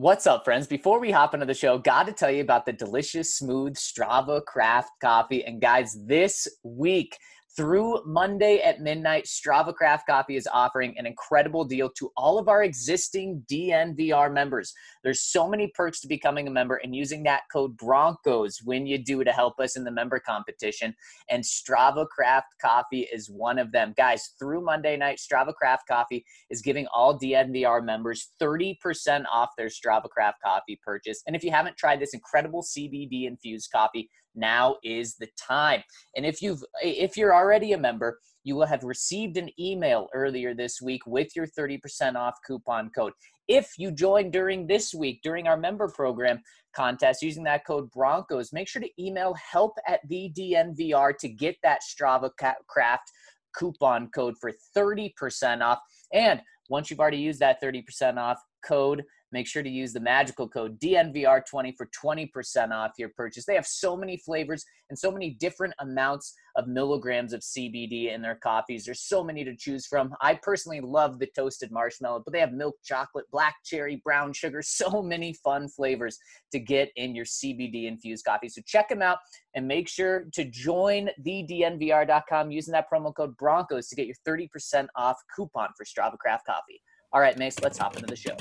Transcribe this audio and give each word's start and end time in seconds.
What's 0.00 0.28
up, 0.28 0.44
friends? 0.44 0.68
Before 0.68 1.00
we 1.00 1.10
hop 1.10 1.34
into 1.34 1.44
the 1.44 1.54
show, 1.54 1.76
got 1.76 2.06
to 2.06 2.12
tell 2.12 2.30
you 2.30 2.40
about 2.40 2.64
the 2.64 2.72
delicious, 2.72 3.34
smooth 3.34 3.74
Strava 3.74 4.44
craft 4.44 4.92
coffee. 5.00 5.44
And 5.44 5.60
guys, 5.60 5.98
this 6.06 6.46
week, 6.62 7.18
through 7.58 8.00
Monday 8.06 8.60
at 8.60 8.80
midnight, 8.80 9.24
Strava 9.24 9.74
Craft 9.74 10.06
Coffee 10.06 10.36
is 10.36 10.46
offering 10.52 10.96
an 10.96 11.06
incredible 11.06 11.64
deal 11.64 11.90
to 11.98 12.12
all 12.16 12.38
of 12.38 12.46
our 12.46 12.62
existing 12.62 13.42
DNVR 13.50 14.32
members. 14.32 14.72
There's 15.02 15.22
so 15.22 15.48
many 15.48 15.72
perks 15.74 16.00
to 16.02 16.06
becoming 16.06 16.46
a 16.46 16.52
member 16.52 16.76
and 16.76 16.94
using 16.94 17.24
that 17.24 17.42
code 17.52 17.76
Broncos 17.76 18.60
when 18.62 18.86
you 18.86 18.96
do 18.96 19.24
to 19.24 19.32
help 19.32 19.58
us 19.58 19.76
in 19.76 19.82
the 19.82 19.90
member 19.90 20.20
competition. 20.20 20.94
And 21.30 21.42
Strava 21.42 22.06
Craft 22.08 22.54
Coffee 22.62 23.08
is 23.12 23.28
one 23.28 23.58
of 23.58 23.72
them. 23.72 23.92
Guys, 23.96 24.34
through 24.38 24.60
Monday 24.60 24.96
night, 24.96 25.18
Strava 25.18 25.52
Craft 25.52 25.88
Coffee 25.88 26.24
is 26.50 26.62
giving 26.62 26.86
all 26.94 27.18
DNVR 27.18 27.84
members 27.84 28.28
30% 28.40 29.24
off 29.32 29.50
their 29.58 29.66
Strava 29.66 30.08
Craft 30.08 30.42
Coffee 30.44 30.78
purchase. 30.80 31.24
And 31.26 31.34
if 31.34 31.42
you 31.42 31.50
haven't 31.50 31.76
tried 31.76 31.98
this 31.98 32.14
incredible 32.14 32.62
CBD 32.62 33.26
infused 33.26 33.72
coffee, 33.72 34.08
now 34.38 34.76
is 34.82 35.16
the 35.16 35.28
time. 35.36 35.82
And 36.16 36.24
if 36.24 36.40
you've 36.40 36.62
if 36.82 37.16
you're 37.16 37.34
already 37.34 37.72
a 37.72 37.78
member, 37.78 38.18
you 38.44 38.56
will 38.56 38.66
have 38.66 38.84
received 38.84 39.36
an 39.36 39.50
email 39.60 40.08
earlier 40.14 40.54
this 40.54 40.80
week 40.80 41.06
with 41.06 41.34
your 41.36 41.46
30% 41.46 42.16
off 42.16 42.36
coupon 42.46 42.90
code. 42.90 43.12
If 43.46 43.72
you 43.78 43.90
join 43.90 44.30
during 44.30 44.66
this 44.66 44.94
week, 44.94 45.20
during 45.22 45.46
our 45.46 45.56
member 45.56 45.88
program 45.88 46.40
contest, 46.74 47.22
using 47.22 47.44
that 47.44 47.66
code 47.66 47.90
Broncos, 47.90 48.52
make 48.52 48.68
sure 48.68 48.82
to 48.82 49.02
email 49.02 49.34
help 49.34 49.72
at 49.86 50.00
the 50.08 50.30
DNVR 50.36 51.16
to 51.18 51.28
get 51.28 51.56
that 51.62 51.80
Strava 51.82 52.30
Craft 52.68 53.10
coupon 53.58 54.08
code 54.14 54.34
for 54.40 54.52
30% 54.76 55.62
off. 55.62 55.78
And 56.12 56.40
once 56.68 56.90
you've 56.90 57.00
already 57.00 57.18
used 57.18 57.40
that 57.40 57.60
30% 57.62 58.18
off 58.18 58.38
code, 58.64 59.02
make 59.32 59.46
sure 59.46 59.62
to 59.62 59.68
use 59.68 59.92
the 59.92 60.00
magical 60.00 60.48
code 60.48 60.78
DNVR20 60.80 61.74
for 61.76 61.88
20% 62.04 62.72
off 62.72 62.92
your 62.98 63.10
purchase. 63.10 63.44
They 63.44 63.54
have 63.54 63.66
so 63.66 63.96
many 63.96 64.16
flavors 64.16 64.64
and 64.90 64.98
so 64.98 65.10
many 65.10 65.30
different 65.30 65.74
amounts 65.80 66.34
of 66.56 66.66
milligrams 66.66 67.32
of 67.32 67.40
CBD 67.40 68.12
in 68.12 68.22
their 68.22 68.36
coffees. 68.36 68.84
There's 68.84 69.02
so 69.02 69.22
many 69.22 69.44
to 69.44 69.54
choose 69.54 69.86
from. 69.86 70.14
I 70.20 70.38
personally 70.42 70.80
love 70.80 71.18
the 71.18 71.28
toasted 71.36 71.70
marshmallow, 71.70 72.22
but 72.24 72.32
they 72.32 72.40
have 72.40 72.52
milk 72.52 72.76
chocolate, 72.84 73.26
black 73.30 73.56
cherry, 73.64 74.00
brown 74.04 74.32
sugar, 74.32 74.62
so 74.62 75.02
many 75.02 75.34
fun 75.44 75.68
flavors 75.68 76.18
to 76.52 76.58
get 76.58 76.90
in 76.96 77.14
your 77.14 77.26
CBD 77.26 77.86
infused 77.86 78.24
coffee. 78.24 78.48
So 78.48 78.62
check 78.66 78.88
them 78.88 79.02
out 79.02 79.18
and 79.54 79.68
make 79.68 79.88
sure 79.88 80.26
to 80.32 80.44
join 80.44 81.10
the 81.22 81.46
DNVR.com 81.48 82.50
using 82.50 82.72
that 82.72 82.86
promo 82.92 83.14
code 83.14 83.36
Broncos 83.36 83.88
to 83.88 83.96
get 83.96 84.06
your 84.06 84.16
30% 84.26 84.86
off 84.96 85.16
coupon 85.34 85.68
for 85.76 85.84
Strava 85.84 86.18
Craft 86.18 86.46
Coffee. 86.46 86.80
All 87.12 87.20
right, 87.20 87.38
Mace, 87.38 87.58
let's 87.60 87.78
hop 87.78 87.96
into 87.96 88.06
the 88.06 88.16
show. 88.16 88.36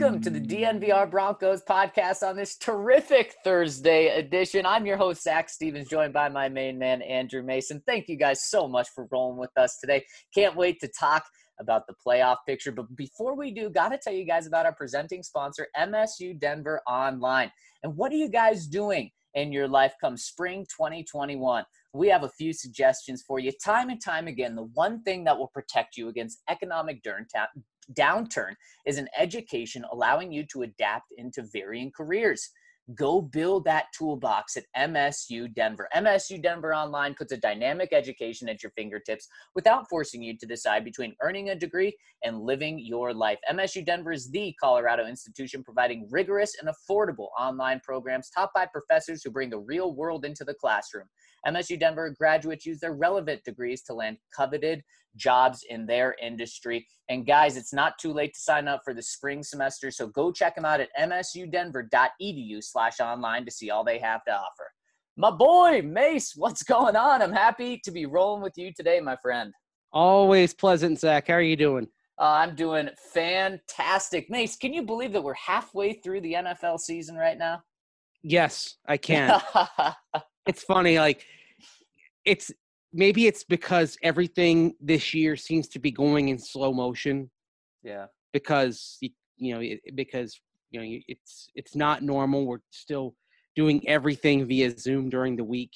Welcome, 0.00 0.20
to 0.20 0.30
the 0.30 0.40
DNVR 0.40 1.10
Broncos 1.10 1.60
podcast 1.68 2.22
on 2.22 2.36
this 2.36 2.56
terrific 2.56 3.34
Thursday 3.42 4.16
edition. 4.16 4.64
I'm 4.64 4.86
your 4.86 4.96
host, 4.96 5.24
Zach 5.24 5.50
Stevens, 5.50 5.88
joined 5.88 6.12
by 6.12 6.28
my 6.28 6.48
main 6.48 6.78
man, 6.78 7.02
Andrew 7.02 7.42
Mason. 7.42 7.82
Thank 7.84 8.08
you 8.08 8.16
guys 8.16 8.44
so 8.44 8.68
much 8.68 8.86
for 8.94 9.08
rolling 9.10 9.38
with 9.38 9.50
us 9.56 9.78
today. 9.80 10.04
Can't 10.32 10.54
wait 10.54 10.78
to 10.82 10.88
talk 10.88 11.24
about 11.58 11.88
the 11.88 11.94
playoff 12.06 12.36
picture. 12.46 12.70
But 12.70 12.94
before 12.94 13.36
we 13.36 13.50
do, 13.50 13.70
got 13.70 13.88
to 13.88 13.98
tell 13.98 14.12
you 14.12 14.24
guys 14.24 14.46
about 14.46 14.66
our 14.66 14.74
presenting 14.74 15.24
sponsor, 15.24 15.66
MSU 15.76 16.38
Denver 16.38 16.80
Online. 16.86 17.50
And 17.82 17.96
what 17.96 18.12
are 18.12 18.16
you 18.16 18.28
guys 18.28 18.68
doing 18.68 19.10
in 19.34 19.50
your 19.50 19.66
life 19.66 19.94
come 20.00 20.16
spring 20.16 20.64
2021? 20.76 21.64
we 21.94 22.08
have 22.08 22.22
a 22.22 22.28
few 22.28 22.52
suggestions 22.52 23.24
for 23.26 23.38
you. 23.38 23.50
Time 23.64 23.88
and 23.88 24.00
time 24.00 24.28
again, 24.28 24.54
the 24.54 24.68
one 24.74 25.02
thing 25.02 25.24
that 25.24 25.36
will 25.36 25.48
protect 25.48 25.96
you 25.96 26.08
against 26.08 26.42
economic 26.48 27.02
downturn 27.02 27.48
is 27.96 28.98
an 28.98 29.08
education 29.16 29.84
allowing 29.92 30.32
you 30.32 30.44
to 30.52 30.62
adapt 30.62 31.12
into 31.16 31.42
varying 31.52 31.90
careers. 31.96 32.50
Go 32.94 33.20
build 33.20 33.64
that 33.64 33.86
toolbox 33.96 34.56
at 34.56 34.64
MSU 34.74 35.52
Denver. 35.54 35.90
MSU 35.94 36.42
Denver 36.42 36.74
Online 36.74 37.14
puts 37.14 37.32
a 37.32 37.36
dynamic 37.36 37.92
education 37.92 38.48
at 38.48 38.62
your 38.62 38.72
fingertips 38.72 39.28
without 39.54 39.86
forcing 39.90 40.22
you 40.22 40.38
to 40.38 40.46
decide 40.46 40.84
between 40.84 41.14
earning 41.20 41.50
a 41.50 41.54
degree 41.54 41.94
and 42.24 42.40
living 42.40 42.78
your 42.78 43.12
life. 43.12 43.38
MSU 43.52 43.84
Denver 43.84 44.12
is 44.12 44.30
the 44.30 44.54
Colorado 44.58 45.06
institution 45.06 45.62
providing 45.62 46.08
rigorous 46.10 46.56
and 46.58 46.70
affordable 46.70 47.28
online 47.38 47.80
programs 47.84 48.30
taught 48.30 48.54
by 48.54 48.64
professors 48.64 49.22
who 49.22 49.30
bring 49.30 49.50
the 49.50 49.58
real 49.58 49.94
world 49.94 50.24
into 50.24 50.42
the 50.42 50.54
classroom. 50.54 51.08
MSU 51.46 51.78
Denver 51.78 52.14
graduates 52.18 52.64
use 52.64 52.80
their 52.80 52.94
relevant 52.94 53.44
degrees 53.44 53.82
to 53.82 53.92
land 53.92 54.16
coveted 54.34 54.82
jobs 55.18 55.64
in 55.68 55.84
their 55.84 56.14
industry. 56.22 56.86
And 57.08 57.26
guys, 57.26 57.56
it's 57.56 57.72
not 57.72 57.98
too 57.98 58.12
late 58.12 58.34
to 58.34 58.40
sign 58.40 58.68
up 58.68 58.82
for 58.84 58.94
the 58.94 59.02
spring 59.02 59.42
semester, 59.42 59.90
so 59.90 60.06
go 60.06 60.32
check 60.32 60.54
them 60.54 60.64
out 60.64 60.80
at 60.80 60.88
msudenver.edu 60.98 62.62
slash 62.62 63.00
online 63.00 63.44
to 63.44 63.50
see 63.50 63.70
all 63.70 63.84
they 63.84 63.98
have 63.98 64.24
to 64.24 64.32
offer. 64.32 64.70
My 65.16 65.30
boy, 65.30 65.82
Mace, 65.82 66.34
what's 66.36 66.62
going 66.62 66.96
on? 66.96 67.20
I'm 67.20 67.32
happy 67.32 67.80
to 67.84 67.90
be 67.90 68.06
rolling 68.06 68.42
with 68.42 68.56
you 68.56 68.72
today, 68.72 69.00
my 69.00 69.16
friend. 69.16 69.52
Always 69.92 70.54
pleasant, 70.54 71.00
Zach. 71.00 71.28
How 71.28 71.34
are 71.34 71.42
you 71.42 71.56
doing? 71.56 71.88
Uh, 72.20 72.24
I'm 72.24 72.54
doing 72.54 72.88
fantastic. 73.12 74.28
Mace, 74.28 74.56
can 74.56 74.72
you 74.72 74.82
believe 74.82 75.12
that 75.12 75.22
we're 75.22 75.34
halfway 75.34 75.94
through 75.94 76.20
the 76.20 76.34
NFL 76.34 76.78
season 76.78 77.16
right 77.16 77.38
now? 77.38 77.62
Yes, 78.22 78.76
I 78.86 78.96
can. 78.96 79.40
it's 80.46 80.62
funny, 80.62 80.98
like 80.98 81.24
it's 82.24 82.52
maybe 82.92 83.26
it's 83.26 83.44
because 83.44 83.96
everything 84.02 84.74
this 84.80 85.14
year 85.14 85.36
seems 85.36 85.68
to 85.68 85.78
be 85.78 85.90
going 85.90 86.28
in 86.28 86.38
slow 86.38 86.72
motion. 86.72 87.30
Yeah. 87.82 88.06
Because 88.32 88.98
you 89.00 89.54
know 89.54 89.76
because 89.94 90.40
you 90.70 90.80
know 90.80 91.00
it's 91.08 91.48
it's 91.54 91.74
not 91.74 92.02
normal. 92.02 92.46
We're 92.46 92.58
still 92.70 93.14
doing 93.56 93.86
everything 93.88 94.46
via 94.46 94.76
Zoom 94.78 95.10
during 95.10 95.36
the 95.36 95.44
week. 95.44 95.72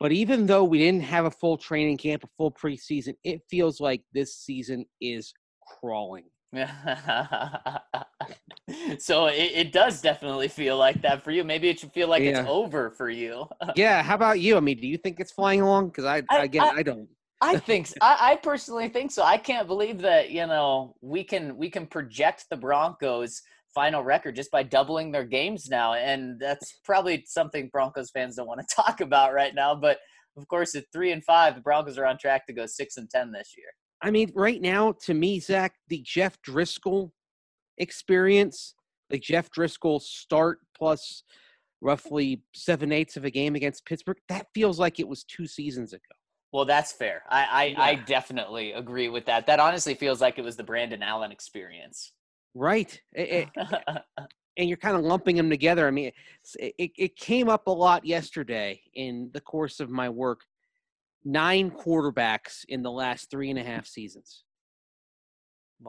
But 0.00 0.12
even 0.12 0.46
though 0.46 0.64
we 0.64 0.78
didn't 0.78 1.04
have 1.04 1.24
a 1.24 1.30
full 1.30 1.56
training 1.56 1.98
camp, 1.98 2.24
a 2.24 2.28
full 2.36 2.50
preseason, 2.50 3.14
it 3.24 3.42
feels 3.48 3.80
like 3.80 4.02
this 4.12 4.36
season 4.36 4.84
is 5.00 5.32
crawling. 5.80 6.24
so 8.98 9.26
it, 9.26 9.52
it, 9.54 9.72
does 9.72 10.00
definitely 10.00 10.48
feel 10.48 10.76
like 10.76 11.02
that 11.02 11.22
for 11.22 11.30
you. 11.30 11.44
Maybe 11.44 11.68
it 11.68 11.80
should 11.80 11.92
feel 11.92 12.08
like 12.08 12.22
yeah. 12.22 12.40
it's 12.40 12.48
over 12.48 12.90
for 12.90 13.10
you. 13.10 13.46
yeah. 13.76 14.02
How 14.02 14.14
about 14.14 14.40
you? 14.40 14.56
I 14.56 14.60
mean, 14.60 14.80
do 14.80 14.86
you 14.86 14.98
think 14.98 15.20
it's 15.20 15.32
flying 15.32 15.60
along? 15.60 15.88
Because 15.88 16.04
I, 16.04 16.22
I, 16.30 16.44
again, 16.44 16.62
I, 16.62 16.78
I 16.78 16.82
don't. 16.82 17.08
I 17.40 17.58
think 17.66 17.88
so. 17.88 17.94
I, 18.00 18.32
I 18.32 18.36
personally 18.36 18.88
think 18.88 19.10
so. 19.10 19.22
I 19.22 19.36
can't 19.36 19.66
believe 19.66 20.00
that 20.02 20.30
you 20.30 20.46
know 20.46 20.94
we 21.00 21.24
can 21.24 21.56
we 21.56 21.70
can 21.70 21.86
project 21.86 22.46
the 22.50 22.56
Broncos 22.56 23.42
final 23.74 24.02
record 24.02 24.36
just 24.36 24.50
by 24.50 24.62
doubling 24.62 25.12
their 25.12 25.24
games 25.24 25.68
now, 25.68 25.94
and 25.94 26.38
that's 26.40 26.80
probably 26.84 27.24
something 27.26 27.68
Broncos 27.72 28.10
fans 28.10 28.36
don't 28.36 28.46
want 28.46 28.60
to 28.60 28.74
talk 28.74 29.00
about 29.00 29.34
right 29.34 29.54
now. 29.54 29.74
But 29.74 29.98
of 30.36 30.48
course, 30.48 30.74
at 30.74 30.84
three 30.92 31.12
and 31.12 31.24
five, 31.24 31.54
the 31.54 31.60
Broncos 31.60 31.98
are 31.98 32.06
on 32.06 32.18
track 32.18 32.46
to 32.46 32.52
go 32.52 32.66
six 32.66 32.96
and 32.96 33.08
ten 33.10 33.32
this 33.32 33.54
year. 33.56 33.68
I 34.04 34.10
mean, 34.10 34.30
right 34.34 34.60
now, 34.60 34.92
to 35.04 35.14
me, 35.14 35.40
Zach, 35.40 35.74
the 35.88 36.02
Jeff 36.04 36.38
Driskel 36.42 37.10
experience, 37.78 38.74
the 39.08 39.18
Jeff 39.18 39.50
Driskel 39.50 40.00
start 40.00 40.58
plus 40.76 41.22
roughly 41.80 42.42
seven 42.54 42.92
eighths 42.92 43.16
of 43.16 43.24
a 43.24 43.30
game 43.30 43.54
against 43.54 43.86
Pittsburgh, 43.86 44.18
that 44.28 44.46
feels 44.54 44.78
like 44.78 45.00
it 45.00 45.08
was 45.08 45.24
two 45.24 45.46
seasons 45.46 45.94
ago. 45.94 46.02
Well, 46.52 46.66
that's 46.66 46.92
fair. 46.92 47.22
I 47.30 47.44
I, 47.44 47.64
yeah. 47.64 47.82
I 47.82 47.94
definitely 47.94 48.72
agree 48.72 49.08
with 49.08 49.24
that. 49.24 49.46
That 49.46 49.58
honestly 49.58 49.94
feels 49.94 50.20
like 50.20 50.38
it 50.38 50.44
was 50.44 50.56
the 50.56 50.64
Brandon 50.64 51.02
Allen 51.02 51.32
experience. 51.32 52.12
Right. 52.54 53.00
It, 53.14 53.48
it, 53.56 54.02
and 54.58 54.68
you're 54.68 54.76
kind 54.76 54.96
of 54.96 55.02
lumping 55.02 55.36
them 55.36 55.48
together. 55.48 55.88
I 55.88 55.90
mean, 55.90 56.12
it, 56.58 56.92
it 56.96 57.16
came 57.16 57.48
up 57.48 57.66
a 57.66 57.70
lot 57.70 58.04
yesterday 58.04 58.80
in 58.94 59.30
the 59.32 59.40
course 59.40 59.80
of 59.80 59.88
my 59.88 60.10
work 60.10 60.42
nine 61.24 61.70
quarterbacks 61.70 62.64
in 62.68 62.82
the 62.82 62.90
last 62.90 63.30
three 63.30 63.50
and 63.50 63.58
a 63.58 63.64
half 63.64 63.86
seasons. 63.86 64.44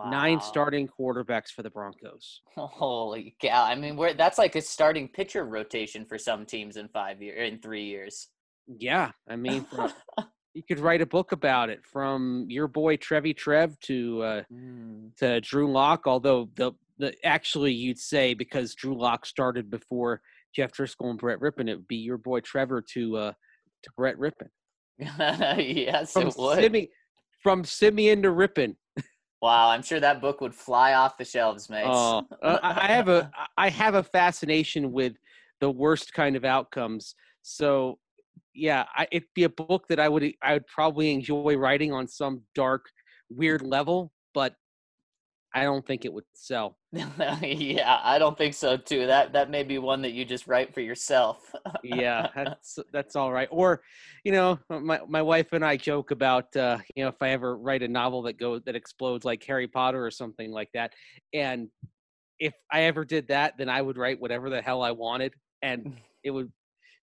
Nine 0.09 0.41
starting 0.41 0.89
quarterbacks 0.89 1.49
for 1.55 1.63
the 1.63 1.69
Broncos. 1.69 2.41
Holy 2.57 3.35
cow! 3.41 3.63
I 3.63 3.75
mean, 3.75 3.95
we're, 3.95 4.13
that's 4.13 4.37
like 4.37 4.55
a 4.55 4.61
starting 4.61 5.07
pitcher 5.07 5.45
rotation 5.45 6.05
for 6.05 6.17
some 6.17 6.45
teams 6.45 6.75
in 6.75 6.89
five 6.89 7.21
years, 7.21 7.49
in 7.49 7.59
three 7.59 7.85
years. 7.85 8.27
Yeah, 8.67 9.11
I 9.29 9.37
mean, 9.37 9.63
from, 9.65 9.93
you 10.53 10.63
could 10.67 10.79
write 10.79 11.01
a 11.01 11.05
book 11.05 11.31
about 11.31 11.69
it 11.69 11.85
from 11.85 12.45
your 12.49 12.67
boy 12.67 12.97
Trevi 12.97 13.33
Trev 13.33 13.79
to 13.81 14.21
uh, 14.23 14.43
Mm. 14.51 15.15
to 15.17 15.39
Drew 15.39 15.71
Lock. 15.71 16.07
Although 16.07 16.49
the 16.55 16.73
the 16.97 17.13
actually 17.25 17.71
you'd 17.71 17.99
say 17.99 18.33
because 18.33 18.75
Drew 18.75 18.99
Lock 18.99 19.25
started 19.25 19.69
before 19.69 20.19
Jeff 20.53 20.73
Driskel 20.73 21.09
and 21.09 21.19
Brett 21.19 21.39
Rypien, 21.39 21.69
it 21.69 21.75
would 21.75 21.87
be 21.87 21.97
your 21.97 22.17
boy 22.17 22.41
Trevor 22.41 22.83
to 22.93 23.15
uh, 23.15 23.31
to 23.83 23.89
Brett 23.95 24.17
Rypien 24.17 24.49
yes, 24.99 26.13
from 26.13 26.27
it 26.27 26.35
would. 26.37 26.59
Simi- 26.59 26.89
from 27.41 27.63
Siemian 27.63 28.21
to 28.23 28.29
Rypien. 28.29 28.75
Wow, 29.41 29.69
I'm 29.69 29.83
sure 29.83 29.99
that 29.99 30.21
book 30.21 30.41
would 30.41 30.55
fly 30.55 30.93
off 30.93 31.17
the 31.17 31.25
shelves, 31.25 31.69
Mace. 31.69 31.85
Oh, 31.85 32.23
uh, 32.41 32.59
I 32.63 32.87
I 32.87 32.91
have 32.93 33.09
a 33.09 33.29
I 33.57 33.69
have 33.69 33.95
a 33.95 34.03
fascination 34.03 34.91
with 34.91 35.13
the 35.61 35.69
worst 35.69 36.13
kind 36.13 36.35
of 36.35 36.45
outcomes. 36.45 37.15
So, 37.41 37.99
yeah, 38.53 38.85
I, 38.95 39.07
it'd 39.11 39.27
be 39.35 39.43
a 39.43 39.49
book 39.49 39.85
that 39.89 39.99
I 39.99 40.09
would 40.09 40.33
I 40.41 40.53
would 40.53 40.67
probably 40.67 41.13
enjoy 41.13 41.55
writing 41.57 41.93
on 41.93 42.07
some 42.07 42.41
dark, 42.55 42.85
weird 43.29 43.61
level, 43.61 44.11
but 44.33 44.55
I 45.55 45.63
don't 45.63 45.87
think 45.87 46.03
it 46.03 46.11
would 46.11 46.25
sell. 46.33 46.77
yeah, 46.91 48.01
I 48.03 48.19
don't 48.19 48.37
think 48.37 48.53
so 48.53 48.75
too. 48.75 49.07
That 49.07 49.31
that 49.31 49.49
may 49.49 49.63
be 49.63 49.77
one 49.77 50.01
that 50.01 50.11
you 50.11 50.25
just 50.25 50.47
write 50.47 50.73
for 50.73 50.81
yourself. 50.81 51.49
Yeah, 51.81 52.27
that's 52.35 52.77
that's 52.91 53.15
all 53.15 53.31
right. 53.31 53.47
Or, 53.49 53.81
you 54.25 54.33
know, 54.33 54.59
my 54.69 54.99
my 55.07 55.21
wife 55.21 55.53
and 55.53 55.63
I 55.63 55.77
joke 55.77 56.11
about 56.11 56.53
uh, 56.57 56.79
you 56.93 57.05
know 57.05 57.09
if 57.09 57.21
I 57.21 57.29
ever 57.29 57.55
write 57.57 57.83
a 57.83 57.87
novel 57.87 58.23
that 58.23 58.37
goes 58.37 58.63
that 58.65 58.75
explodes 58.75 59.23
like 59.23 59.41
Harry 59.45 59.67
Potter 59.67 60.05
or 60.05 60.11
something 60.11 60.51
like 60.51 60.69
that, 60.73 60.91
and 61.33 61.69
if 62.37 62.53
I 62.69 62.83
ever 62.83 63.05
did 63.05 63.29
that, 63.29 63.57
then 63.57 63.69
I 63.69 63.81
would 63.81 63.97
write 63.97 64.19
whatever 64.19 64.49
the 64.49 64.61
hell 64.61 64.81
I 64.81 64.91
wanted, 64.91 65.33
and 65.61 65.95
it 66.21 66.31
would 66.31 66.51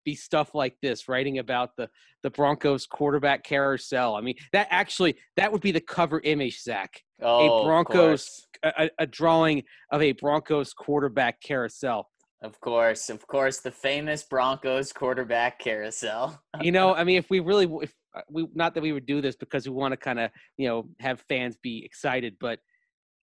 be 0.05 0.15
stuff 0.15 0.55
like 0.55 0.77
this, 0.83 1.09
writing 1.09 1.39
about 1.39 1.77
the 1.77 1.89
the 2.23 2.31
Broncos 2.31 2.87
quarterback 2.87 3.45
carousel. 3.45 4.15
I 4.15 4.21
mean, 4.21 4.35
that 4.53 4.69
actually 4.71 5.17
that 5.37 5.53
would 5.53 5.63
be 5.63 5.73
the 5.73 5.81
cover 5.81 6.21
image, 6.23 6.61
Zach. 6.63 7.03
Oh, 7.23 7.61
of 7.61 7.67
Broncos- 7.67 8.47
A, 8.63 8.85
a- 8.85 8.91
a 9.01 9.07
drawing 9.07 9.65
of 9.91 10.03
a 10.03 10.13
Broncos 10.13 10.73
quarterback 10.73 11.41
carousel. 11.41 12.09
Of 12.43 12.61
course, 12.61 13.09
of 13.09 13.27
course, 13.27 13.61
the 13.61 13.71
famous 13.71 14.25
Broncos 14.25 14.93
quarterback 14.93 15.59
carousel. 15.61 16.41
you 16.61 16.73
know, 16.73 16.95
I 17.01 17.05
mean, 17.05 17.17
if 17.17 17.31
we 17.31 17.39
really, 17.41 17.71
if 17.83 17.95
uh, 18.17 18.23
we, 18.29 18.49
not 18.55 18.75
that 18.75 18.83
we 18.83 18.93
would 18.93 19.07
do 19.07 19.21
this 19.21 19.37
because 19.37 19.67
we 19.69 19.75
want 19.75 19.93
to 19.93 19.97
kind 19.97 20.19
of, 20.19 20.31
you 20.57 20.69
know, 20.69 20.89
have 21.01 21.21
fans 21.29 21.57
be 21.63 21.85
excited, 21.85 22.37
but 22.41 22.59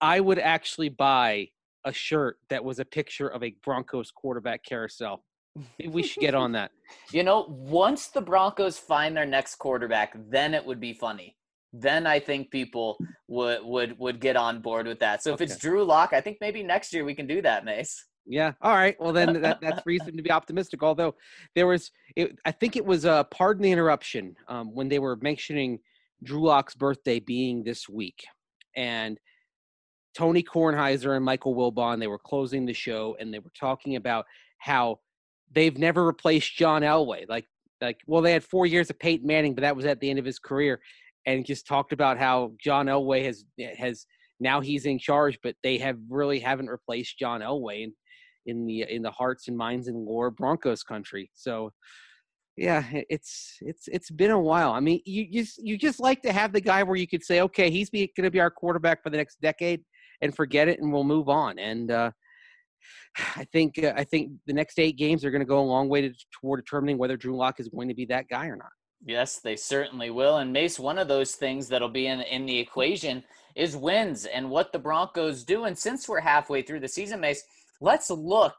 I 0.02 0.19
would 0.22 0.40
actually 0.40 0.90
buy 0.90 1.50
a 1.86 1.92
shirt 1.92 2.38
that 2.50 2.63
was 2.63 2.80
a 2.80 2.86
picture 2.86 3.28
of 3.28 3.44
a 3.44 3.54
Broncos 3.63 4.12
quarterback 4.12 4.63
carousel. 4.63 5.24
Maybe 5.78 5.92
we 5.92 6.04
should 6.04 6.22
get 6.22 6.36
on 6.36 6.54
that. 6.54 6.72
You 7.12 7.22
know, 7.24 7.45
once 7.50 8.07
the 8.07 8.22
Broncos 8.22 8.80
find 8.80 9.16
their 9.16 9.25
next 9.25 9.56
quarterback, 9.56 10.16
then 10.30 10.56
it 10.56 10.66
would 10.66 10.80
be 10.80 10.94
funny. 10.94 11.36
Then 11.71 12.07
I 12.07 12.19
think 12.19 12.51
people 12.51 12.98
would 13.27 13.60
would 13.63 14.00
would 14.00 14.19
get 14.19 14.36
on 14.36 14.62
board 14.62 14.88
with 14.88 15.00
that. 15.00 15.21
So 15.21 15.33
if 15.33 15.42
it's 15.42 15.57
Drew 15.57 15.83
Lock, 15.83 16.13
I 16.13 16.21
think 16.21 16.38
maybe 16.42 16.63
next 16.63 16.94
year 16.94 17.06
we 17.06 17.13
can 17.13 17.27
do 17.27 17.42
that, 17.42 17.63
Mace. 17.66 18.06
Yeah. 18.25 18.54
All 18.62 18.75
right. 18.75 18.95
Well, 19.00 19.12
then 19.12 19.42
that, 19.42 19.60
that's 19.60 19.86
reason 19.88 20.16
to 20.16 20.21
be 20.21 20.31
optimistic. 20.31 20.83
Although 20.83 21.16
there 21.56 21.66
was, 21.66 21.89
it, 22.16 22.38
I 22.45 22.51
think 22.51 22.75
it 22.75 22.86
was, 22.86 23.04
uh, 23.04 23.24
pardon 23.24 23.63
the 23.63 23.71
interruption, 23.71 24.36
um, 24.48 24.75
when 24.75 24.88
they 24.88 25.00
were 25.00 25.16
mentioning 25.16 25.80
Drew 26.21 26.44
Lock's 26.44 26.75
birthday 26.75 27.19
being 27.19 27.63
this 27.63 27.89
week, 27.89 28.24
and 28.75 29.19
Tony 30.13 30.44
Kornheiser 30.44 31.16
and 31.16 31.25
Michael 31.25 31.56
Wilbon, 31.56 32.00
they 32.00 32.07
were 32.07 32.19
closing 32.19 32.68
the 32.68 32.74
show, 32.74 33.16
and 33.19 33.33
they 33.33 33.39
were 33.39 33.51
talking 33.60 33.95
about 33.95 34.25
how 34.60 35.00
they've 35.51 35.77
never 35.77 36.06
replaced 36.06 36.56
John 36.56 36.83
Elway. 36.83 37.27
Like, 37.27 37.45
like, 37.81 38.00
well, 38.06 38.21
they 38.21 38.33
had 38.33 38.44
four 38.44 38.68
years 38.68 38.92
of 38.92 39.00
Peyton 39.00 39.25
Manning, 39.25 39.56
but 39.56 39.62
that 39.62 39.75
was 39.75 39.86
at 39.86 40.01
the 40.01 40.10
end 40.10 40.19
of 40.19 40.25
his 40.25 40.38
career, 40.38 40.81
and 41.30 41.46
just 41.46 41.68
talked 41.68 41.94
about 41.94 42.18
how 42.18 42.54
John 42.60 42.88
Elway 42.88 43.24
has 43.24 43.46
has 43.78 44.06
now 44.40 44.62
he's 44.62 44.86
in 44.86 44.98
charge, 44.98 45.38
but 45.44 45.56
they 45.64 45.78
have 45.78 45.98
really 46.10 46.40
haven't 46.40 46.70
replaced 46.70 47.20
John 47.20 47.42
Elway 47.42 47.84
in, 47.84 47.94
in 48.46 48.66
the 48.66 48.81
in 48.90 49.04
the 49.04 49.12
hearts 49.12 49.48
and 49.48 49.56
minds 49.58 49.88
and 49.88 50.06
lore 50.06 50.31
Broncos 50.31 50.81
country. 50.81 51.30
So 51.36 51.72
yeah, 52.58 52.84
it's 53.10 53.58
it's 53.62 53.88
it's 53.88 54.10
been 54.10 54.31
a 54.31 54.40
while. 54.40 54.72
I 54.72 54.80
mean, 54.80 55.02
you 55.06 55.31
just 55.31 55.64
you 55.64 55.78
just 55.78 56.00
like 56.00 56.22
to 56.24 56.34
have 56.34 56.52
the 56.52 56.62
guy 56.62 56.81
where 56.81 56.96
you 56.98 57.08
could 57.08 57.24
say, 57.24 57.42
okay, 57.42 57.70
he's 57.70 57.90
going 57.92 58.10
to 58.18 58.31
be 58.31 58.40
our 58.40 58.52
quarterback 58.52 59.04
for 59.04 59.12
the 59.12 59.18
next 59.18 59.40
decade, 59.40 59.81
and 60.22 60.36
forget 60.36 60.68
it, 60.68 60.80
and 60.80 60.92
we'll 60.92 61.04
move 61.04 61.30
on. 61.30 61.60
And 61.60 61.92
uh, 61.92 62.12
I 63.36 63.44
think 63.54 63.84
uh, 63.84 63.94
I 63.96 64.04
think 64.04 64.31
the 64.48 64.54
next 64.54 64.80
eight 64.80 64.98
games 64.98 65.24
are 65.24 65.31
going 65.31 65.42
to 65.42 65.46
go 65.46 65.60
a 65.60 65.62
long 65.62 65.90
way 65.90 66.02
to, 66.02 66.14
toward 66.42 66.66
determining 66.66 66.98
whether 66.98 67.18
Drew 67.18 67.38
Lock 67.38 67.60
is 67.60 67.70
going 67.70 67.88
to 67.88 67.94
be 67.94 68.06
that 68.06 68.28
guy 68.30 68.48
or 68.48 68.56
not. 68.56 68.72
Yes, 69.06 69.40
they 69.40 69.56
certainly 69.56 70.10
will. 70.10 70.38
And 70.38 70.51
Mace, 70.51 70.78
one 70.78 70.98
of 70.98 71.07
those 71.07 71.36
things 71.36 71.69
that'll 71.69 71.90
be 71.90 72.07
in 72.07 72.22
in 72.22 72.46
the 72.46 72.57
equation 72.57 73.24
is 73.56 73.75
wins 73.75 74.25
and 74.25 74.50
what 74.50 74.72
the 74.72 74.80
Broncos 74.80 75.44
do. 75.44 75.66
And 75.66 75.78
since 75.78 76.07
we're 76.07 76.19
halfway 76.19 76.62
through 76.62 76.81
the 76.81 76.88
season, 76.88 77.22
Mace, 77.22 77.44
let's 77.81 78.10
look 78.10 78.56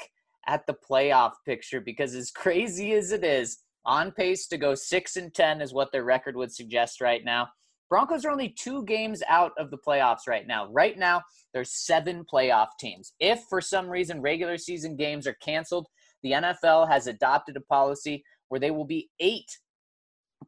at 0.46 0.66
the 0.66 0.74
playoff 0.88 1.32
picture 1.44 1.80
because 1.80 2.14
as 2.14 2.30
crazy 2.34 2.92
as 2.92 3.12
it 3.12 3.24
is, 3.24 3.58
on 3.86 4.12
pace 4.12 4.46
to 4.46 4.58
go 4.58 4.74
six 4.74 5.16
and 5.16 5.32
ten 5.34 5.60
is 5.62 5.72
what 5.72 5.90
their 5.90 6.04
record 6.04 6.36
would 6.36 6.52
suggest 6.52 7.00
right 7.00 7.24
now. 7.24 7.48
Broncos 7.88 8.24
are 8.24 8.30
only 8.30 8.50
two 8.50 8.84
games 8.84 9.22
out 9.28 9.52
of 9.58 9.70
the 9.70 9.78
playoffs 9.78 10.28
right 10.28 10.46
now. 10.46 10.70
Right 10.70 10.96
now, 10.98 11.22
there's 11.52 11.72
seven 11.72 12.24
playoff 12.32 12.68
teams. 12.78 13.14
If 13.18 13.42
for 13.48 13.60
some 13.60 13.88
reason 13.88 14.20
regular 14.20 14.58
season 14.58 14.96
games 14.96 15.26
are 15.26 15.36
canceled, 15.42 15.86
the 16.22 16.32
NFL 16.32 16.88
has 16.88 17.06
adopted 17.08 17.56
a 17.56 17.60
policy 17.62 18.22
where 18.48 18.60
they 18.60 18.70
will 18.70 18.84
be 18.84 19.08
eight 19.18 19.50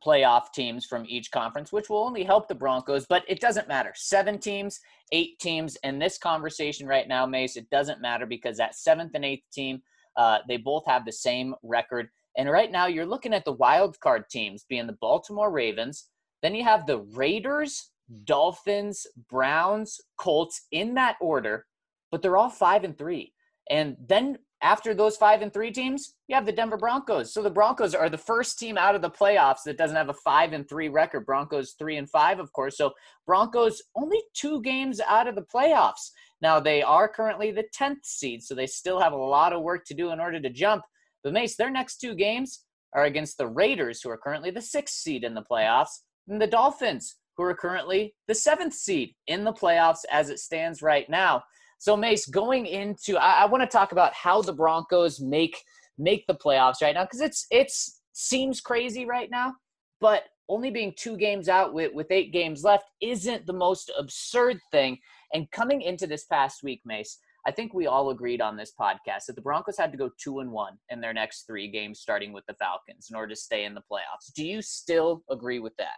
playoff 0.01 0.53
teams 0.53 0.87
from 0.87 1.05
each 1.09 1.31
conference, 1.31 1.73
which 1.73 1.89
will 1.89 2.05
only 2.05 2.25
help 2.25 2.49
the 2.49 2.55
Broncos, 2.55 3.07
but 3.09 3.25
it 3.29 3.41
doesn't 3.41 3.69
matter. 3.69 3.93
Seven 3.95 4.39
teams, 4.39 4.81
eight 5.13 5.39
teams. 5.39 5.77
In 5.83 5.99
this 5.99 6.19
conversation 6.19 6.87
right 6.87 7.07
now, 7.07 7.27
Mace, 7.27 7.57
it 7.57 7.69
doesn't 7.71 8.01
matter 8.01 8.27
because 8.27 8.57
that 8.57 8.75
seventh 8.75 9.13
and 9.15 9.25
eighth 9.25 9.45
team, 9.53 9.83
uh, 10.17 10.39
they 10.49 10.57
both 10.57 10.85
have 10.87 11.05
the 11.05 11.13
same 11.13 11.55
record. 11.63 12.09
And 12.37 12.51
right 12.51 12.73
now, 12.73 12.87
you're 12.87 13.07
looking 13.07 13.35
at 13.35 13.45
the 13.45 13.53
wild 13.53 13.99
card 14.01 14.25
teams 14.31 14.65
being 14.69 14.87
the 14.87 14.97
Baltimore 15.01 15.51
Ravens. 15.51 16.09
Then 16.43 16.55
you 16.55 16.65
have 16.65 16.87
the 16.87 16.99
Raiders, 16.99 17.91
Dolphins, 18.25 19.07
Browns, 19.31 20.01
Colts 20.19 20.67
in 20.73 20.95
that 20.95 21.17
order, 21.21 21.67
but 22.11 22.23
they're 22.23 22.37
all 22.37 22.51
five 22.51 22.85
and 22.85 22.97
three. 22.97 23.33
And 23.71 23.97
then 24.07 24.39
after 24.63 24.95
those 24.95 25.17
five 25.17 25.43
and 25.43 25.53
three 25.53 25.73
teams, 25.73 26.15
you 26.29 26.35
have 26.37 26.47
the 26.47 26.53
Denver 26.53 26.77
Broncos. 26.77 27.35
So 27.35 27.43
the 27.43 27.51
Broncos 27.51 27.95
are 27.95 28.09
the 28.09 28.17
first 28.17 28.59
team 28.59 28.79
out 28.79 28.95
of 28.95 29.03
the 29.03 29.11
playoffs 29.11 29.65
that 29.65 29.77
doesn't 29.77 29.97
have 29.97 30.09
a 30.09 30.15
five 30.15 30.53
and 30.53 30.69
three 30.69 30.89
record. 30.89 31.27
Broncos 31.27 31.75
three 31.79 31.97
and 31.97 32.09
five, 32.09 32.39
of 32.39 32.53
course. 32.53 32.79
So 32.79 32.93
Broncos 33.27 33.83
only 33.97 34.23
two 34.35 34.63
games 34.63 35.01
out 35.01 35.27
of 35.27 35.35
the 35.35 35.43
playoffs. 35.55 36.11
Now 36.41 36.61
they 36.61 36.83
are 36.83 37.09
currently 37.09 37.51
the 37.51 37.65
tenth 37.73 38.05
seed, 38.05 38.43
so 38.43 38.55
they 38.55 38.67
still 38.67 39.01
have 39.01 39.13
a 39.13 39.17
lot 39.17 39.53
of 39.53 39.63
work 39.63 39.85
to 39.87 39.95
do 39.95 40.11
in 40.11 40.21
order 40.21 40.41
to 40.41 40.51
jump. 40.51 40.85
But 41.25 41.33
Mace, 41.33 41.57
their 41.57 41.71
next 41.71 41.99
two 41.99 42.15
games 42.15 42.65
are 42.95 43.05
against 43.05 43.39
the 43.39 43.49
Raiders, 43.49 44.01
who 44.01 44.11
are 44.11 44.19
currently 44.19 44.51
the 44.51 44.61
sixth 44.61 44.97
seed 44.97 45.25
in 45.25 45.35
the 45.35 45.45
playoffs, 45.51 46.01
and 46.29 46.41
the 46.41 46.47
Dolphins, 46.47 47.17
who 47.37 47.43
are 47.45 47.55
currently 47.55 48.15
the 48.29 48.35
seventh 48.35 48.75
seed 48.75 49.15
in 49.27 49.45
the 49.45 49.53
playoffs 49.53 50.05
as 50.11 50.31
it 50.31 50.39
stands 50.39 50.83
right 50.83 51.09
now. 51.09 51.43
So 51.83 51.97
Mace, 51.97 52.27
going 52.27 52.67
into, 52.67 53.17
I, 53.17 53.43
I 53.43 53.47
want 53.47 53.61
to 53.65 53.67
talk 53.67 53.91
about 53.91 54.15
how 54.15 54.41
the 54.41 54.53
Broncos 54.53 55.19
make 55.21 55.61
make 55.99 56.25
the 56.29 56.35
playoffs 56.37 56.81
right 56.81 56.95
now 56.95 57.03
because 57.03 57.21
it's 57.21 57.45
it's 57.51 58.03
seems 58.13 58.61
crazy 58.61 59.05
right 59.05 59.29
now, 59.29 59.55
but 60.01 60.23
only 60.49 60.71
being 60.71 60.95
two 60.97 61.17
games 61.17 61.49
out 61.49 61.75
with 61.75 61.93
with 61.93 62.13
eight 62.13 62.33
games 62.33 62.63
left 62.63 62.85
isn't 63.01 63.47
the 63.47 63.53
most 63.53 63.91
absurd 63.99 64.61
thing. 64.71 64.97
And 65.35 65.51
coming 65.51 65.83
into 65.83 66.07
this 66.07 66.25
past 66.27 66.63
week, 66.63 66.83
Mace, 66.85 67.19
I 67.49 67.51
think 67.51 67.75
we 67.75 67.89
all 67.89 68.11
agreed 68.11 68.41
on 68.41 68.57
this 68.57 68.71
podcast 68.81 69.27
that 69.27 69.35
the 69.35 69.43
Broncos 69.43 69.77
had 69.77 69.91
to 69.91 69.99
go 69.99 70.09
two 70.23 70.39
and 70.39 70.53
one 70.53 70.79
in 70.89 71.01
their 71.01 71.13
next 71.13 71.49
three 71.49 71.67
games, 71.67 71.99
starting 71.99 72.33
with 72.33 72.47
the 72.47 72.55
Falcons, 72.55 73.09
in 73.11 73.17
order 73.17 73.35
to 73.35 73.41
stay 73.41 73.65
in 73.65 73.75
the 73.75 73.83
playoffs. 73.91 74.33
Do 74.37 74.47
you 74.47 74.63
still 74.63 75.25
agree 75.29 75.59
with 75.59 75.77
that? 75.79 75.97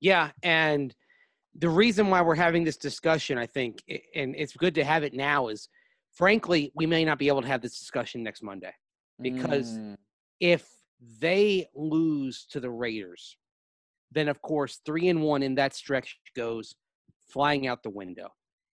Yeah, 0.00 0.30
and 0.44 0.94
the 1.56 1.68
reason 1.68 2.10
why 2.10 2.20
we're 2.20 2.34
having 2.34 2.64
this 2.64 2.76
discussion, 2.76 3.38
I 3.38 3.46
think, 3.46 3.82
and 4.14 4.34
it's 4.36 4.56
good 4.56 4.74
to 4.74 4.84
have 4.84 5.04
it 5.04 5.14
now, 5.14 5.48
is 5.48 5.68
frankly, 6.12 6.72
we 6.74 6.86
may 6.86 7.04
not 7.04 7.18
be 7.18 7.28
able 7.28 7.42
to 7.42 7.48
have 7.48 7.62
this 7.62 7.78
discussion 7.78 8.22
next 8.22 8.42
Monday 8.42 8.72
because 9.20 9.78
Mm, 9.78 9.96
if 10.40 10.68
they 11.20 11.68
lose 11.74 12.46
to 12.50 12.60
the 12.60 12.70
Raiders, 12.70 13.36
then 14.10 14.28
of 14.28 14.40
course 14.42 14.80
three 14.84 15.08
and 15.08 15.22
one 15.22 15.42
in 15.42 15.54
that 15.56 15.74
stretch 15.74 16.18
goes 16.36 16.74
flying 17.28 17.66
out 17.66 17.82
the 17.82 17.90
window. 17.90 18.28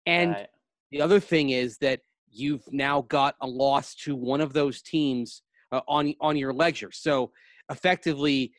And 0.06 0.32
right. 0.32 0.48
the 0.90 1.00
other 1.00 1.20
thing 1.20 1.50
is 1.50 1.78
that 1.78 2.00
you've 2.30 2.64
now 2.72 3.02
got 3.02 3.36
a 3.40 3.46
loss 3.46 3.94
to 3.94 4.14
one 4.16 4.40
of 4.40 4.52
those 4.52 4.82
teams 4.82 5.42
uh, 5.72 5.80
on 5.88 6.14
on 6.20 6.36
your 6.36 6.52
ledger. 6.52 6.90
So 6.92 7.30
effectively, 7.70 8.52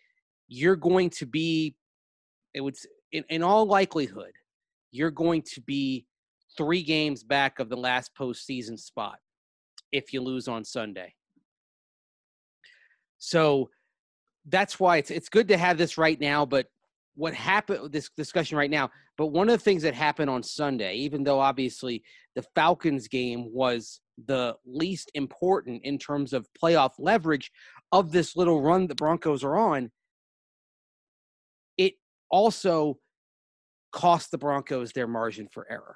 you're 0.47 0.75
going 0.75 1.09
to 1.11 1.25
be, 1.25 1.75
it 2.53 2.61
would, 2.61 2.75
in, 3.11 3.23
in 3.29 3.43
all 3.43 3.65
likelihood, 3.65 4.31
you're 4.91 5.11
going 5.11 5.41
to 5.53 5.61
be 5.61 6.05
three 6.57 6.83
games 6.83 7.23
back 7.23 7.59
of 7.59 7.69
the 7.69 7.77
last 7.77 8.11
postseason 8.19 8.79
spot 8.79 9.17
if 9.91 10.13
you 10.13 10.21
lose 10.21 10.47
on 10.47 10.63
Sunday. 10.63 11.13
So 13.17 13.69
that's 14.47 14.79
why 14.79 14.97
it's 14.97 15.11
it's 15.11 15.29
good 15.29 15.47
to 15.47 15.57
have 15.57 15.77
this 15.77 15.97
right 15.97 16.19
now. 16.19 16.45
But 16.45 16.67
what 17.15 17.33
happened 17.33 17.91
this 17.91 18.09
discussion 18.15 18.57
right 18.57 18.69
now? 18.69 18.89
But 19.17 19.27
one 19.27 19.49
of 19.49 19.57
the 19.57 19.63
things 19.63 19.83
that 19.83 19.93
happened 19.93 20.29
on 20.29 20.43
Sunday, 20.43 20.95
even 20.95 21.23
though 21.23 21.39
obviously 21.39 22.03
the 22.35 22.43
Falcons 22.53 23.07
game 23.07 23.51
was 23.53 24.01
the 24.27 24.55
least 24.65 25.11
important 25.13 25.81
in 25.83 25.97
terms 25.97 26.33
of 26.33 26.47
playoff 26.61 26.91
leverage 26.99 27.51
of 27.91 28.11
this 28.11 28.35
little 28.35 28.61
run 28.61 28.87
the 28.87 28.95
Broncos 28.95 29.43
are 29.43 29.57
on, 29.57 29.91
also 32.35 32.97
cost 33.93 34.29
the 34.29 34.37
Broncos 34.37 34.91
their 34.91 35.07
margin 35.07 35.47
for 35.49 35.65
error. 35.71 35.95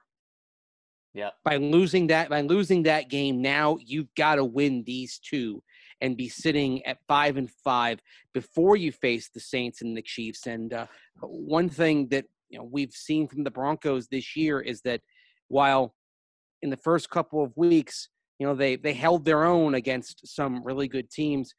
Yeah. 1.14 1.32
By 1.44 1.58
losing 1.58 2.08
that 2.08 2.30
by 2.30 2.42
losing 2.42 2.84
that 2.84 3.10
game 3.10 3.42
now 3.42 3.78
you've 3.84 4.14
got 4.16 4.36
to 4.36 4.46
win 4.46 4.84
these 4.86 5.20
two 5.20 5.62
and 6.02 6.16
be 6.16 6.30
sitting 6.30 6.86
at 6.86 7.00
5 7.10 7.36
and 7.36 7.52
5 7.52 8.00
before 8.34 8.78
you 8.78 8.92
face 8.94 9.30
the 9.34 9.40
Saints 9.42 9.82
and 9.82 9.98
the 9.98 10.02
Chiefs 10.02 10.48
and 10.48 10.74
uh, 10.74 10.86
one 11.20 11.68
thing 11.68 12.08
that 12.10 12.26
you 12.48 12.58
know 12.58 12.70
we've 12.72 12.94
seen 12.94 13.28
from 13.28 13.44
the 13.44 13.52
Broncos 13.52 14.08
this 14.08 14.38
year 14.38 14.62
is 14.62 14.82
that 14.84 15.02
while 15.50 15.94
in 16.62 16.70
the 16.70 16.78
first 16.78 17.10
couple 17.10 17.44
of 17.44 17.52
weeks 17.58 18.08
you 18.38 18.48
know 18.48 18.56
they 18.56 18.78
they 18.78 18.94
held 18.94 19.26
their 19.26 19.44
own 19.46 19.74
against 19.74 20.26
some 20.26 20.64
really 20.64 20.88
good 20.88 21.10
teams 21.10 21.54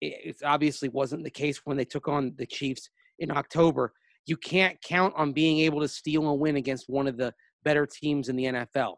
it 0.00 0.36
obviously 0.44 0.88
wasn't 0.88 1.24
the 1.24 1.30
case 1.30 1.62
when 1.64 1.76
they 1.76 1.84
took 1.84 2.06
on 2.06 2.34
the 2.36 2.46
Chiefs 2.46 2.90
in 3.18 3.30
October 3.30 3.92
you 4.28 4.36
can't 4.36 4.80
count 4.82 5.14
on 5.16 5.32
being 5.32 5.60
able 5.60 5.80
to 5.80 5.88
steal 5.88 6.28
a 6.28 6.34
win 6.34 6.56
against 6.56 6.88
one 6.88 7.08
of 7.08 7.16
the 7.16 7.32
better 7.64 7.86
teams 7.86 8.28
in 8.28 8.36
the 8.36 8.44
NFL. 8.44 8.96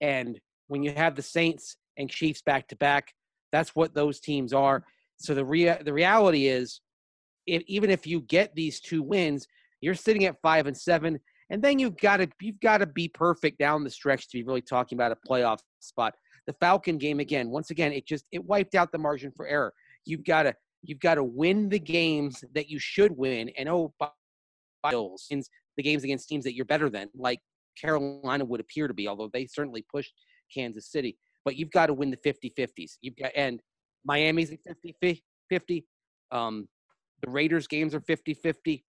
And 0.00 0.40
when 0.68 0.84
you 0.84 0.92
have 0.92 1.16
the 1.16 1.22
Saints 1.22 1.76
and 1.96 2.08
Chiefs 2.08 2.42
back 2.42 2.68
to 2.68 2.76
back, 2.76 3.12
that's 3.50 3.74
what 3.74 3.92
those 3.92 4.20
teams 4.20 4.52
are. 4.52 4.84
So 5.16 5.34
the 5.34 5.44
rea- 5.44 5.82
the 5.82 5.92
reality 5.92 6.46
is, 6.46 6.80
if, 7.46 7.62
even 7.66 7.90
if 7.90 8.06
you 8.06 8.20
get 8.20 8.54
these 8.54 8.78
two 8.78 9.02
wins, 9.02 9.48
you're 9.80 9.94
sitting 9.94 10.26
at 10.26 10.40
five 10.42 10.68
and 10.68 10.76
seven, 10.76 11.18
and 11.50 11.60
then 11.60 11.78
you've 11.80 11.96
got 11.96 12.18
to 12.18 12.28
you've 12.40 12.60
got 12.60 12.78
to 12.78 12.86
be 12.86 13.08
perfect 13.08 13.58
down 13.58 13.82
the 13.82 13.90
stretch 13.90 14.28
to 14.28 14.38
be 14.38 14.44
really 14.44 14.60
talking 14.60 14.96
about 14.96 15.12
a 15.12 15.28
playoff 15.28 15.58
spot. 15.80 16.14
The 16.46 16.52
Falcon 16.52 16.98
game 16.98 17.18
again, 17.18 17.50
once 17.50 17.70
again, 17.70 17.92
it 17.92 18.06
just 18.06 18.26
it 18.30 18.44
wiped 18.44 18.76
out 18.76 18.92
the 18.92 18.98
margin 18.98 19.32
for 19.34 19.46
error. 19.48 19.72
You've 20.04 20.24
got 20.24 20.44
to 20.44 20.54
you've 20.82 21.00
got 21.00 21.16
to 21.16 21.24
win 21.24 21.68
the 21.68 21.78
games 21.78 22.44
that 22.54 22.68
you 22.68 22.78
should 22.78 23.16
win, 23.16 23.50
and 23.58 23.68
oh, 23.68 23.92
Bills 24.88 25.28
the 25.78 25.82
games 25.82 26.04
against 26.04 26.28
teams 26.28 26.44
that 26.44 26.54
you're 26.54 26.64
better 26.64 26.90
than, 26.90 27.08
like 27.14 27.40
Carolina 27.80 28.44
would 28.44 28.60
appear 28.60 28.88
to 28.88 28.94
be, 28.94 29.08
although 29.08 29.30
they 29.32 29.46
certainly 29.46 29.82
pushed 29.90 30.12
Kansas 30.52 30.90
City. 30.90 31.16
But 31.44 31.56
you've 31.56 31.70
got 31.70 31.86
to 31.86 31.94
win 31.94 32.10
the 32.10 32.18
50 32.18 32.52
50s. 32.58 32.98
You've 33.00 33.16
got, 33.16 33.30
and 33.34 33.60
Miami's 34.04 34.52
at 34.52 34.58
50 34.64 35.22
50. 35.48 35.86
Um, 36.30 36.68
the 37.22 37.30
Raiders 37.30 37.66
games 37.66 37.94
are 37.94 38.00
50 38.00 38.34
50. 38.34 38.84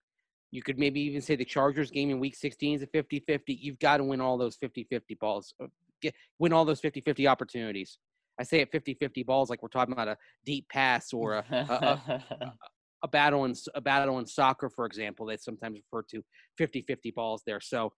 You 0.51 0.62
could 0.63 0.79
maybe 0.79 1.00
even 1.01 1.22
say 1.22 1.36
the 1.36 1.46
Chargers 1.46 1.91
game 1.91 2.10
in 2.10 2.19
week 2.19 2.36
16 2.36 2.77
is 2.77 2.81
a 2.81 2.88
50 2.88 3.19
50. 3.19 3.53
You've 3.53 3.79
got 3.79 3.98
to 3.98 4.03
win 4.03 4.19
all 4.19 4.38
those 4.38 4.55
50 4.55 4.88
50 4.89 5.15
balls, 5.15 5.53
uh, 5.63 5.67
get, 6.01 6.15
win 6.39 6.53
all 6.53 6.65
those 6.65 6.79
50 6.79 7.01
50 7.01 7.27
opportunities. 7.27 8.00
I 8.39 8.43
say 8.43 8.62
at 8.62 8.72
50 8.72 8.93
50 8.96 9.24
balls 9.24 9.50
like 9.50 9.62
we're 9.62 9.69
talking 9.69 9.93
about 9.93 10.08
a 10.08 10.17
deep 10.46 10.67
pass 10.69 11.12
or 11.13 11.34
a, 11.34 11.46
a, 11.51 12.13
a, 12.31 12.53
a 13.03 13.08
battle 13.08 13.46
in 13.46 13.53
a 13.75 13.81
battle 13.81 14.19
in 14.19 14.25
soccer, 14.25 14.69
for 14.69 14.86
example, 14.86 15.25
they 15.25 15.38
sometimes 15.38 15.79
refer 15.91 16.05
to 16.12 16.24
50-50 16.60 17.13
balls 17.13 17.43
there. 17.46 17.62
So 17.62 17.93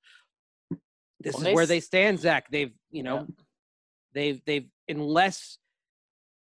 this 1.20 1.36
well, 1.36 1.48
is 1.48 1.56
where 1.56 1.66
they 1.66 1.80
stand, 1.80 2.20
Zach. 2.20 2.46
They've 2.52 2.74
you 2.90 3.04
know 3.04 3.18
yeah. 3.18 3.44
they've 4.14 4.42
they've 4.46 4.68
unless 4.88 5.58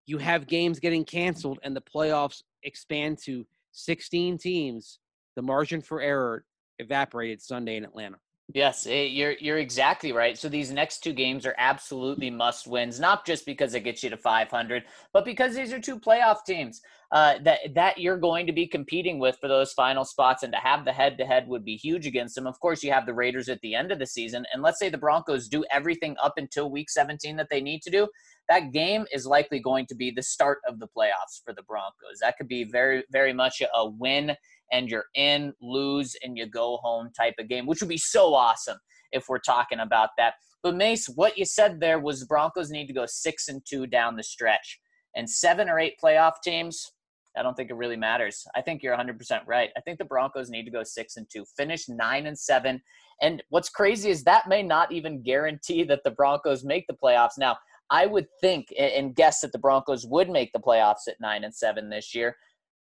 you 0.06 0.18
have 0.18 0.48
games 0.48 0.80
getting 0.80 1.06
canceled 1.06 1.60
and 1.64 1.76
the 1.76 1.82
playoffs 1.82 2.42
expand 2.64 3.20
to 3.24 3.46
16 3.74 4.38
teams, 4.38 5.00
the 5.36 5.42
margin 5.42 5.82
for 5.82 6.02
error 6.02 6.44
evaporated 6.80 7.42
Sunday 7.42 7.78
in 7.78 7.86
Atlanta. 7.86 8.18
Yes, 8.54 8.86
it, 8.86 8.92
eh, 8.92 9.04
you're 9.04 9.36
you're 9.40 9.60
exactly 9.60 10.12
right. 10.12 10.38
So 10.38 10.50
these 10.50 10.72
next 10.72 11.00
two 11.00 11.14
games 11.14 11.46
are 11.46 11.56
absolutely 11.58 12.30
must 12.30 12.68
wins, 12.68 13.00
not 13.00 13.26
just 13.26 13.46
because 13.46 13.74
it 13.76 13.82
gets 13.82 14.04
you 14.04 14.10
to 14.10 14.18
500, 14.18 14.84
but 15.14 15.24
because 15.24 15.56
these 15.56 15.72
are 15.72 15.80
two 15.80 15.98
playoff 15.98 16.44
teams 16.46 16.82
uh, 17.14 17.36
that 17.44 17.60
that 17.76 17.98
you're 17.98 18.18
going 18.18 18.46
to 18.48 18.52
be 18.52 18.68
competing 18.68 19.20
with 19.20 19.38
for 19.40 19.48
those 19.48 19.72
final 19.72 20.04
spots, 20.04 20.44
and 20.44 20.52
to 20.52 20.60
have 20.60 20.84
the 20.84 20.92
head 20.92 21.18
to 21.20 21.26
head 21.26 21.48
would 21.48 21.64
be 21.64 21.78
huge 21.78 22.06
against 22.06 22.36
them. 22.36 22.46
Of 22.46 22.60
course, 22.60 22.84
you 22.84 22.92
have 22.92 23.06
the 23.06 23.14
Raiders 23.14 23.48
at 23.48 23.62
the 23.62 23.74
end 23.74 23.90
of 23.90 24.00
the 24.00 24.08
season, 24.08 24.46
and 24.54 24.62
let's 24.62 24.80
say 24.80 24.90
the 24.90 24.98
Broncos 24.98 25.48
do 25.48 25.64
everything 25.72 26.18
up 26.22 26.34
until 26.36 26.70
Week 26.70 26.90
17 26.90 27.38
that 27.38 27.48
they 27.50 27.62
need 27.62 27.82
to 27.84 27.90
do. 27.92 28.08
That 28.50 28.74
game 28.74 29.06
is 29.14 29.26
likely 29.26 29.60
going 29.62 29.86
to 29.86 29.96
be 29.96 30.12
the 30.12 30.24
start 30.24 30.60
of 30.68 30.80
the 30.80 30.88
playoffs 30.88 31.42
for 31.46 31.54
the 31.54 31.64
Broncos. 31.64 32.20
That 32.20 32.36
could 32.38 32.50
be 32.50 32.66
very, 32.66 33.04
very 33.12 33.32
much 33.32 33.62
a 33.62 33.88
win 33.88 34.36
and 34.72 34.90
you're 34.90 35.06
in, 35.16 35.54
lose, 35.62 36.16
and 36.24 36.38
you 36.38 36.46
go 36.46 36.78
home 36.78 37.12
type 37.18 37.36
of 37.40 37.48
game, 37.48 37.66
which 37.66 37.82
would 37.82 37.90
be 37.90 37.98
so 37.98 38.34
awesome 38.34 38.78
if 39.12 39.26
we're 39.28 39.40
talking 39.40 39.80
about 39.80 40.10
that. 40.18 40.36
But 40.64 40.76
Mace, 40.76 41.08
what 41.08 41.38
you 41.38 41.46
said 41.46 41.80
there 41.80 42.00
was 42.00 42.22
the 42.22 42.26
Broncos 42.28 42.70
need 42.70 42.88
to 42.88 42.94
go 42.94 43.06
six 43.06 43.48
and 43.48 43.62
two 43.66 43.88
down 43.88 44.16
the 44.16 44.24
stretch, 44.24 44.80
and 45.16 45.30
seven 45.30 45.70
or 45.70 45.80
eight 45.80 45.96
playoff 46.04 46.34
teams. 46.44 46.92
I 47.38 47.44
don't 47.44 47.56
think 47.56 47.70
it 47.70 47.76
really 47.76 47.96
matters. 47.96 48.46
I 48.56 48.62
think 48.62 48.84
you're 48.84 48.96
100% 48.96 49.16
right. 49.48 49.70
I 49.78 49.82
think 49.82 49.98
the 49.98 50.06
Broncos 50.06 50.50
need 50.50 50.66
to 50.66 50.72
go 50.72 50.84
six 50.84 51.16
and 51.16 51.26
two, 51.32 51.46
finish 51.56 51.88
nine 51.88 52.28
and 52.28 52.38
seven. 52.38 52.82
And 53.22 53.42
what's 53.50 53.70
crazy 53.70 54.10
is 54.10 54.24
that 54.26 54.50
may 54.50 54.62
not 54.62 54.92
even 54.92 55.24
guarantee 55.24 55.84
that 55.84 56.02
the 56.04 56.12
Broncos 56.12 56.66
make 56.66 56.88
the 56.88 56.98
playoffs. 57.02 57.38
Now, 57.38 57.58
I 57.90 58.06
would 58.06 58.28
think 58.42 58.74
and 58.78 59.16
guess 59.16 59.42
that 59.42 59.52
the 59.52 59.60
Broncos 59.60 60.06
would 60.06 60.30
make 60.30 60.52
the 60.54 60.60
playoffs 60.60 61.08
at 61.08 61.22
nine 61.22 61.44
and 61.44 61.54
seven 61.54 61.90
this 61.90 62.14
year. 62.14 62.36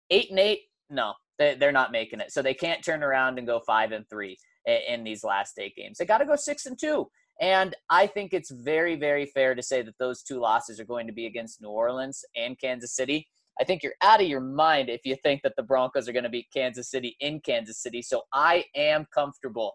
Eight 0.10 0.30
and 0.30 0.40
eight, 0.40 0.62
no, 0.90 1.14
they, 1.40 1.56
they're 1.56 1.72
not 1.72 1.92
making 1.92 2.20
it. 2.20 2.32
So 2.32 2.42
they 2.42 2.54
can't 2.54 2.84
turn 2.84 3.04
around 3.04 3.38
and 3.38 3.48
go 3.48 3.60
five 3.66 3.92
and 3.92 4.08
three 4.10 4.38
in 4.66 5.04
these 5.04 5.24
last 5.24 5.60
eight 5.60 5.76
games. 5.76 5.98
They 5.98 6.06
got 6.06 6.20
to 6.20 6.26
go 6.26 6.36
six 6.36 6.66
and 6.66 6.80
two. 6.80 7.08
And 7.42 7.76
I 7.90 8.08
think 8.08 8.34
it's 8.34 8.52
very, 8.52 8.96
very 8.96 9.26
fair 9.26 9.56
to 9.56 9.64
say 9.64 9.82
that 9.82 9.98
those 10.00 10.22
two 10.22 10.40
losses 10.40 10.80
are 10.80 10.86
going 10.86 11.08
to 11.08 11.14
be 11.14 11.26
against 11.26 11.62
New 11.62 11.70
Orleans 11.70 12.24
and 12.36 12.60
Kansas 12.60 12.96
City. 12.96 13.28
I 13.60 13.64
think 13.64 13.84
you're 13.84 13.94
out 14.02 14.22
of 14.22 14.28
your 14.28 14.40
mind 14.40 14.90
if 14.90 15.02
you 15.06 15.16
think 15.16 15.42
that 15.44 15.54
the 15.56 15.64
Broncos 15.64 16.08
are 16.08 16.14
going 16.14 16.24
to 16.24 16.30
beat 16.30 16.48
Kansas 16.54 16.90
City 16.90 17.16
in 17.20 17.40
Kansas 17.42 17.82
City. 17.82 18.02
So 18.02 18.22
I 18.34 18.66
am 18.76 19.06
comfortable 19.14 19.74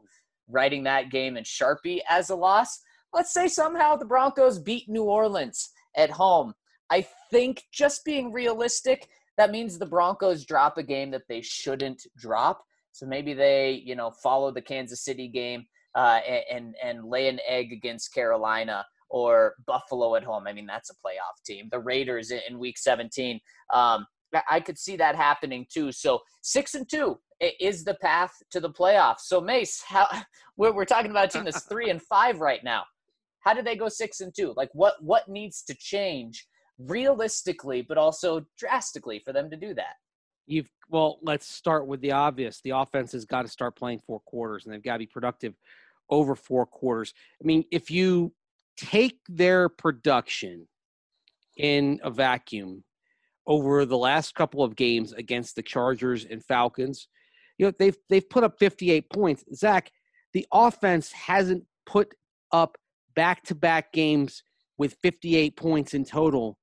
writing 0.49 0.85
that 0.85 1.11
game 1.11 1.37
in 1.37 1.45
Sharpie 1.45 2.00
as 2.09 2.31
a 2.31 2.37
loss. 2.37 2.81
Let's 3.12 3.33
say 3.33 3.49
somehow 3.49 3.97
the 3.97 4.05
Broncos 4.05 4.59
beat 4.59 4.88
New 4.88 5.05
Orleans 5.05 5.71
at 5.97 6.11
home. 6.11 6.55
I 6.91 7.07
think 7.31 7.65
just 7.73 8.05
being 8.05 8.33
realistic, 8.33 9.09
that 9.38 9.52
means 9.52 9.78
the 9.78 9.87
Broncos 9.87 10.45
drop 10.45 10.76
a 10.76 10.83
game 10.83 11.11
that 11.12 11.23
they 11.28 11.40
shouldn't 11.40 12.02
drop. 12.18 12.62
So 12.92 13.07
maybe 13.07 13.33
they, 13.33 13.83
you 13.85 13.95
know, 13.95 14.11
follow 14.11 14.50
the 14.50 14.61
Kansas 14.61 15.04
City 15.04 15.28
game 15.28 15.64
uh, 15.95 16.21
and 16.50 16.75
and 16.83 17.04
lay 17.04 17.28
an 17.28 17.38
egg 17.47 17.73
against 17.73 18.12
Carolina 18.12 18.85
or 19.09 19.54
Buffalo 19.66 20.16
at 20.16 20.25
home. 20.25 20.47
I 20.47 20.52
mean, 20.52 20.66
that's 20.66 20.90
a 20.90 20.95
playoff 20.95 21.42
team. 21.47 21.68
The 21.71 21.78
Raiders 21.78 22.30
in 22.30 22.59
Week 22.59 22.76
17. 22.76 23.40
Um, 23.73 24.07
I 24.50 24.61
could 24.61 24.76
see 24.76 24.97
that 24.97 25.16
happening 25.16 25.66
too. 25.73 25.92
So 25.92 26.21
six 26.42 26.75
and 26.75 26.87
two 26.88 27.18
is 27.40 27.85
the 27.85 27.95
path 27.95 28.33
to 28.50 28.61
the 28.61 28.68
playoffs. 28.68 29.21
So 29.21 29.40
Mace, 29.40 29.83
how 29.87 30.07
we're, 30.57 30.73
we're 30.73 30.85
talking 30.85 31.11
about 31.11 31.26
a 31.26 31.28
team 31.28 31.45
that's 31.45 31.64
three 31.64 31.90
and 31.90 32.02
five 32.02 32.40
right 32.40 32.62
now. 32.62 32.85
How 33.40 33.54
did 33.54 33.64
they 33.64 33.76
go 33.76 33.88
six 33.88 34.21
and 34.21 34.35
two? 34.35 34.52
Like 34.57 34.68
what 34.73 34.95
what 35.00 35.28
needs 35.28 35.62
to 35.62 35.75
change 35.75 36.47
realistically, 36.78 37.82
but 37.82 37.99
also 37.99 38.44
drastically 38.56 39.20
for 39.25 39.32
them 39.32 39.50
to 39.50 39.56
do 39.56 39.75
that? 39.75 39.97
You've 40.47 40.70
well, 40.88 41.18
let's 41.23 41.47
start 41.47 41.87
with 41.87 42.00
the 42.00 42.12
obvious. 42.12 42.61
The 42.62 42.70
offense 42.70 43.12
has 43.12 43.25
got 43.25 43.42
to 43.42 43.49
start 43.49 43.76
playing 43.76 44.00
four 44.06 44.20
quarters, 44.20 44.64
and 44.64 44.73
they've 44.73 44.82
got 44.82 44.94
to 44.94 45.00
be 45.00 45.06
productive 45.06 45.54
over 46.08 46.35
four 46.35 46.64
quarters. 46.64 47.12
I 47.42 47.47
mean, 47.47 47.64
if 47.70 47.90
you 47.90 48.32
take 48.76 49.18
their 49.28 49.68
production 49.68 50.66
in 51.58 52.00
a 52.02 52.11
vacuum 52.11 52.85
over 53.47 53.85
the 53.85 53.99
last 53.99 54.35
couple 54.35 54.62
of 54.62 54.76
games 54.76 55.12
against 55.12 55.56
the 55.56 55.62
Chargers 55.62 56.25
and 56.25 56.42
Falcons, 56.44 57.08
you 57.58 57.66
know 57.66 57.73
they've 57.78 57.97
they've 58.08 58.28
put 58.28 58.44
up 58.44 58.58
58 58.58 59.11
points. 59.11 59.44
Zach, 59.54 59.90
the 60.32 60.47
offense 60.52 61.12
hasn't 61.12 61.64
put 61.85 62.14
up 62.52 62.78
back-to-back 63.14 63.92
games 63.92 64.42
with 64.78 64.97
58 65.02 65.56
points 65.56 65.92
in 65.92 66.04
total 66.04 66.58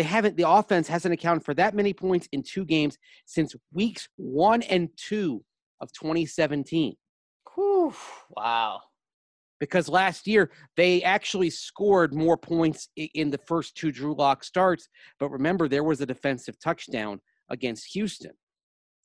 they 0.00 0.04
haven't, 0.04 0.34
the 0.38 0.48
offense 0.48 0.88
hasn't 0.88 1.12
accounted 1.12 1.44
for 1.44 1.52
that 1.52 1.74
many 1.74 1.92
points 1.92 2.26
in 2.32 2.42
two 2.42 2.64
games 2.64 2.96
since 3.26 3.54
weeks 3.70 4.08
one 4.16 4.62
and 4.62 4.88
two 4.96 5.44
of 5.82 5.92
2017. 5.92 6.94
Whew, 7.54 7.92
wow. 8.30 8.80
Because 9.58 9.90
last 9.90 10.26
year 10.26 10.52
they 10.78 11.02
actually 11.02 11.50
scored 11.50 12.14
more 12.14 12.38
points 12.38 12.88
in 12.96 13.28
the 13.28 13.40
first 13.46 13.76
two 13.76 13.92
Drew 13.92 14.14
Lock 14.14 14.42
starts. 14.42 14.88
But 15.18 15.28
remember, 15.28 15.68
there 15.68 15.84
was 15.84 16.00
a 16.00 16.06
defensive 16.06 16.58
touchdown 16.58 17.20
against 17.50 17.92
Houston. 17.92 18.32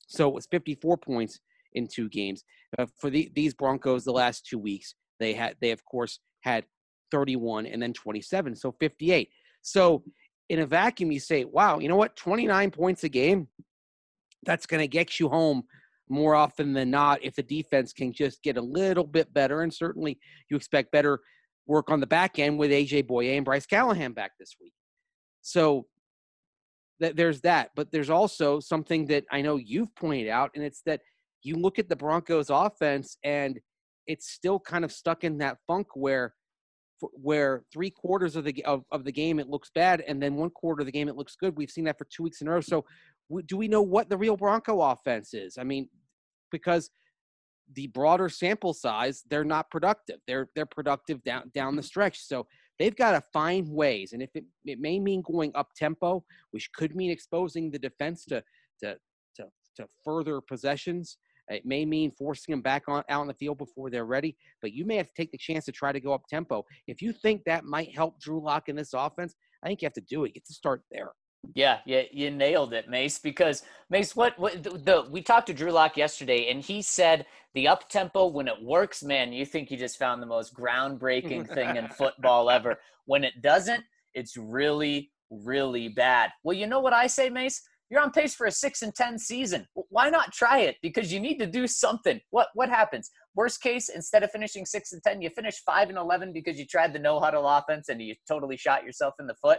So 0.08 0.28
it 0.28 0.34
was 0.34 0.46
54 0.50 0.96
points 0.96 1.40
in 1.74 1.88
two 1.88 2.08
games. 2.08 2.42
Uh, 2.78 2.86
for 2.98 3.10
the, 3.10 3.30
these 3.34 3.52
Broncos, 3.52 4.04
the 4.04 4.12
last 4.12 4.46
two 4.46 4.58
weeks, 4.58 4.94
they 5.20 5.34
had 5.34 5.56
they 5.60 5.72
of 5.72 5.84
course 5.84 6.20
had 6.40 6.64
31 7.10 7.66
and 7.66 7.82
then 7.82 7.92
27, 7.92 8.56
so 8.56 8.74
58. 8.80 9.28
So 9.60 10.04
in 10.48 10.60
a 10.60 10.66
vacuum, 10.66 11.12
you 11.12 11.20
say, 11.20 11.44
wow, 11.44 11.78
you 11.78 11.88
know 11.88 11.96
what? 11.96 12.16
29 12.16 12.70
points 12.70 13.04
a 13.04 13.08
game, 13.08 13.48
that's 14.44 14.66
going 14.66 14.80
to 14.80 14.88
get 14.88 15.18
you 15.18 15.28
home 15.28 15.64
more 16.08 16.34
often 16.34 16.72
than 16.72 16.90
not 16.90 17.22
if 17.22 17.34
the 17.34 17.42
defense 17.42 17.92
can 17.92 18.12
just 18.12 18.42
get 18.42 18.56
a 18.56 18.62
little 18.62 19.04
bit 19.04 19.32
better. 19.34 19.62
And 19.62 19.74
certainly 19.74 20.18
you 20.48 20.56
expect 20.56 20.92
better 20.92 21.20
work 21.66 21.90
on 21.90 22.00
the 22.00 22.06
back 22.06 22.38
end 22.38 22.58
with 22.58 22.70
AJ 22.70 23.08
Bouye 23.08 23.36
and 23.36 23.44
Bryce 23.44 23.66
Callahan 23.66 24.12
back 24.12 24.32
this 24.38 24.54
week. 24.60 24.72
So 25.42 25.86
that 27.00 27.16
there's 27.16 27.40
that. 27.42 27.70
But 27.74 27.90
there's 27.90 28.10
also 28.10 28.60
something 28.60 29.06
that 29.06 29.24
I 29.30 29.42
know 29.42 29.56
you've 29.56 29.94
pointed 29.96 30.28
out, 30.28 30.50
and 30.54 30.64
it's 30.64 30.82
that 30.86 31.00
you 31.42 31.56
look 31.56 31.78
at 31.78 31.88
the 31.88 31.96
Broncos 31.96 32.50
offense 32.50 33.16
and 33.22 33.58
it's 34.06 34.30
still 34.30 34.58
kind 34.58 34.84
of 34.84 34.92
stuck 34.92 35.24
in 35.24 35.38
that 35.38 35.58
funk 35.66 35.88
where 35.94 36.34
where 37.00 37.62
three 37.72 37.90
quarters 37.90 38.36
of 38.36 38.44
the 38.44 38.64
of, 38.64 38.84
of 38.90 39.04
the 39.04 39.12
game 39.12 39.38
it 39.38 39.48
looks 39.48 39.70
bad 39.74 40.02
and 40.06 40.22
then 40.22 40.34
one 40.34 40.50
quarter 40.50 40.80
of 40.80 40.86
the 40.86 40.92
game 40.92 41.08
it 41.08 41.16
looks 41.16 41.36
good. 41.36 41.56
We've 41.56 41.70
seen 41.70 41.84
that 41.84 41.98
for 41.98 42.06
two 42.06 42.22
weeks 42.22 42.40
in 42.40 42.48
a 42.48 42.52
row. 42.52 42.60
So 42.60 42.84
do 43.46 43.56
we 43.56 43.68
know 43.68 43.82
what 43.82 44.08
the 44.08 44.16
real 44.16 44.36
bronco 44.36 44.80
offense 44.80 45.34
is? 45.34 45.58
I 45.58 45.64
mean 45.64 45.88
because 46.50 46.90
the 47.74 47.88
broader 47.88 48.28
sample 48.28 48.72
size 48.72 49.24
they're 49.28 49.44
not 49.44 49.70
productive. 49.70 50.20
They're 50.26 50.48
they're 50.54 50.66
productive 50.66 51.22
down 51.24 51.50
down 51.54 51.76
the 51.76 51.82
stretch. 51.82 52.20
So 52.20 52.46
they've 52.78 52.96
got 52.96 53.12
to 53.12 53.22
find 53.32 53.68
ways 53.68 54.12
and 54.12 54.22
if 54.22 54.30
it, 54.34 54.44
it 54.64 54.80
may 54.80 54.98
mean 54.98 55.22
going 55.22 55.52
up 55.54 55.68
tempo 55.76 56.24
which 56.50 56.70
could 56.72 56.94
mean 56.94 57.10
exposing 57.10 57.70
the 57.70 57.78
defense 57.78 58.24
to 58.26 58.42
to 58.82 58.96
to, 59.36 59.44
to 59.76 59.86
further 60.04 60.40
possessions 60.40 61.18
it 61.48 61.64
may 61.64 61.84
mean 61.84 62.10
forcing 62.10 62.52
them 62.52 62.62
back 62.62 62.84
on 62.88 63.02
out 63.08 63.20
on 63.20 63.26
the 63.26 63.34
field 63.34 63.58
before 63.58 63.90
they're 63.90 64.04
ready, 64.04 64.36
but 64.60 64.72
you 64.72 64.84
may 64.84 64.96
have 64.96 65.06
to 65.06 65.14
take 65.16 65.30
the 65.32 65.38
chance 65.38 65.64
to 65.66 65.72
try 65.72 65.92
to 65.92 66.00
go 66.00 66.12
up 66.12 66.22
tempo. 66.28 66.64
If 66.86 67.00
you 67.00 67.12
think 67.12 67.42
that 67.44 67.64
might 67.64 67.94
help 67.94 68.20
Drew 68.20 68.42
Lock 68.42 68.68
in 68.68 68.76
this 68.76 68.92
offense, 68.94 69.34
I 69.62 69.68
think 69.68 69.82
you 69.82 69.86
have 69.86 69.92
to 69.94 70.00
do 70.02 70.24
it. 70.24 70.28
You 70.28 70.40
have 70.40 70.44
to 70.44 70.54
start 70.54 70.82
there. 70.90 71.12
Yeah, 71.54 71.78
yeah, 71.86 72.02
you 72.10 72.30
nailed 72.30 72.72
it, 72.72 72.88
Mace. 72.88 73.18
Because 73.18 73.62
Mace, 73.90 74.16
what, 74.16 74.38
what 74.38 74.62
the, 74.62 74.70
the 74.70 75.06
we 75.10 75.22
talked 75.22 75.46
to 75.48 75.54
Drew 75.54 75.70
Lock 75.70 75.96
yesterday, 75.96 76.50
and 76.50 76.60
he 76.60 76.82
said 76.82 77.26
the 77.54 77.68
up 77.68 77.88
tempo 77.88 78.26
when 78.26 78.48
it 78.48 78.62
works, 78.62 79.02
man, 79.02 79.32
you 79.32 79.46
think 79.46 79.70
you 79.70 79.76
just 79.76 79.98
found 79.98 80.20
the 80.20 80.26
most 80.26 80.54
groundbreaking 80.54 81.48
thing 81.54 81.76
in 81.76 81.88
football 81.88 82.50
ever. 82.50 82.78
When 83.04 83.22
it 83.24 83.42
doesn't, 83.42 83.84
it's 84.14 84.36
really, 84.36 85.12
really 85.30 85.88
bad. 85.88 86.30
Well, 86.42 86.56
you 86.56 86.66
know 86.66 86.80
what 86.80 86.92
I 86.92 87.06
say, 87.06 87.30
Mace? 87.30 87.62
You're 87.90 88.02
on 88.02 88.10
pace 88.10 88.34
for 88.34 88.46
a 88.46 88.50
six 88.50 88.82
and 88.82 88.94
ten 88.94 89.18
season. 89.18 89.66
Why 89.90 90.10
not 90.10 90.32
try 90.32 90.60
it? 90.60 90.76
Because 90.82 91.12
you 91.12 91.20
need 91.20 91.38
to 91.38 91.46
do 91.46 91.66
something. 91.66 92.20
What 92.30 92.48
what 92.54 92.68
happens? 92.68 93.10
Worst 93.34 93.60
case, 93.62 93.88
instead 93.88 94.22
of 94.22 94.30
finishing 94.30 94.66
six 94.66 94.92
and 94.92 95.02
ten, 95.02 95.22
you 95.22 95.30
finish 95.30 95.62
five 95.64 95.88
and 95.88 95.98
eleven 95.98 96.32
because 96.32 96.58
you 96.58 96.66
tried 96.66 96.92
the 96.92 96.98
no 96.98 97.20
huddle 97.20 97.48
offense 97.48 97.88
and 97.88 98.02
you 98.02 98.14
totally 98.26 98.56
shot 98.56 98.84
yourself 98.84 99.14
in 99.20 99.26
the 99.26 99.34
foot. 99.34 99.58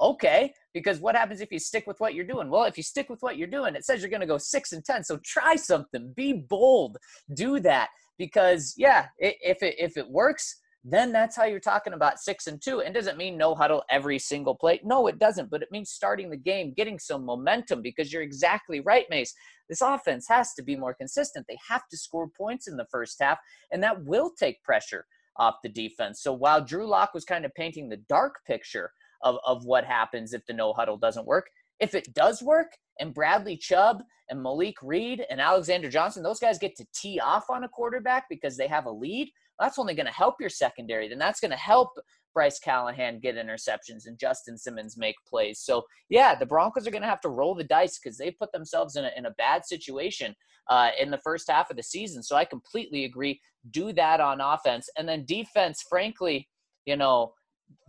Okay, 0.00 0.52
because 0.74 1.00
what 1.00 1.16
happens 1.16 1.40
if 1.40 1.50
you 1.50 1.58
stick 1.58 1.86
with 1.86 1.98
what 2.00 2.14
you're 2.14 2.26
doing? 2.26 2.50
Well, 2.50 2.64
if 2.64 2.76
you 2.76 2.82
stick 2.82 3.08
with 3.08 3.20
what 3.22 3.38
you're 3.38 3.46
doing, 3.48 3.74
it 3.74 3.84
says 3.84 4.00
you're 4.00 4.10
going 4.10 4.20
to 4.20 4.26
go 4.26 4.38
six 4.38 4.72
and 4.72 4.84
ten. 4.84 5.04
So 5.04 5.18
try 5.24 5.56
something. 5.56 6.12
Be 6.14 6.32
bold. 6.34 6.98
Do 7.34 7.60
that 7.60 7.88
because 8.18 8.74
yeah, 8.76 9.06
if 9.18 9.62
it 9.62 9.74
if 9.78 9.96
it 9.96 10.08
works, 10.08 10.60
then 10.88 11.10
that's 11.10 11.34
how 11.34 11.44
you're 11.44 11.58
talking 11.58 11.94
about 11.94 12.20
six 12.20 12.46
and 12.46 12.62
two. 12.62 12.80
And 12.80 12.94
doesn't 12.94 13.18
mean 13.18 13.36
no 13.36 13.54
huddle 13.54 13.82
every 13.90 14.18
single 14.18 14.54
play. 14.54 14.80
No, 14.84 15.08
it 15.08 15.18
doesn't. 15.18 15.50
But 15.50 15.62
it 15.62 15.72
means 15.72 15.90
starting 15.90 16.30
the 16.30 16.36
game, 16.36 16.74
getting 16.76 16.98
some 16.98 17.24
momentum 17.24 17.82
because 17.82 18.12
you're 18.12 18.22
exactly 18.22 18.80
right, 18.80 19.04
Mace. 19.10 19.34
This 19.68 19.80
offense 19.80 20.26
has 20.28 20.54
to 20.54 20.62
be 20.62 20.76
more 20.76 20.94
consistent. 20.94 21.46
They 21.48 21.58
have 21.68 21.88
to 21.90 21.96
score 21.96 22.28
points 22.28 22.68
in 22.68 22.76
the 22.76 22.86
first 22.90 23.16
half, 23.20 23.38
and 23.72 23.82
that 23.82 24.04
will 24.04 24.30
take 24.38 24.62
pressure 24.62 25.06
off 25.38 25.56
the 25.62 25.68
defense. 25.68 26.22
So 26.22 26.32
while 26.32 26.64
Drew 26.64 26.86
Lock 26.86 27.14
was 27.14 27.24
kind 27.24 27.44
of 27.44 27.54
painting 27.54 27.88
the 27.88 28.02
dark 28.08 28.36
picture 28.46 28.92
of, 29.22 29.38
of 29.44 29.64
what 29.64 29.84
happens 29.84 30.32
if 30.32 30.46
the 30.46 30.52
no 30.52 30.72
huddle 30.72 30.96
doesn't 30.96 31.26
work, 31.26 31.48
if 31.80 31.94
it 31.94 32.14
does 32.14 32.42
work 32.42 32.68
and 33.00 33.12
Bradley 33.12 33.56
Chubb 33.56 34.02
and 34.30 34.42
Malik 34.42 34.76
Reed 34.82 35.24
and 35.30 35.40
Alexander 35.40 35.90
Johnson, 35.90 36.22
those 36.22 36.40
guys 36.40 36.58
get 36.58 36.76
to 36.76 36.86
tee 36.94 37.20
off 37.20 37.50
on 37.50 37.64
a 37.64 37.68
quarterback 37.68 38.26
because 38.30 38.56
they 38.56 38.66
have 38.66 38.86
a 38.86 38.90
lead, 38.90 39.28
that's 39.58 39.78
only 39.78 39.94
going 39.94 40.06
to 40.06 40.12
help 40.12 40.36
your 40.40 40.50
secondary. 40.50 41.08
Then 41.08 41.18
that's 41.18 41.40
going 41.40 41.50
to 41.50 41.56
help 41.56 41.90
Bryce 42.34 42.58
Callahan 42.58 43.18
get 43.18 43.36
interceptions 43.36 44.06
and 44.06 44.18
Justin 44.18 44.58
Simmons 44.58 44.96
make 44.98 45.16
plays. 45.26 45.60
So, 45.60 45.84
yeah, 46.10 46.34
the 46.34 46.46
Broncos 46.46 46.86
are 46.86 46.90
going 46.90 47.02
to 47.02 47.08
have 47.08 47.22
to 47.22 47.30
roll 47.30 47.54
the 47.54 47.64
dice 47.64 47.98
because 47.98 48.18
they 48.18 48.30
put 48.30 48.52
themselves 48.52 48.96
in 48.96 49.04
a, 49.04 49.10
in 49.16 49.26
a 49.26 49.30
bad 49.32 49.64
situation 49.64 50.34
uh, 50.68 50.90
in 51.00 51.10
the 51.10 51.20
first 51.24 51.50
half 51.50 51.70
of 51.70 51.76
the 51.76 51.82
season. 51.82 52.22
So, 52.22 52.36
I 52.36 52.44
completely 52.44 53.04
agree. 53.04 53.40
Do 53.70 53.92
that 53.94 54.20
on 54.20 54.40
offense. 54.40 54.88
And 54.98 55.08
then 55.08 55.24
defense, 55.24 55.84
frankly, 55.88 56.48
you 56.84 56.96
know, 56.96 57.32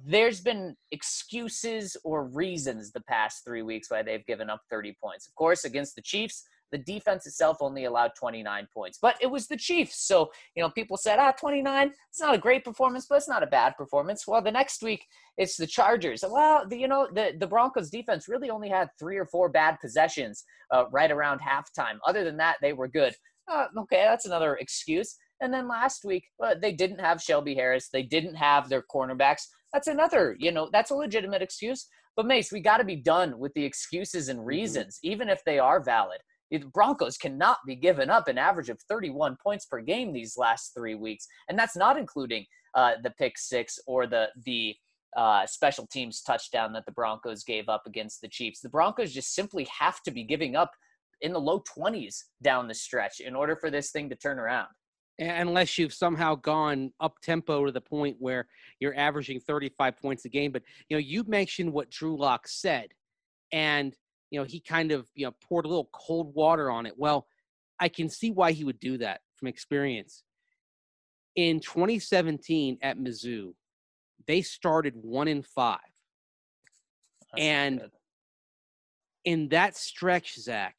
there's 0.06 0.42
been 0.42 0.76
excuses 0.92 1.98
or 2.04 2.26
reasons 2.26 2.92
the 2.92 3.02
past 3.02 3.44
three 3.44 3.62
weeks 3.62 3.92
why 3.92 4.02
they've 4.02 4.26
given 4.26 4.50
up 4.50 4.62
30 4.70 4.96
points. 5.04 5.28
Of 5.28 5.36
course, 5.36 5.66
against 5.66 5.96
the 5.96 6.02
Chiefs, 6.02 6.46
the 6.72 6.78
defense 6.78 7.26
itself 7.26 7.58
only 7.62 7.86
allowed 7.86 8.12
29 8.18 8.68
points, 8.74 9.00
but 9.02 9.16
it 9.22 9.28
was 9.28 9.48
the 9.48 9.58
Chiefs. 9.58 10.06
So, 10.08 10.32
you 10.56 10.64
know, 10.64 10.70
people 10.70 10.98
said, 10.98 11.20
ah, 11.20 11.32
29, 11.32 11.94
it's 12.10 12.22
not 12.22 12.36
a 12.36 12.38
great 12.38 12.64
performance, 12.64 13.06
but 13.10 13.16
it's 13.16 13.30
not 13.30 13.44
a 13.44 13.48
bad 13.48 13.76
performance. 13.78 14.28
Well, 14.28 14.42
the 14.42 14.52
next 14.52 14.82
week, 14.82 15.06
it's 15.38 15.58
the 15.58 15.68
Chargers. 15.68 16.24
Well, 16.28 16.68
the, 16.68 16.78
you 16.78 16.88
know, 16.88 17.08
the, 17.14 17.34
the 17.40 17.48
Broncos 17.48 17.90
defense 17.90 18.28
really 18.28 18.50
only 18.50 18.70
had 18.70 18.90
three 19.00 19.18
or 19.18 19.26
four 19.26 19.50
bad 19.50 19.78
possessions 19.82 20.44
uh, 20.72 20.86
right 20.92 21.12
around 21.12 21.40
halftime. 21.40 21.98
Other 22.06 22.24
than 22.24 22.38
that, 22.38 22.58
they 22.62 22.74
were 22.74 22.88
good. 22.88 23.14
Uh, 23.52 23.68
okay, 23.78 24.04
that's 24.04 24.26
another 24.26 24.56
excuse. 24.56 25.16
And 25.40 25.54
then 25.54 25.68
last 25.68 26.04
week, 26.04 26.26
well, 26.40 26.56
they 26.60 26.74
didn't 26.74 27.00
have 27.00 27.22
Shelby 27.22 27.56
Harris. 27.56 27.90
They 27.92 28.04
didn't 28.04 28.36
have 28.36 28.70
their 28.70 28.84
cornerbacks. 28.94 29.44
That's 29.72 29.88
another, 29.88 30.36
you 30.40 30.52
know, 30.52 30.70
that's 30.72 30.92
a 30.92 30.96
legitimate 30.96 31.42
excuse. 31.42 31.88
But 32.16 32.26
Mace, 32.26 32.52
we 32.52 32.60
got 32.60 32.78
to 32.78 32.84
be 32.84 32.96
done 32.96 33.38
with 33.38 33.54
the 33.54 33.64
excuses 33.64 34.30
and 34.30 34.40
mm-hmm. 34.40 34.48
reasons, 34.48 34.96
mm-hmm. 34.96 35.12
even 35.12 35.30
if 35.30 35.44
they 35.46 35.60
are 35.60 35.82
valid. 35.82 36.20
The 36.52 36.60
Broncos 36.60 37.18
cannot 37.18 37.58
be 37.66 37.76
given 37.76 38.10
up 38.10 38.28
an 38.28 38.38
average 38.38 38.70
of 38.70 38.80
31 38.90 39.38
points 39.44 39.66
per 39.66 39.82
game 39.82 40.14
these 40.14 40.38
last 40.38 40.74
three 40.76 40.96
weeks, 40.96 41.28
and 41.50 41.58
that's 41.58 41.76
not 41.76 41.98
including 41.98 42.46
uh, 42.76 42.94
the 43.04 43.12
pick 43.12 43.38
six 43.38 43.80
or 43.88 44.08
the 44.08 44.30
the 44.46 44.76
uh, 45.16 45.46
special 45.48 45.88
teams 45.88 46.22
touchdown 46.22 46.74
that 46.74 46.86
the 46.86 46.92
Broncos 46.92 47.44
gave 47.44 47.70
up 47.70 47.84
against 47.88 48.22
the 48.22 48.28
Chiefs. 48.28 48.60
The 48.60 48.70
Broncos 48.70 49.14
just 49.14 49.34
simply 49.34 49.68
have 49.80 50.02
to 50.04 50.12
be 50.12 50.24
giving 50.24 50.56
up 50.56 50.72
in 51.22 51.34
the 51.34 51.40
low 51.40 51.64
20s 51.78 52.16
down 52.44 52.68
the 52.68 52.74
stretch 52.74 53.20
in 53.20 53.36
order 53.36 53.56
for 53.56 53.72
this 53.72 53.90
thing 53.90 54.10
to 54.10 54.16
turn 54.16 54.38
around 54.38 54.68
unless 55.20 55.78
you've 55.78 55.94
somehow 55.94 56.36
gone 56.36 56.92
up 57.00 57.20
tempo 57.22 57.66
to 57.66 57.72
the 57.72 57.82
point 57.82 58.16
where 58.20 58.48
you're 58.80 58.96
averaging 58.96 59.40
35 59.40 59.98
points 59.98 60.26
a 60.26 60.30
game. 60.30 60.52
But 60.52 60.64
you 60.90 60.98
know, 60.98 61.02
you 61.02 61.24
mentioned 61.28 61.72
what 61.72 61.90
Drew 61.90 62.18
Lock 62.18 62.48
said, 62.48 62.90
and 63.52 63.96
you 64.32 64.40
know 64.40 64.46
he 64.46 64.60
kind 64.60 64.92
of 64.92 65.08
you 65.16 65.26
know 65.26 65.34
poured 65.48 65.66
a 65.66 65.68
little 65.68 65.90
cold 65.94 66.34
water 66.34 66.70
on 66.70 66.86
it. 66.86 66.94
Well, 66.98 67.28
I 67.80 67.90
can 67.90 68.10
see 68.10 68.32
why 68.32 68.52
he 68.52 68.64
would 68.64 68.80
do 68.80 68.98
that 69.00 69.22
from 69.36 69.48
experience. 69.48 70.24
In 71.36 71.60
2017 71.60 72.80
at 72.82 72.98
Mizzou, 72.98 73.54
they 74.26 74.42
started 74.42 74.96
one 74.96 75.28
in 75.28 75.44
five, 75.44 75.78
That's 77.32 77.44
and 77.44 77.80
good. 77.80 77.92
in 79.24 79.50
that 79.50 79.78
stretch, 79.78 80.36
Zach, 80.36 80.76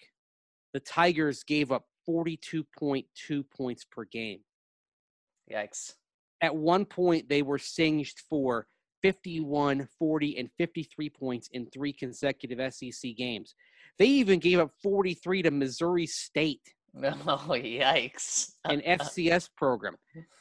the 0.72 0.80
Tigers 0.80 1.44
gave 1.44 1.70
up 1.70 1.84
42.2 2.08 3.44
points 3.56 3.84
per 3.84 4.04
game. 4.04 4.40
Yikes. 5.52 5.94
At 6.40 6.56
one 6.56 6.84
point, 6.84 7.28
they 7.28 7.42
were 7.42 7.58
singed 7.58 8.20
for 8.28 8.66
51, 9.02 9.88
40, 9.98 10.38
and 10.38 10.50
53 10.58 11.10
points 11.10 11.48
in 11.52 11.66
three 11.66 11.92
consecutive 11.92 12.74
SEC 12.74 13.16
games. 13.16 13.54
They 13.98 14.06
even 14.06 14.38
gave 14.38 14.58
up 14.58 14.70
43 14.82 15.42
to 15.42 15.50
Missouri 15.50 16.06
State. 16.06 16.62
Oh, 17.00 17.50
yikes. 17.50 18.52
an 18.64 18.80
FCS 18.80 19.50
program. 19.56 19.94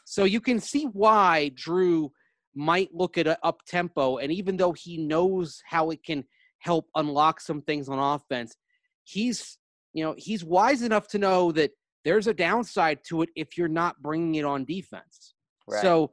So 0.06 0.24
you 0.24 0.41
can 0.41 0.60
see 0.60 0.86
why 0.86 1.52
Drew 1.54 2.12
might 2.56 2.89
look 2.93 3.17
at 3.17 3.28
up 3.43 3.60
tempo. 3.67 4.17
And 4.17 4.32
even 4.32 4.58
though 4.58 4.72
he 4.72 4.98
knows 4.98 5.62
how 5.65 5.91
it 5.91 6.04
can 6.04 6.24
help 6.60 6.88
unlock 6.96 7.41
some 7.41 7.62
things 7.62 7.89
on 7.89 8.00
offense, 8.00 8.56
he's 9.04 9.60
you 9.93 10.04
know, 10.04 10.15
he's 10.17 10.43
wise 10.43 10.84
enough 10.84 11.08
to 11.10 11.17
know 11.17 11.52
that 11.54 11.72
there's 12.06 12.28
a 12.28 12.34
downside 12.34 13.00
to 13.10 13.24
it 13.24 13.30
if 13.36 13.58
you're 13.58 13.67
not 13.67 14.02
bringing 14.02 14.36
it 14.36 14.46
on 14.46 14.63
defense. 14.63 15.34
Right. 15.67 15.82
So 15.82 16.12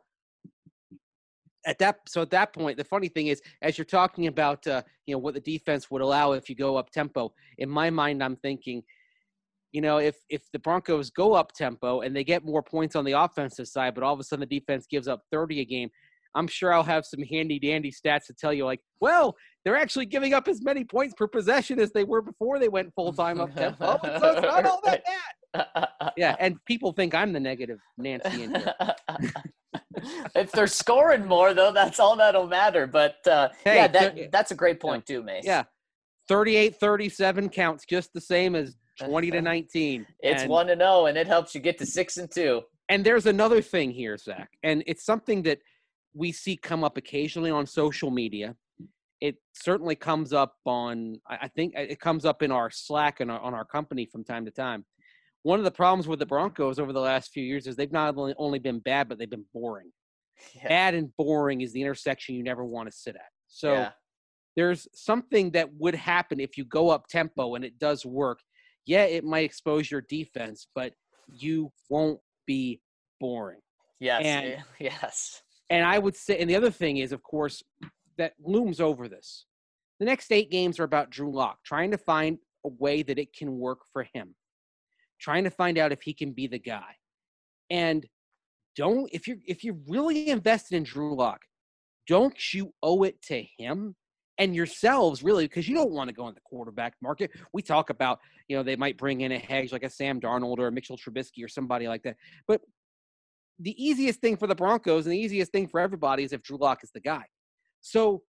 at 1.66 1.78
that 1.78 2.00
so 2.06 2.22
at 2.22 2.30
that 2.30 2.52
point 2.52 2.76
the 2.76 2.84
funny 2.84 3.08
thing 3.08 3.28
is 3.28 3.40
as 3.62 3.78
you're 3.78 3.84
talking 3.84 4.26
about 4.26 4.66
uh, 4.66 4.82
you 5.06 5.14
know 5.14 5.18
what 5.18 5.34
the 5.34 5.40
defense 5.40 5.90
would 5.90 6.02
allow 6.02 6.32
if 6.32 6.48
you 6.48 6.54
go 6.54 6.76
up 6.76 6.90
tempo 6.90 7.32
in 7.58 7.68
my 7.68 7.90
mind 7.90 8.22
i'm 8.22 8.36
thinking 8.36 8.82
you 9.72 9.80
know 9.80 9.98
if 9.98 10.16
if 10.28 10.42
the 10.52 10.58
broncos 10.58 11.10
go 11.10 11.34
up 11.34 11.52
tempo 11.52 12.00
and 12.00 12.14
they 12.14 12.24
get 12.24 12.44
more 12.44 12.62
points 12.62 12.96
on 12.96 13.04
the 13.04 13.12
offensive 13.12 13.68
side 13.68 13.94
but 13.94 14.04
all 14.04 14.14
of 14.14 14.20
a 14.20 14.24
sudden 14.24 14.46
the 14.48 14.58
defense 14.58 14.86
gives 14.86 15.08
up 15.08 15.22
30 15.30 15.60
a 15.60 15.64
game 15.64 15.90
I'm 16.34 16.48
sure 16.48 16.72
I'll 16.72 16.82
have 16.82 17.06
some 17.06 17.22
handy 17.22 17.58
dandy 17.58 17.92
stats 17.92 18.26
to 18.26 18.34
tell 18.34 18.52
you, 18.52 18.64
like, 18.64 18.80
well, 19.00 19.36
they're 19.64 19.76
actually 19.76 20.06
giving 20.06 20.34
up 20.34 20.48
as 20.48 20.62
many 20.62 20.84
points 20.84 21.14
per 21.16 21.28
possession 21.28 21.78
as 21.78 21.92
they 21.92 22.04
were 22.04 22.22
before 22.22 22.58
they 22.58 22.68
went 22.68 22.92
full 22.94 23.12
time 23.12 23.40
up 23.40 23.54
tempo. 23.54 23.98
so 24.02 24.32
it's 24.32 24.42
not 24.42 24.66
all 24.66 24.80
that 24.84 25.02
bad. 25.54 26.12
yeah, 26.16 26.34
and 26.40 26.62
people 26.64 26.92
think 26.92 27.14
I'm 27.14 27.32
the 27.32 27.40
negative 27.40 27.78
Nancy 27.96 28.42
in 28.42 28.54
here. 28.54 28.74
it 30.34 30.50
they're 30.52 30.66
scoring 30.66 31.26
more, 31.26 31.54
though, 31.54 31.72
that's 31.72 31.98
all 32.00 32.16
that'll 32.16 32.46
matter. 32.46 32.86
But 32.86 33.26
uh, 33.26 33.48
Hey, 33.64 33.76
yeah, 33.76 33.88
that, 33.88 34.16
th- 34.16 34.30
that's 34.30 34.50
a 34.50 34.54
great 34.54 34.80
point 34.80 35.06
too, 35.06 35.22
Mace. 35.22 35.44
Yeah. 35.44 35.64
38 36.28 36.76
37 36.76 37.48
counts 37.50 37.84
just 37.84 38.12
the 38.12 38.20
same 38.20 38.54
as 38.54 38.76
20 39.00 39.30
to 39.32 39.42
19. 39.42 40.06
it's 40.20 40.42
And- 40.42 40.50
one 40.50 40.66
to 40.68 40.76
zero, 40.76 41.06
and 41.06 41.18
it 41.18 41.26
helps 41.26 41.54
you 41.54 41.60
get 41.60 41.78
to 41.78 41.86
six 41.86 42.16
and 42.16 42.30
two. 42.30 42.62
And 42.88 43.04
there's 43.04 43.26
another 43.26 43.62
thing 43.62 43.90
here, 43.90 44.16
Zach, 44.18 44.50
and 44.62 44.82
it's 44.86 45.04
something 45.04 45.42
that 45.44 45.58
we 46.14 46.32
see 46.32 46.56
come 46.56 46.84
up 46.84 46.96
occasionally 46.98 47.50
on 47.50 47.66
social 47.66 48.10
media. 48.10 48.54
It 49.20 49.36
certainly 49.54 49.94
comes 49.94 50.34
up 50.34 50.56
on, 50.66 51.18
I 51.26 51.48
think 51.48 51.72
it 51.76 51.98
comes 51.98 52.26
up 52.26 52.42
in 52.42 52.52
our 52.52 52.70
Slack 52.70 53.20
and 53.20 53.30
on 53.30 53.54
our 53.54 53.64
company 53.64 54.04
from 54.04 54.22
time 54.22 54.44
to 54.44 54.50
time. 54.50 54.84
One 55.44 55.58
of 55.58 55.64
the 55.64 55.70
problems 55.70 56.08
with 56.08 56.18
the 56.18 56.26
Broncos 56.26 56.78
over 56.78 56.92
the 56.92 57.00
last 57.00 57.30
few 57.30 57.44
years 57.44 57.66
is 57.66 57.76
they've 57.76 57.92
not 57.92 58.16
only, 58.16 58.34
only 58.38 58.58
been 58.58 58.78
bad, 58.78 59.08
but 59.08 59.18
they've 59.18 59.30
been 59.30 59.44
boring. 59.52 59.92
Yeah. 60.56 60.68
Bad 60.68 60.94
and 60.94 61.14
boring 61.16 61.60
is 61.60 61.72
the 61.72 61.80
intersection 61.80 62.34
you 62.34 62.42
never 62.42 62.64
want 62.64 62.90
to 62.90 62.96
sit 62.96 63.14
at. 63.14 63.28
So 63.46 63.72
yeah. 63.72 63.90
there's 64.56 64.88
something 64.94 65.50
that 65.50 65.68
would 65.74 65.94
happen 65.94 66.40
if 66.40 66.56
you 66.56 66.64
go 66.64 66.88
up 66.88 67.06
tempo 67.08 67.54
and 67.54 67.64
it 67.64 67.78
does 67.78 68.04
work. 68.06 68.40
Yeah, 68.86 69.04
it 69.04 69.22
might 69.22 69.44
expose 69.44 69.90
your 69.90 70.00
defense, 70.00 70.66
but 70.74 70.92
you 71.28 71.70
won't 71.90 72.20
be 72.46 72.80
boring. 73.20 73.60
Yes. 74.00 74.22
and- 74.24 74.46
eh, 74.46 74.58
yes. 74.80 75.42
And 75.70 75.84
I 75.84 75.98
would 75.98 76.16
say, 76.16 76.38
and 76.38 76.48
the 76.48 76.56
other 76.56 76.70
thing 76.70 76.98
is, 76.98 77.12
of 77.12 77.22
course, 77.22 77.62
that 78.18 78.34
looms 78.42 78.80
over 78.80 79.08
this. 79.08 79.46
The 79.98 80.06
next 80.06 80.32
eight 80.32 80.50
games 80.50 80.78
are 80.78 80.84
about 80.84 81.10
Drew 81.10 81.32
Lock 81.32 81.58
trying 81.64 81.90
to 81.90 81.98
find 81.98 82.38
a 82.64 82.68
way 82.68 83.02
that 83.02 83.18
it 83.18 83.34
can 83.34 83.58
work 83.58 83.80
for 83.92 84.06
him, 84.12 84.34
trying 85.20 85.44
to 85.44 85.50
find 85.50 85.78
out 85.78 85.92
if 85.92 86.02
he 86.02 86.12
can 86.12 86.32
be 86.32 86.46
the 86.46 86.58
guy. 86.58 86.94
And 87.70 88.06
don't 88.76 89.08
if 89.12 89.26
you're 89.26 89.38
if 89.46 89.64
you're 89.64 89.78
really 89.86 90.28
invested 90.28 90.76
in 90.76 90.82
Drew 90.82 91.14
Lock, 91.14 91.40
don't 92.06 92.52
you 92.52 92.72
owe 92.82 93.02
it 93.04 93.20
to 93.22 93.44
him 93.58 93.94
and 94.38 94.54
yourselves 94.54 95.22
really 95.22 95.46
because 95.46 95.68
you 95.68 95.74
don't 95.74 95.92
want 95.92 96.08
to 96.08 96.14
go 96.14 96.28
in 96.28 96.34
the 96.34 96.40
quarterback 96.40 96.94
market. 97.02 97.30
We 97.52 97.62
talk 97.62 97.90
about 97.90 98.18
you 98.48 98.56
know 98.56 98.62
they 98.62 98.76
might 98.76 98.98
bring 98.98 99.20
in 99.22 99.32
a 99.32 99.38
hedge 99.38 99.72
like 99.72 99.84
a 99.84 99.90
Sam 99.90 100.20
Darnold 100.20 100.58
or 100.58 100.68
a 100.68 100.72
Mitchell 100.72 100.98
Trubisky 100.98 101.44
or 101.44 101.48
somebody 101.48 101.88
like 101.88 102.02
that, 102.02 102.16
but 102.46 102.60
the 103.60 103.82
easiest 103.82 104.20
thing 104.20 104.36
for 104.36 104.46
the 104.46 104.54
Broncos 104.54 105.06
and 105.06 105.12
the 105.12 105.18
easiest 105.18 105.52
thing 105.52 105.68
for 105.68 105.78
everybody 105.78 106.24
is 106.24 106.32
if 106.32 106.42
Drew 106.42 106.58
Lock 106.58 106.82
is 106.82 106.90
the 106.92 107.00
guy. 107.00 107.24
So 107.80 108.22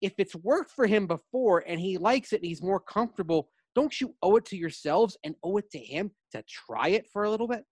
if 0.00 0.12
it's 0.18 0.34
worked 0.36 0.70
for 0.70 0.86
him 0.86 1.06
before 1.06 1.64
and 1.66 1.80
he 1.80 1.98
likes 1.98 2.32
it 2.32 2.36
and 2.36 2.44
he's 2.44 2.62
more 2.62 2.80
comfortable, 2.80 3.48
don't 3.74 4.00
you 4.00 4.14
owe 4.22 4.36
it 4.36 4.44
to 4.46 4.56
yourselves 4.56 5.16
and 5.24 5.34
owe 5.42 5.56
it 5.56 5.70
to 5.70 5.78
him 5.78 6.10
to 6.32 6.42
try 6.48 6.88
it 6.88 7.06
for 7.12 7.24
a 7.24 7.30
little 7.30 7.48
bit? 7.48 7.64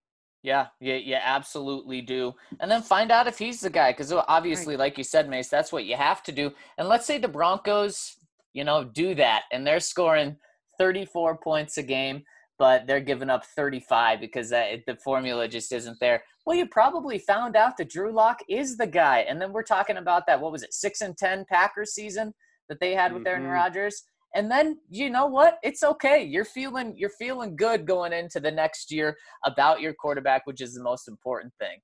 Yeah, 0.42 0.68
yeah, 0.80 0.94
you 0.96 1.16
absolutely 1.16 2.00
do. 2.00 2.32
And 2.60 2.70
then 2.70 2.80
find 2.82 3.10
out 3.12 3.26
if 3.26 3.38
he's 3.38 3.60
the 3.60 3.68
guy, 3.68 3.92
because 3.92 4.10
obviously, 4.12 4.76
like 4.76 4.96
you 4.96 5.04
said, 5.04 5.28
Mace, 5.28 5.48
that's 5.48 5.72
what 5.72 5.84
you 5.84 5.96
have 5.96 6.22
to 6.22 6.32
do. 6.32 6.52
And 6.78 6.88
let's 6.88 7.04
say 7.06 7.18
the 7.18 7.28
Broncos, 7.28 8.16
you 8.54 8.64
know, 8.64 8.84
do 8.84 9.14
that, 9.16 9.42
and 9.52 9.66
they're 9.66 9.80
scoring 9.80 10.36
34 10.78 11.36
points 11.38 11.76
a 11.76 11.82
game, 11.82 12.22
but 12.58 12.86
they're 12.86 13.00
giving 13.00 13.28
up 13.28 13.44
35 13.44 14.18
because 14.20 14.48
that 14.48 14.80
the 14.86 14.96
formula 14.96 15.46
just 15.46 15.72
isn't 15.72 16.00
there. 16.00 16.22
Well, 16.46 16.56
you 16.56 16.66
probably 16.66 17.18
found 17.18 17.54
out 17.54 17.76
that 17.76 17.90
Drew 17.90 18.10
Lock 18.10 18.38
is 18.48 18.78
the 18.78 18.86
guy, 18.86 19.20
and 19.28 19.40
then 19.40 19.52
we're 19.52 19.62
talking 19.62 19.98
about 19.98 20.26
that. 20.26 20.40
What 20.40 20.52
was 20.52 20.62
it, 20.62 20.72
six 20.72 21.02
and 21.02 21.16
ten 21.18 21.44
Packers 21.50 21.92
season 21.92 22.32
that 22.70 22.80
they 22.80 22.94
had 22.94 23.12
with 23.12 23.26
Aaron 23.26 23.42
Mhm. 23.42 23.52
Rodgers? 23.52 24.04
And 24.34 24.50
then 24.50 24.78
you 24.88 25.10
know 25.10 25.26
what? 25.26 25.58
It's 25.62 25.82
okay. 25.82 26.22
You're 26.22 26.44
feeling 26.44 26.94
you're 26.96 27.10
feeling 27.10 27.56
good 27.56 27.86
going 27.86 28.12
into 28.12 28.38
the 28.40 28.50
next 28.50 28.92
year 28.92 29.16
about 29.44 29.80
your 29.80 29.92
quarterback, 29.94 30.46
which 30.46 30.60
is 30.60 30.74
the 30.74 30.82
most 30.82 31.08
important 31.08 31.52
thing. 31.58 31.78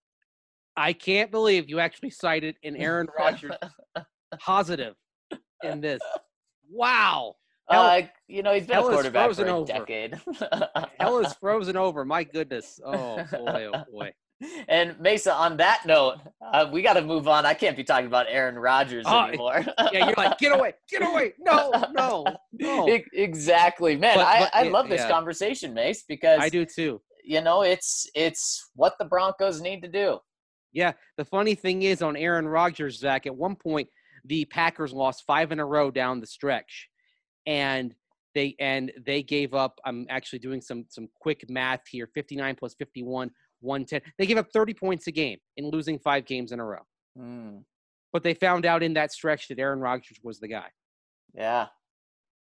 I 0.76 0.92
can't 0.92 1.30
believe 1.30 1.68
you 1.68 1.80
actually 1.80 2.10
cited 2.10 2.56
an 2.62 2.76
Aaron 2.76 3.08
Rodgers 3.18 3.56
positive 4.38 4.94
in 5.62 5.80
this. 5.80 6.00
Wow. 6.70 7.34
Hell- 7.68 7.82
uh, 7.82 8.02
you 8.28 8.42
know, 8.42 8.54
he's 8.54 8.66
been 8.66 8.74
hell 8.74 8.88
is 8.88 8.94
quarterback 8.94 9.32
for 9.34 9.46
a 9.46 9.56
over. 9.56 9.66
decade. 9.66 10.20
Hell 11.00 11.18
is 11.18 11.32
frozen 11.40 11.76
over. 11.76 12.04
My 12.04 12.22
goodness. 12.22 12.78
Oh 12.84 13.16
boy, 13.32 13.70
oh 13.72 13.84
boy. 13.90 14.12
And 14.68 14.98
Mesa, 15.00 15.32
on 15.32 15.56
that 15.56 15.86
note, 15.86 16.18
uh, 16.44 16.68
we 16.70 16.82
got 16.82 16.94
to 16.94 17.02
move 17.02 17.26
on. 17.26 17.46
I 17.46 17.54
can't 17.54 17.76
be 17.76 17.84
talking 17.84 18.06
about 18.06 18.26
Aaron 18.28 18.56
Rodgers 18.58 19.04
Oh, 19.08 19.24
anymore. 19.24 19.64
Yeah, 19.92 20.06
you're 20.06 20.14
like, 20.16 20.38
get 20.38 20.52
away, 20.52 20.74
get 20.90 21.02
away. 21.02 21.32
No, 21.38 21.70
no, 21.92 22.24
no. 22.52 22.86
Exactly, 23.14 23.96
man. 23.96 24.16
But- 24.16 24.26
I, 24.26 24.38
but 24.40 24.54
I 24.54 24.64
it- 24.66 24.72
love 24.72 24.88
this 24.88 25.00
yeah. 25.00 25.08
conversation, 25.10 25.72
Mace, 25.72 26.04
because 26.06 26.38
I 26.40 26.48
do 26.50 26.66
too. 26.66 27.00
you 27.24 27.40
know 27.40 27.62
it's 27.62 28.08
it's 28.14 28.70
what 28.74 28.94
the 28.98 29.04
Broncos 29.06 29.60
need 29.60 29.80
to 29.82 29.88
do. 29.88 30.18
Yeah, 30.72 30.92
the 31.16 31.24
funny 31.24 31.54
thing 31.54 31.82
is 31.82 32.02
on 32.02 32.16
Aaron 32.16 32.46
Rodgers, 32.46 32.98
Zach, 32.98 33.26
at 33.26 33.34
one 33.34 33.56
point 33.56 33.88
the 34.26 34.44
Packers 34.46 34.92
lost 34.92 35.24
five 35.26 35.50
in 35.52 35.60
a 35.60 35.64
row 35.64 35.90
down 35.90 36.20
the 36.20 36.26
stretch. 36.26 36.88
And 37.46 37.94
they 38.36 38.54
and 38.60 38.92
they 39.04 39.22
gave 39.22 39.54
up. 39.54 39.80
I'm 39.84 40.06
actually 40.10 40.38
doing 40.38 40.60
some 40.60 40.84
some 40.88 41.08
quick 41.20 41.48
math 41.48 41.80
here. 41.90 42.06
59 42.14 42.54
plus 42.54 42.74
51, 42.74 43.30
110. 43.60 44.00
They 44.18 44.26
gave 44.26 44.36
up 44.36 44.48
30 44.52 44.74
points 44.74 45.06
a 45.08 45.12
game 45.12 45.38
in 45.56 45.70
losing 45.70 45.98
five 45.98 46.24
games 46.26 46.52
in 46.52 46.60
a 46.60 46.64
row. 46.64 46.84
Mm, 47.18 47.64
But 48.12 48.22
they 48.22 48.34
found 48.34 48.66
out 48.66 48.82
in 48.82 48.92
that 48.94 49.10
stretch 49.12 49.48
that 49.48 49.58
Aaron 49.58 49.80
Rodgers 49.80 50.18
was 50.22 50.38
the 50.38 50.48
guy. 50.48 50.68
yeah, 51.34 51.66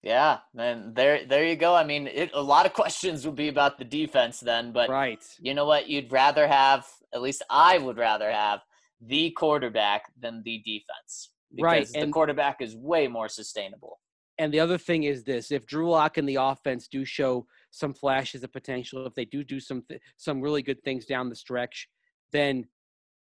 yeah, 0.03 0.39
man. 0.53 0.93
There, 0.95 1.25
there 1.25 1.45
you 1.45 1.55
go. 1.55 1.75
I 1.75 1.83
mean, 1.83 2.07
it, 2.07 2.29
a 2.33 2.41
lot 2.41 2.65
of 2.67 2.73
questions 2.81 3.25
would 3.25 3.35
be 3.35 3.49
about 3.49 3.77
the 3.79 3.85
defense 3.85 4.39
then, 4.39 4.71
but 4.71 4.89
Right. 4.89 5.23
you 5.39 5.53
know 5.53 5.65
what? 5.65 5.89
You'd 5.89 6.11
rather 6.11 6.47
have, 6.47 6.87
at 7.13 7.21
least 7.21 7.43
I 7.49 7.77
would 7.79 7.97
rather 7.97 8.31
have, 8.31 8.61
the 9.01 9.31
quarterback 9.31 10.03
than 10.19 10.41
the 10.43 10.59
defense. 10.59 11.31
Because 11.53 11.63
Right, 11.65 11.87
the 11.87 11.99
and- 12.01 12.13
quarterback 12.13 12.61
is 12.61 12.75
way 12.75 13.07
more 13.07 13.27
sustainable. 13.29 13.99
And 14.41 14.51
the 14.51 14.59
other 14.59 14.79
thing 14.79 15.03
is 15.03 15.23
this: 15.23 15.51
if 15.51 15.67
Drew 15.67 15.91
Lock 15.91 16.17
and 16.17 16.27
the 16.27 16.39
offense 16.41 16.87
do 16.87 17.05
show 17.05 17.45
some 17.69 17.93
flashes 17.93 18.43
of 18.43 18.51
potential, 18.51 19.05
if 19.05 19.13
they 19.13 19.23
do 19.23 19.43
do 19.43 19.59
some 19.59 19.83
th- 19.87 20.01
some 20.17 20.41
really 20.41 20.63
good 20.63 20.83
things 20.83 21.05
down 21.05 21.29
the 21.29 21.35
stretch, 21.35 21.87
then 22.31 22.65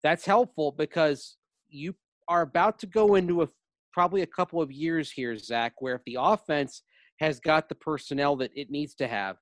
that's 0.03 0.25
helpful 0.25 0.73
because 0.73 1.37
you 1.69 1.95
are 2.29 2.41
about 2.41 2.79
to 2.79 2.87
go 2.87 3.17
into 3.17 3.43
a 3.43 3.49
probably 3.93 4.23
a 4.23 4.27
couple 4.27 4.63
of 4.63 4.73
years 4.73 5.11
here, 5.11 5.37
Zach, 5.37 5.75
where 5.83 5.97
if 5.97 6.05
the 6.07 6.17
offense 6.19 6.83
has 7.21 7.39
got 7.41 7.69
the 7.69 7.75
personnel 7.75 8.35
that 8.37 8.51
it 8.57 8.71
needs 8.71 8.95
to 8.95 9.07
have, 9.07 9.37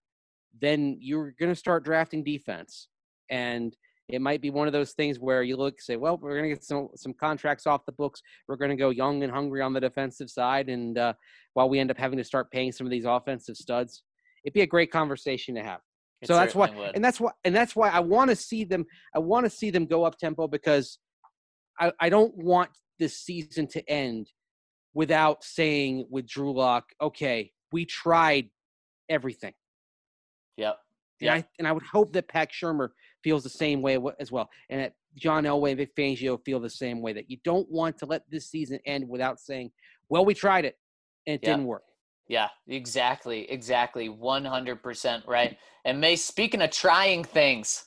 then 0.61 0.99
you're 1.01 1.37
going 1.39 1.53
to 1.53 1.55
start 1.55 1.85
drafting 1.85 2.25
defense, 2.25 2.89
and 3.31 3.77
it 4.13 4.21
might 4.21 4.41
be 4.41 4.51
one 4.51 4.67
of 4.67 4.73
those 4.73 4.93
things 4.93 5.19
where 5.19 5.43
you 5.43 5.57
look 5.57 5.81
say, 5.81 5.97
well, 5.97 6.17
we're 6.17 6.37
going 6.39 6.51
to 6.51 6.55
get 6.55 6.65
some 6.65 6.89
some 6.97 7.15
contracts 7.15 7.67
off 7.67 7.87
the 7.87 7.93
books. 7.93 8.21
We're 8.49 8.57
going 8.57 8.71
to 8.71 8.77
go 8.77 8.91
young 8.91 9.23
and 9.23 9.33
hungry 9.33 9.63
on 9.63 9.73
the 9.73 9.81
defensive 9.81 10.31
side, 10.31 10.69
and 10.69 10.97
uh, 10.99 11.13
while 11.55 11.69
we 11.69 11.79
end 11.79 11.91
up 11.91 11.99
having 11.99 12.19
to 12.19 12.25
start 12.25 12.51
paying 12.51 12.73
some 12.73 12.87
of 12.87 12.91
these 12.91 13.05
offensive 13.05 13.57
studs, 13.57 14.03
it'd 14.45 14.55
be 14.55 14.63
a 14.63 14.67
great 14.67 14.91
conversation 14.91 15.55
to 15.55 15.63
have. 15.63 15.81
It 16.23 16.29
so 16.29 16.35
that's 16.35 16.55
why, 16.55 16.71
would. 16.71 16.95
and 16.95 17.05
that's 17.05 17.19
why, 17.21 17.31
and 17.45 17.55
that's 17.55 17.75
why 17.75 17.89
I 17.89 18.01
want 18.01 18.31
to 18.31 18.37
see 18.37 18.65
them. 18.65 18.85
I 19.15 19.19
want 19.19 19.47
to 19.47 19.51
see 19.51 19.71
them 19.71 19.87
go 19.87 20.05
up 20.05 20.19
tempo 20.19 20.49
because 20.49 20.99
I, 21.79 21.93
I 21.99 22.09
don't 22.11 22.37
want 22.37 22.71
this 22.99 23.17
season 23.17 23.67
to 23.69 23.91
end 23.91 24.31
without 24.95 25.43
saying 25.43 26.07
with 26.11 26.29
Drew 26.29 26.53
Lock, 26.53 26.85
okay, 27.01 27.53
we 27.73 27.87
tried 27.87 28.51
everything. 29.09 29.55
Yep. 30.57 30.77
And 31.21 31.27
Yeah. 31.27 31.35
I 31.35 31.45
and 31.59 31.69
I 31.69 31.73
would 31.73 31.83
hope 31.83 32.13
that 32.13 32.29
Pat 32.29 32.51
Shurmur 32.51 32.91
feels 33.23 33.43
the 33.43 33.51
same 33.51 33.83
way 33.83 33.99
as 34.19 34.33
well, 34.33 34.49
and 34.69 34.81
that 34.81 34.95
John 35.17 35.45
Elway 35.45 35.71
and 35.71 35.79
Vic 35.79 35.95
Fangio 35.97 36.39
feel 36.45 36.61
the 36.61 36.71
same 36.71 37.01
way. 37.03 37.13
That 37.13 37.31
you 37.31 37.39
don't 37.45 37.71
want 37.71 37.99
to 37.99 38.07
let 38.07 38.23
this 38.31 38.51
season 38.51 38.79
end 38.87 39.09
without 39.09 39.41
saying, 39.41 39.73
"Well, 40.09 40.25
we 40.25 40.35
tried 40.35 40.65
it, 40.65 40.79
and 41.27 41.35
it 41.35 41.41
Yeah. 41.43 41.55
didn't 41.55 41.67
work." 41.67 41.85
Yeah, 42.29 42.49
exactly, 42.69 43.51
exactly, 43.51 44.09
one 44.09 44.45
hundred 44.45 44.83
percent 44.83 45.25
right. 45.27 45.59
And 45.85 46.01
May, 46.01 46.17
speaking 46.17 46.63
of 46.63 46.71
trying 46.71 47.25
things, 47.25 47.87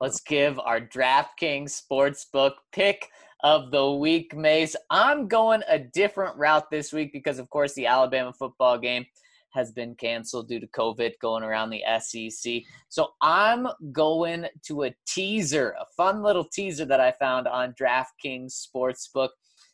let's 0.00 0.20
give 0.20 0.58
our 0.58 0.80
DraftKings 0.80 1.82
Sportsbook 1.82 2.54
pick 2.72 3.08
of 3.44 3.70
the 3.70 3.90
week, 3.92 4.34
Mace. 4.34 4.76
I'm 4.88 5.28
going 5.28 5.62
a 5.68 5.78
different 5.78 6.36
route 6.36 6.70
this 6.70 6.92
week 6.92 7.12
because, 7.12 7.38
of 7.38 7.50
course, 7.50 7.74
the 7.74 7.86
Alabama 7.86 8.32
football 8.32 8.78
game 8.78 9.04
has 9.52 9.72
been 9.72 9.94
canceled 9.94 10.48
due 10.48 10.60
to 10.60 10.66
COVID 10.68 11.12
going 11.20 11.42
around 11.42 11.70
the 11.70 11.82
SEC. 12.00 12.62
So 12.88 13.10
I'm 13.20 13.66
going 13.92 14.46
to 14.66 14.84
a 14.84 14.94
teaser, 15.06 15.74
a 15.80 15.86
fun 15.96 16.22
little 16.22 16.44
teaser 16.44 16.84
that 16.86 17.00
I 17.00 17.12
found 17.12 17.46
on 17.46 17.74
DraftKings 17.80 18.66
Sportsbook. 18.66 19.30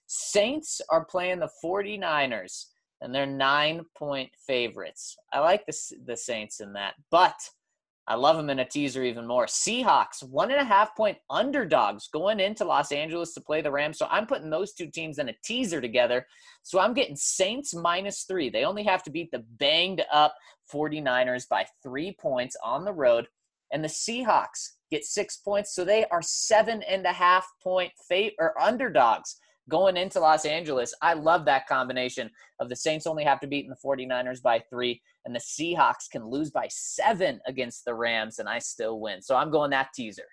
Saints 0.06 0.80
are 0.90 1.04
playing 1.04 1.40
the 1.40 1.50
49ers 1.64 2.66
and 3.00 3.14
they're 3.14 3.26
nine 3.26 3.84
point 3.96 4.30
favorites. 4.46 5.16
I 5.32 5.40
like 5.40 5.64
the 5.66 5.76
the 6.06 6.16
Saints 6.16 6.60
in 6.60 6.72
that, 6.72 6.94
but 7.10 7.36
I 8.08 8.14
love 8.14 8.38
them 8.38 8.48
in 8.48 8.60
a 8.60 8.64
teaser 8.64 9.04
even 9.04 9.26
more. 9.26 9.44
Seahawks 9.44 10.22
one 10.22 10.50
and 10.50 10.60
a 10.60 10.64
half 10.64 10.96
point 10.96 11.18
underdogs 11.28 12.08
going 12.08 12.40
into 12.40 12.64
Los 12.64 12.90
Angeles 12.90 13.34
to 13.34 13.40
play 13.42 13.60
the 13.60 13.70
Rams. 13.70 13.98
So 13.98 14.06
I'm 14.10 14.26
putting 14.26 14.48
those 14.48 14.72
two 14.72 14.86
teams 14.86 15.18
in 15.18 15.28
a 15.28 15.36
teaser 15.44 15.82
together. 15.82 16.26
So 16.62 16.80
I'm 16.80 16.94
getting 16.94 17.16
Saints 17.16 17.74
minus 17.74 18.22
three. 18.22 18.48
They 18.48 18.64
only 18.64 18.82
have 18.84 19.02
to 19.02 19.10
beat 19.10 19.30
the 19.30 19.44
banged 19.58 20.02
up 20.10 20.34
49ers 20.72 21.46
by 21.50 21.66
three 21.82 22.16
points 22.18 22.56
on 22.64 22.86
the 22.86 22.94
road. 22.94 23.28
And 23.72 23.84
the 23.84 23.88
Seahawks 23.88 24.70
get 24.90 25.04
six 25.04 25.36
points. 25.36 25.74
So 25.74 25.84
they 25.84 26.06
are 26.06 26.22
seven 26.22 26.82
and 26.84 27.04
a 27.04 27.12
half 27.12 27.46
point 27.62 27.92
fate 28.08 28.34
or 28.38 28.58
underdogs 28.58 29.36
going 29.68 29.96
into 29.96 30.20
Los 30.20 30.44
Angeles. 30.44 30.94
I 31.02 31.14
love 31.14 31.44
that 31.44 31.66
combination 31.66 32.30
of 32.58 32.68
the 32.68 32.76
Saints 32.76 33.06
only 33.06 33.24
have 33.24 33.40
to 33.40 33.46
beat 33.46 33.68
the 33.68 33.76
49ers 33.84 34.42
by 34.42 34.60
three, 34.70 35.00
and 35.24 35.34
the 35.34 35.40
Seahawks 35.40 36.10
can 36.10 36.24
lose 36.24 36.50
by 36.50 36.66
seven 36.68 37.40
against 37.46 37.84
the 37.84 37.94
Rams, 37.94 38.38
and 38.38 38.48
I 38.48 38.58
still 38.58 39.00
win. 39.00 39.22
So 39.22 39.36
I'm 39.36 39.50
going 39.50 39.70
that 39.70 39.92
teaser. 39.94 40.26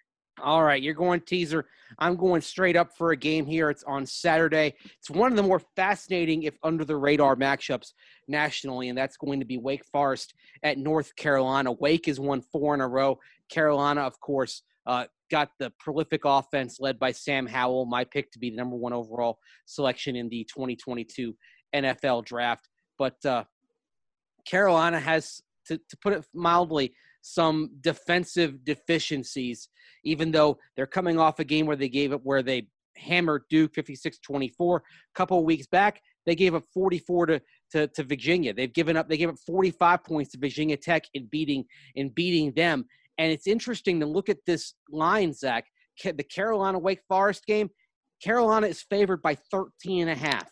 All 0.43 0.63
right, 0.63 0.81
you're 0.81 0.93
going 0.93 1.21
teaser. 1.21 1.65
I'm 1.97 2.17
going 2.17 2.41
straight 2.41 2.75
up 2.75 2.97
for 2.97 3.11
a 3.11 3.17
game 3.17 3.45
here. 3.45 3.69
It's 3.69 3.83
on 3.83 4.05
Saturday. 4.05 4.73
It's 4.99 5.09
one 5.09 5.31
of 5.31 5.37
the 5.37 5.43
more 5.43 5.61
fascinating, 5.77 6.43
if 6.43 6.57
under 6.61 6.83
the 6.83 6.97
radar, 6.97 7.37
matchups 7.37 7.93
nationally, 8.27 8.89
and 8.89 8.97
that's 8.97 9.15
going 9.15 9.39
to 9.39 9.45
be 9.45 9.57
Wake 9.57 9.85
Forest 9.85 10.33
at 10.61 10.77
North 10.77 11.15
Carolina. 11.15 11.71
Wake 11.71 12.07
has 12.07 12.19
won 12.19 12.41
four 12.41 12.73
in 12.73 12.81
a 12.81 12.87
row. 12.87 13.17
Carolina, 13.49 14.01
of 14.01 14.19
course, 14.19 14.63
uh, 14.85 15.05
got 15.29 15.49
the 15.59 15.71
prolific 15.79 16.21
offense 16.25 16.79
led 16.79 16.99
by 16.99 17.11
Sam 17.11 17.45
Howell, 17.45 17.85
my 17.85 18.03
pick 18.03 18.31
to 18.31 18.39
be 18.39 18.49
the 18.49 18.55
number 18.55 18.75
one 18.75 18.93
overall 18.93 19.39
selection 19.65 20.15
in 20.15 20.29
the 20.29 20.43
2022 20.45 21.35
NFL 21.75 22.25
draft. 22.25 22.69
But 22.97 23.23
uh, 23.25 23.43
Carolina 24.45 24.99
has, 24.99 25.41
to, 25.67 25.77
to 25.77 25.97
put 26.01 26.13
it 26.13 26.25
mildly, 26.33 26.93
some 27.21 27.71
defensive 27.81 28.63
deficiencies, 28.63 29.69
even 30.03 30.31
though 30.31 30.59
they're 30.75 30.85
coming 30.85 31.19
off 31.19 31.39
a 31.39 31.43
game 31.43 31.65
where 31.65 31.75
they 31.75 31.89
gave 31.89 32.13
up, 32.13 32.21
where 32.23 32.43
they 32.43 32.67
hammered 32.97 33.43
Duke 33.49 33.73
56-24. 33.73 34.77
A 34.77 34.81
couple 35.15 35.39
of 35.39 35.43
weeks 35.43 35.67
back, 35.67 36.01
they 36.25 36.35
gave 36.35 36.55
up 36.55 36.63
44 36.73 37.25
to, 37.27 37.41
to, 37.71 37.87
to 37.87 38.03
Virginia. 38.03 38.53
They've 38.53 38.71
given 38.71 38.97
up 38.97 39.09
they 39.09 39.17
gave 39.17 39.29
up 39.29 39.39
45 39.45 40.03
points 40.03 40.31
to 40.31 40.39
Virginia 40.39 40.77
Tech 40.77 41.05
in 41.13 41.27
beating 41.27 41.65
in 41.95 42.09
beating 42.09 42.51
them. 42.53 42.85
And 43.17 43.31
it's 43.31 43.47
interesting 43.47 43.99
to 43.99 44.05
look 44.05 44.29
at 44.29 44.37
this 44.45 44.73
line, 44.89 45.33
Zach. 45.33 45.65
The 46.03 46.23
Carolina 46.23 46.77
Wake 46.77 46.99
Forest 47.07 47.45
game, 47.45 47.69
Carolina 48.21 48.67
is 48.67 48.81
favored 48.81 49.21
by 49.21 49.35
13 49.49 50.01
and 50.01 50.09
a 50.09 50.15
half. 50.15 50.49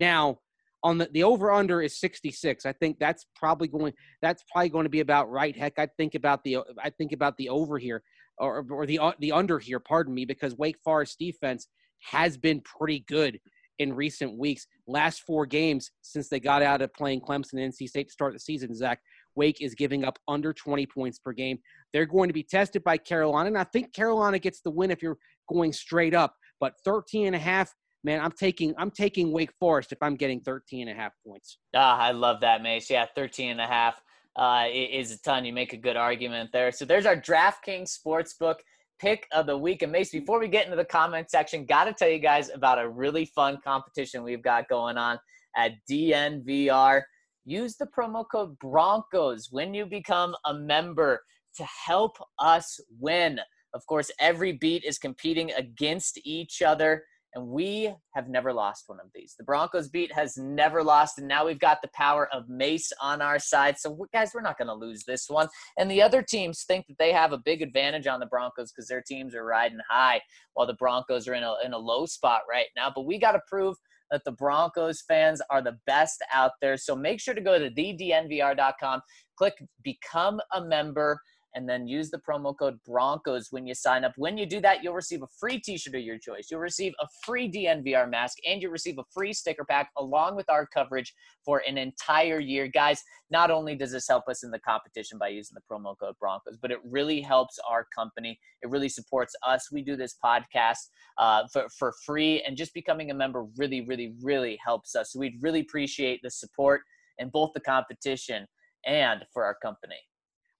Now, 0.00 0.38
on 0.82 0.98
the, 0.98 1.08
the 1.12 1.22
over 1.22 1.52
under 1.52 1.80
is 1.80 1.98
66 1.98 2.66
i 2.66 2.72
think 2.72 2.98
that's 2.98 3.26
probably 3.36 3.68
going 3.68 3.92
that's 4.20 4.42
probably 4.50 4.68
going 4.68 4.84
to 4.84 4.90
be 4.90 5.00
about 5.00 5.30
right 5.30 5.56
heck 5.56 5.78
i 5.78 5.86
think 5.96 6.14
about 6.14 6.42
the 6.44 6.58
i 6.82 6.90
think 6.90 7.12
about 7.12 7.36
the 7.36 7.48
over 7.48 7.78
here 7.78 8.02
or, 8.38 8.66
or 8.70 8.86
the 8.86 8.98
the 9.20 9.32
under 9.32 9.58
here 9.58 9.78
pardon 9.78 10.14
me 10.14 10.24
because 10.24 10.56
wake 10.56 10.76
forest 10.84 11.18
defense 11.18 11.68
has 12.00 12.36
been 12.36 12.60
pretty 12.62 13.04
good 13.06 13.38
in 13.78 13.92
recent 13.92 14.36
weeks 14.36 14.66
last 14.86 15.22
four 15.22 15.46
games 15.46 15.90
since 16.02 16.28
they 16.28 16.40
got 16.40 16.62
out 16.62 16.82
of 16.82 16.92
playing 16.94 17.20
clemson 17.20 17.62
and 17.62 17.72
nc 17.72 17.88
state 17.88 18.08
to 18.08 18.12
start 18.12 18.32
the 18.32 18.38
season 18.38 18.74
zach 18.74 19.00
wake 19.34 19.60
is 19.60 19.74
giving 19.74 20.04
up 20.04 20.18
under 20.28 20.52
20 20.52 20.86
points 20.86 21.18
per 21.18 21.32
game 21.32 21.58
they're 21.92 22.06
going 22.06 22.28
to 22.28 22.34
be 22.34 22.42
tested 22.42 22.82
by 22.84 22.96
carolina 22.96 23.48
and 23.48 23.58
i 23.58 23.64
think 23.64 23.92
carolina 23.92 24.38
gets 24.38 24.60
the 24.60 24.70
win 24.70 24.90
if 24.90 25.02
you're 25.02 25.18
going 25.50 25.72
straight 25.72 26.14
up 26.14 26.34
but 26.60 26.74
13 26.84 27.26
and 27.26 27.36
a 27.36 27.38
half 27.38 27.74
man, 28.04 28.20
I'm 28.20 28.32
taking 28.32 28.74
I'm 28.78 28.90
taking 28.90 29.32
Wake 29.32 29.52
Forest 29.58 29.92
if 29.92 29.98
I'm 30.02 30.16
getting 30.16 30.40
13 30.40 30.88
and 30.88 30.98
a 30.98 31.00
half 31.00 31.12
points. 31.26 31.58
Ah, 31.74 31.98
I 31.98 32.12
love 32.12 32.40
that, 32.40 32.62
Mace. 32.62 32.90
Yeah, 32.90 33.06
13 33.14 33.50
and 33.50 33.60
a 33.60 33.66
half 33.66 34.00
uh, 34.36 34.66
is 34.72 35.12
a 35.12 35.20
ton. 35.20 35.44
You 35.44 35.52
make 35.52 35.72
a 35.72 35.76
good 35.76 35.96
argument 35.96 36.50
there. 36.52 36.72
So 36.72 36.84
there's 36.84 37.06
our 37.06 37.16
DraftKings 37.16 37.96
Sportsbook 37.98 38.56
pick 39.00 39.26
of 39.32 39.46
the 39.46 39.56
week. 39.56 39.82
And 39.82 39.92
Mace, 39.92 40.10
before 40.10 40.38
we 40.38 40.48
get 40.48 40.64
into 40.64 40.76
the 40.76 40.84
comment 40.84 41.30
section, 41.30 41.64
got 41.64 41.84
to 41.84 41.92
tell 41.92 42.08
you 42.08 42.18
guys 42.18 42.50
about 42.50 42.78
a 42.78 42.88
really 42.88 43.26
fun 43.26 43.58
competition 43.62 44.22
we've 44.22 44.42
got 44.42 44.68
going 44.68 44.96
on 44.96 45.18
at 45.56 45.72
DNVR. 45.90 47.02
Use 47.44 47.76
the 47.76 47.86
promo 47.86 48.24
code 48.30 48.58
Broncos 48.58 49.48
when 49.50 49.74
you 49.74 49.86
become 49.86 50.34
a 50.46 50.54
member 50.54 51.22
to 51.56 51.64
help 51.86 52.16
us 52.38 52.78
win. 53.00 53.40
Of 53.74 53.84
course, 53.86 54.10
every 54.20 54.52
beat 54.52 54.84
is 54.84 54.98
competing 54.98 55.50
against 55.52 56.20
each 56.24 56.62
other 56.62 57.02
and 57.34 57.48
we 57.48 57.92
have 58.14 58.28
never 58.28 58.52
lost 58.52 58.84
one 58.88 59.00
of 59.00 59.06
these. 59.14 59.34
The 59.38 59.44
Broncos 59.44 59.88
beat 59.88 60.12
has 60.12 60.36
never 60.36 60.82
lost, 60.82 61.18
and 61.18 61.26
now 61.26 61.46
we've 61.46 61.58
got 61.58 61.80
the 61.80 61.90
power 61.94 62.28
of 62.32 62.48
Mace 62.48 62.92
on 63.00 63.22
our 63.22 63.38
side. 63.38 63.78
So, 63.78 64.06
guys, 64.12 64.32
we're 64.34 64.42
not 64.42 64.58
going 64.58 64.68
to 64.68 64.74
lose 64.74 65.04
this 65.04 65.28
one. 65.28 65.48
And 65.78 65.90
the 65.90 66.02
other 66.02 66.22
teams 66.22 66.64
think 66.64 66.86
that 66.88 66.98
they 66.98 67.12
have 67.12 67.32
a 67.32 67.38
big 67.38 67.62
advantage 67.62 68.06
on 68.06 68.20
the 68.20 68.26
Broncos 68.26 68.70
because 68.70 68.88
their 68.88 69.02
teams 69.02 69.34
are 69.34 69.44
riding 69.44 69.78
high, 69.88 70.20
while 70.54 70.66
the 70.66 70.74
Broncos 70.74 71.26
are 71.26 71.34
in 71.34 71.42
a 71.42 71.54
in 71.64 71.72
a 71.72 71.78
low 71.78 72.04
spot 72.04 72.42
right 72.48 72.68
now. 72.76 72.92
But 72.94 73.06
we 73.06 73.18
got 73.18 73.32
to 73.32 73.40
prove 73.48 73.76
that 74.12 74.22
the 74.24 74.32
Broncos 74.32 75.02
fans 75.08 75.42
are 75.50 75.62
the 75.62 75.78
best 75.86 76.22
out 76.32 76.52
there. 76.60 76.76
So 76.76 76.94
make 76.94 77.18
sure 77.18 77.34
to 77.34 77.40
go 77.40 77.58
to 77.58 77.70
thednvr.com, 77.70 79.00
click 79.36 79.54
become 79.82 80.40
a 80.52 80.60
member 80.60 81.18
and 81.54 81.68
then 81.68 81.86
use 81.86 82.10
the 82.10 82.18
promo 82.18 82.56
code 82.56 82.78
Broncos 82.86 83.48
when 83.50 83.66
you 83.66 83.74
sign 83.74 84.04
up. 84.04 84.12
When 84.16 84.38
you 84.38 84.46
do 84.46 84.60
that, 84.60 84.82
you'll 84.82 84.94
receive 84.94 85.22
a 85.22 85.28
free 85.38 85.60
t 85.60 85.76
shirt 85.76 85.94
of 85.94 86.02
your 86.02 86.18
choice. 86.18 86.48
You'll 86.50 86.60
receive 86.60 86.92
a 87.00 87.06
free 87.24 87.50
DNVR 87.50 88.08
mask 88.08 88.38
and 88.48 88.60
you'll 88.60 88.72
receive 88.72 88.98
a 88.98 89.04
free 89.12 89.32
sticker 89.32 89.64
pack 89.64 89.90
along 89.98 90.36
with 90.36 90.48
our 90.48 90.66
coverage 90.66 91.14
for 91.44 91.62
an 91.66 91.78
entire 91.78 92.40
year. 92.40 92.68
Guys, 92.68 93.02
not 93.30 93.50
only 93.50 93.74
does 93.74 93.92
this 93.92 94.08
help 94.08 94.28
us 94.28 94.42
in 94.42 94.50
the 94.50 94.58
competition 94.60 95.18
by 95.18 95.28
using 95.28 95.54
the 95.54 95.74
promo 95.74 95.96
code 95.98 96.14
Broncos, 96.20 96.56
but 96.60 96.70
it 96.70 96.78
really 96.84 97.20
helps 97.20 97.58
our 97.68 97.86
company. 97.94 98.38
It 98.62 98.70
really 98.70 98.88
supports 98.88 99.34
us. 99.46 99.70
We 99.72 99.82
do 99.82 99.96
this 99.96 100.16
podcast 100.24 100.88
uh, 101.18 101.44
for, 101.52 101.66
for 101.78 101.92
free, 102.04 102.42
and 102.46 102.56
just 102.56 102.74
becoming 102.74 103.10
a 103.10 103.14
member 103.14 103.44
really, 103.56 103.82
really, 103.82 104.14
really 104.22 104.58
helps 104.64 104.94
us. 104.94 105.12
So 105.12 105.18
we'd 105.18 105.38
really 105.40 105.60
appreciate 105.60 106.20
the 106.22 106.30
support 106.30 106.82
in 107.18 107.28
both 107.28 107.52
the 107.54 107.60
competition 107.60 108.46
and 108.86 109.24
for 109.32 109.44
our 109.44 109.56
company. 109.62 109.96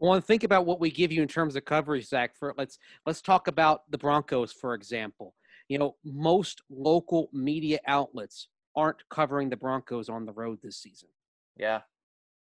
Well, 0.02 0.14
and 0.14 0.24
think 0.24 0.42
about 0.42 0.66
what 0.66 0.80
we 0.80 0.90
give 0.90 1.12
you 1.12 1.22
in 1.22 1.28
terms 1.28 1.54
of 1.54 1.64
coverage, 1.64 2.08
Zach. 2.08 2.34
For 2.36 2.52
let's 2.58 2.76
let's 3.06 3.22
talk 3.22 3.46
about 3.46 3.88
the 3.88 3.98
Broncos, 3.98 4.52
for 4.52 4.74
example. 4.74 5.32
You 5.68 5.78
know, 5.78 5.94
most 6.04 6.60
local 6.68 7.30
media 7.32 7.78
outlets 7.86 8.48
aren't 8.74 9.08
covering 9.10 9.48
the 9.48 9.56
Broncos 9.56 10.08
on 10.08 10.26
the 10.26 10.32
road 10.32 10.58
this 10.60 10.78
season. 10.78 11.08
Yeah, 11.56 11.82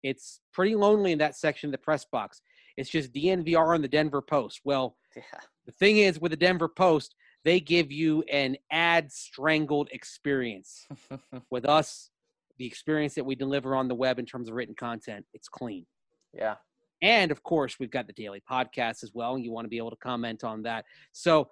it's 0.02 0.40
pretty 0.52 0.74
lonely 0.74 1.12
in 1.12 1.18
that 1.20 1.37
section 1.37 1.68
of 1.68 1.72
the 1.72 1.78
press 1.78 2.04
box. 2.04 2.42
It's 2.76 2.90
just 2.90 3.14
DNVR 3.14 3.74
and 3.74 3.82
the 3.82 3.88
Denver 3.88 4.20
Post. 4.20 4.61
Well, 4.64 4.98
yeah. 5.16 5.22
the 5.64 5.72
thing 5.72 5.96
is, 5.96 6.20
with 6.20 6.32
the 6.32 6.37
Denver 6.37 6.68
Post, 6.68 7.14
they 7.46 7.61
give 7.61 7.90
you 7.90 8.24
an 8.30 8.58
ad 8.70 9.11
strangled 9.11 9.88
experience. 9.90 10.87
with 11.50 11.64
us, 11.64 12.11
the 12.58 12.66
experience 12.66 13.14
that 13.14 13.24
we 13.24 13.34
deliver 13.34 13.74
on 13.74 13.88
the 13.88 13.94
web 13.94 14.18
in 14.18 14.26
terms 14.26 14.50
of 14.50 14.54
written 14.54 14.74
content, 14.74 15.24
it's 15.32 15.48
clean. 15.48 15.87
Yeah. 16.34 16.56
And 17.02 17.30
of 17.30 17.42
course, 17.42 17.76
we've 17.78 17.90
got 17.90 18.06
the 18.06 18.12
daily 18.12 18.42
podcast 18.50 19.02
as 19.02 19.12
well. 19.14 19.34
And 19.34 19.44
you 19.44 19.52
want 19.52 19.64
to 19.64 19.70
be 19.70 19.78
able 19.78 19.90
to 19.90 19.96
comment 19.96 20.44
on 20.44 20.62
that. 20.62 20.84
So 21.12 21.48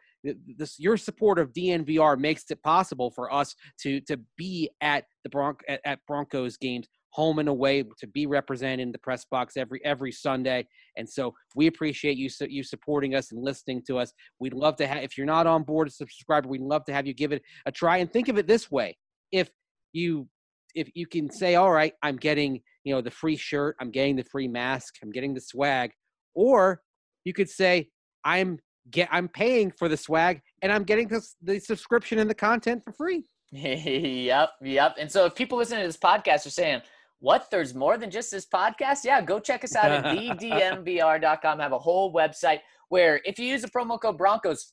this 0.56 0.78
your 0.78 0.96
support 0.96 1.38
of 1.38 1.52
DNVR 1.52 2.18
makes 2.18 2.50
it 2.50 2.62
possible 2.62 3.10
for 3.10 3.32
us 3.32 3.54
to 3.82 4.00
to 4.02 4.18
be 4.36 4.70
at 4.80 5.04
the 5.22 5.30
Bronc 5.30 5.60
at, 5.68 5.80
at 5.84 6.00
Broncos 6.06 6.56
games 6.56 6.88
home 7.10 7.38
and 7.38 7.48
away 7.48 7.82
to 7.98 8.06
be 8.06 8.26
represented 8.26 8.80
in 8.80 8.92
the 8.92 8.98
press 8.98 9.24
box 9.24 9.56
every 9.56 9.80
every 9.84 10.12
Sunday. 10.12 10.66
And 10.96 11.08
so 11.08 11.34
we 11.54 11.66
appreciate 11.66 12.16
you 12.16 12.28
you 12.48 12.62
supporting 12.62 13.14
us 13.14 13.32
and 13.32 13.42
listening 13.42 13.82
to 13.86 13.98
us. 13.98 14.12
We'd 14.38 14.54
love 14.54 14.76
to 14.76 14.86
have 14.86 15.02
if 15.02 15.16
you're 15.16 15.26
not 15.26 15.46
on 15.46 15.62
board 15.62 15.88
a 15.88 15.90
subscriber, 15.90 16.48
we'd 16.48 16.60
love 16.60 16.84
to 16.86 16.92
have 16.92 17.06
you 17.06 17.14
give 17.14 17.32
it 17.32 17.42
a 17.66 17.72
try 17.72 17.98
and 17.98 18.12
think 18.12 18.28
of 18.28 18.36
it 18.36 18.46
this 18.46 18.70
way. 18.70 18.96
If 19.32 19.50
you 19.92 20.28
if 20.76 20.88
you 20.94 21.08
can 21.08 21.28
say, 21.28 21.56
all 21.56 21.72
right, 21.72 21.94
I'm 22.02 22.16
getting 22.16 22.60
you 22.86 22.94
know 22.94 23.02
the 23.02 23.10
free 23.10 23.36
shirt 23.36 23.76
i'm 23.80 23.90
getting 23.90 24.16
the 24.16 24.24
free 24.24 24.48
mask 24.48 24.94
i'm 25.02 25.10
getting 25.10 25.34
the 25.34 25.40
swag 25.40 25.90
or 26.34 26.80
you 27.24 27.32
could 27.34 27.50
say 27.50 27.88
i'm 28.24 28.58
get 28.90 29.08
i'm 29.10 29.28
paying 29.28 29.72
for 29.72 29.88
the 29.88 29.96
swag 29.96 30.40
and 30.62 30.72
i'm 30.72 30.84
getting 30.84 31.08
the, 31.08 31.20
the 31.42 31.58
subscription 31.58 32.18
and 32.20 32.30
the 32.30 32.34
content 32.34 32.82
for 32.82 32.92
free. 32.92 33.24
Yep 33.52 34.50
yep 34.62 34.94
and 34.98 35.10
so 35.10 35.26
if 35.26 35.34
people 35.34 35.58
listening 35.58 35.80
to 35.80 35.86
this 35.86 35.96
podcast 35.96 36.46
are 36.46 36.50
saying 36.50 36.82
what? 37.20 37.50
There's 37.50 37.74
more 37.74 37.96
than 37.96 38.10
just 38.10 38.30
this 38.30 38.44
podcast? 38.44 39.04
Yeah 39.04 39.20
go 39.22 39.38
check 39.38 39.64
us 39.64 39.74
out 39.74 39.90
at 39.90 40.04
ddnvr.com 40.16 41.58
have 41.60 41.72
a 41.72 41.78
whole 41.78 42.12
website 42.12 42.60
where 42.88 43.20
if 43.24 43.38
you 43.38 43.46
use 43.46 43.62
the 43.62 43.70
promo 43.70 44.00
code 44.00 44.18
broncos 44.18 44.72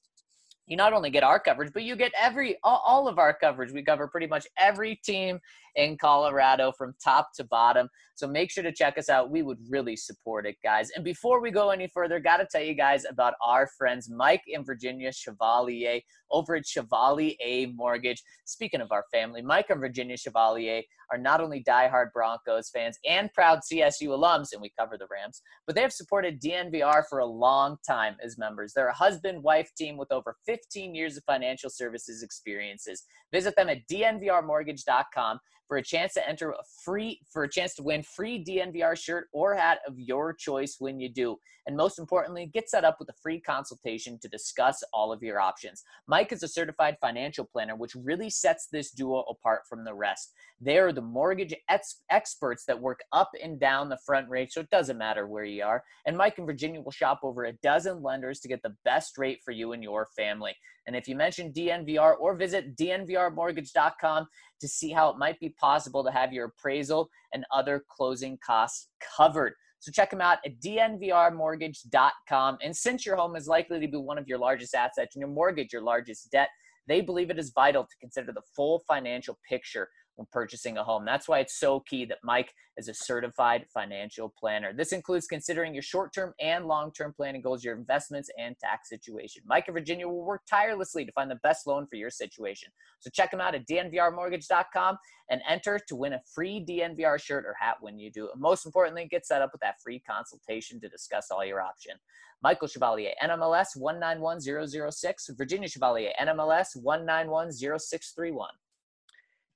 you 0.68 0.78
not 0.78 0.94
only 0.94 1.10
get 1.10 1.24
our 1.24 1.39
coverage, 1.39 1.74
but 1.74 1.84
you 1.84 1.96
get 1.96 2.13
every 2.20 2.58
all, 2.63 3.08
of 3.08 3.20
our 3.20 3.34
coverage. 3.34 3.72
We 3.72 3.84
cover 3.84 4.08
pretty 4.08 4.28
much 4.28 4.48
every 4.58 4.96
team 5.04 5.39
in 5.75 5.97
Colorado 5.97 6.71
from 6.71 6.95
top 7.03 7.29
to 7.36 7.43
bottom. 7.43 7.89
So 8.15 8.27
make 8.27 8.51
sure 8.51 8.63
to 8.63 8.71
check 8.71 8.97
us 8.97 9.09
out. 9.09 9.31
We 9.31 9.41
would 9.41 9.57
really 9.69 9.95
support 9.95 10.45
it, 10.45 10.57
guys. 10.63 10.89
And 10.95 11.03
before 11.03 11.41
we 11.41 11.51
go 11.51 11.71
any 11.71 11.88
further, 11.88 12.19
got 12.19 12.38
to 12.38 12.47
tell 12.49 12.62
you 12.62 12.75
guys 12.75 13.05
about 13.09 13.33
our 13.43 13.67
friends 13.67 14.09
Mike 14.09 14.43
and 14.53 14.65
Virginia 14.65 15.12
Chevalier 15.12 16.01
over 16.31 16.55
at 16.55 16.67
Chevalier 16.67 17.67
Mortgage. 17.73 18.21
Speaking 18.45 18.81
of 18.81 18.91
our 18.91 19.05
family, 19.12 19.41
Mike 19.41 19.69
and 19.69 19.79
Virginia 19.79 20.17
Chevalier 20.17 20.83
are 21.12 21.17
not 21.17 21.41
only 21.41 21.63
diehard 21.63 22.12
Broncos 22.13 22.69
fans 22.69 22.97
and 23.07 23.31
proud 23.33 23.59
CSU 23.59 24.09
alums, 24.09 24.53
and 24.53 24.62
we 24.62 24.71
cover 24.79 24.97
the 24.97 25.07
Rams, 25.12 25.41
but 25.65 25.75
they 25.75 25.81
have 25.81 25.93
supported 25.93 26.41
DNVR 26.41 27.03
for 27.09 27.19
a 27.19 27.25
long 27.25 27.77
time 27.88 28.15
as 28.23 28.38
members. 28.38 28.73
They're 28.73 28.88
a 28.88 28.93
husband 28.93 29.43
wife 29.43 29.69
team 29.77 29.97
with 29.97 30.12
over 30.12 30.36
15 30.45 30.95
years 30.95 31.17
of 31.17 31.23
financial 31.25 31.69
services 31.69 32.23
experiences. 32.23 33.03
Visit 33.31 33.55
them 33.55 33.69
at 33.69 33.88
dnvrmortgage.com 33.88 35.39
for 35.73 35.77
a 35.77 35.83
chance 35.83 36.13
to 36.13 36.29
enter 36.29 36.51
a 36.51 36.63
free 36.86 37.19
for 37.31 37.45
a 37.45 37.49
chance 37.49 37.73
to 37.73 37.81
win 37.81 38.03
free 38.03 38.45
DNVR 38.45 38.95
shirt 38.95 39.27
or 39.33 39.55
hat 39.55 39.79
of 39.88 39.97
your 39.97 40.31
choice 40.31 40.75
when 40.77 40.99
you 40.99 41.09
do. 41.09 41.36
And 41.65 41.75
most 41.75 41.97
importantly, 41.97 42.45
get 42.45 42.69
set 42.69 42.86
up 42.86 42.97
with 42.99 43.09
a 43.09 43.19
free 43.23 43.39
consultation 43.39 44.19
to 44.19 44.27
discuss 44.27 44.83
all 44.93 45.12
of 45.12 45.23
your 45.23 45.39
options. 45.39 45.83
Mike 46.05 46.31
is 46.31 46.43
a 46.43 46.47
certified 46.47 46.97
financial 47.01 47.43
planner, 47.43 47.75
which 47.75 47.95
really 47.95 48.29
sets 48.29 48.67
this 48.71 48.91
duo 48.91 49.21
apart 49.21 49.62
from 49.67 49.83
the 49.83 49.95
rest. 49.95 50.33
They 50.63 50.78
are 50.78 50.93
the 50.93 51.02
mortgage 51.02 51.54
ex- 51.69 52.02
experts 52.10 52.63
that 52.65 52.80
work 52.80 53.02
up 53.12 53.32
and 53.41 53.60
down 53.60 53.89
the 53.89 53.97
Front 54.06 54.30
Range, 54.30 54.49
so 54.49 54.62
it 54.62 54.69
doesn't 54.69 54.97
matter 54.97 55.28
where 55.28 55.43
you 55.43 55.62
are. 55.63 55.84
And 56.06 56.15
Mike 56.15 56.38
and 56.38 56.47
Virginia 56.47 56.80
will 56.80 56.91
shop 56.91 57.19
over 57.23 57.43
a 57.43 57.52
dozen 57.63 58.02
lenders 58.02 58.39
to 58.39 58.47
get 58.47 58.63
the 58.63 58.73
best 58.86 59.17
rate 59.17 59.39
for 59.43 59.52
you 59.52 59.73
and 59.73 59.84
your 59.84 60.08
family. 60.15 60.56
And 60.88 60.95
if 60.95 61.10
you 61.10 61.17
mention 61.17 61.52
DNVR 61.52 62.15
or 62.17 62.38
visit 62.38 62.78
dnvrmortgage.com 62.78 64.28
to 64.62 64.67
see 64.67 64.91
how 64.91 65.10
it 65.10 65.17
might 65.17 65.38
be 65.41 65.49
possible 65.60 66.02
to 66.04 66.12
have 66.12 66.32
your 66.32 66.45
appraisal 66.45 67.10
and 67.34 67.43
other 67.52 67.84
closing 67.89 68.38
costs 68.45 68.88
covered. 69.17 69.56
So 69.80 69.91
check 69.91 70.12
them 70.12 70.21
out 70.21 70.38
at 70.45 70.62
dnvrmortgage.com. 70.62 72.58
And 72.63 72.73
since 72.73 73.06
your 73.06 73.17
home 73.17 73.36
is 73.36 73.47
likely 73.47 73.82
to 73.82 73.88
be 73.89 73.97
one 73.97 74.17
of 74.17 74.30
your 74.30 74.38
largest 74.38 74.73
assets 74.76 75.13
and 75.15 75.19
your 75.19 75.30
mortgage 75.30 75.73
your 75.73 75.82
largest 75.82 76.32
debt, 76.32 76.47
they 76.88 77.02
believe 77.02 77.30
it 77.30 77.39
is 77.39 77.52
vital 77.54 77.84
to 77.84 77.95
consider 77.99 78.32
the 78.32 78.41
full 78.56 78.84
financial 78.88 79.38
picture 79.47 79.89
when 80.15 80.28
purchasing 80.32 80.78
a 80.78 80.84
home. 80.84 81.06
That's 81.06 81.28
why 81.28 81.39
it's 81.39 81.60
so 81.60 81.80
key 81.82 82.06
that 82.06 82.19
Mike 82.23 82.54
is 82.78 82.88
a 82.88 82.93
certified 82.93 83.65
financial 83.73 84.34
planner. 84.38 84.73
This 84.73 84.91
includes 84.91 85.28
considering 85.28 85.73
your 85.73 85.84
short 85.84 86.13
term 86.13 86.34
and 86.39 86.65
long 86.65 86.91
term 86.91 87.13
planning 87.15 87.41
goals, 87.41 87.63
your 87.63 87.76
investments, 87.76 88.30
and 88.38 88.58
tax 88.60 88.89
situation. 88.89 89.43
Mike 89.45 89.67
and 89.67 89.76
Virginia 89.76 90.08
will 90.08 90.23
work 90.23 90.41
tirelessly 90.49 91.06
to 91.06 91.12
find 91.12 91.30
the 91.30 91.39
best 91.43 91.67
loan 91.67 91.88
for 91.88 91.95
your 91.95 92.10
situation. 92.10 92.69
So 92.99 93.10
check 93.12 93.32
them 93.32 93.41
out 93.41 93.56
at 93.56 93.67
dnvrmortgage.com 93.67 94.97
and 95.30 95.41
enter 95.47 95.80
to 95.88 95.95
win 95.95 96.13
a 96.13 96.21
free 96.34 96.65
DNVR 96.67 97.21
shirt 97.21 97.45
or 97.45 97.56
hat 97.60 97.78
when 97.82 97.97
you 97.97 98.12
do. 98.12 98.30
And 98.32 98.41
most 98.41 98.65
importantly, 98.65 99.08
get 99.10 99.26
set 99.26 99.41
up 99.41 99.52
with 99.52 99.62
that 99.62 99.82
free 99.84 99.99
consultation 99.99 100.80
to 100.82 100.89
discuss 100.89 101.32
all 101.32 101.45
your 101.45 101.62
options. 101.62 101.99
Michael 102.41 102.67
Chevalier, 102.67 103.12
NMLS 103.23 103.78
191006, 103.78 105.30
Virginia 105.38 105.69
Chevalier, 105.69 106.12
NMLS 106.21 106.76
191061. 106.76 108.49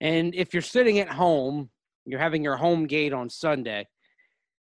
And 0.02 0.34
if 0.36 0.54
you're 0.54 0.62
sitting 0.62 1.00
at 1.00 1.10
home, 1.10 1.70
you're 2.06 2.20
having 2.20 2.44
your 2.44 2.58
home 2.58 2.86
gate 2.86 3.14
on 3.14 3.30
Sunday, 3.30 3.88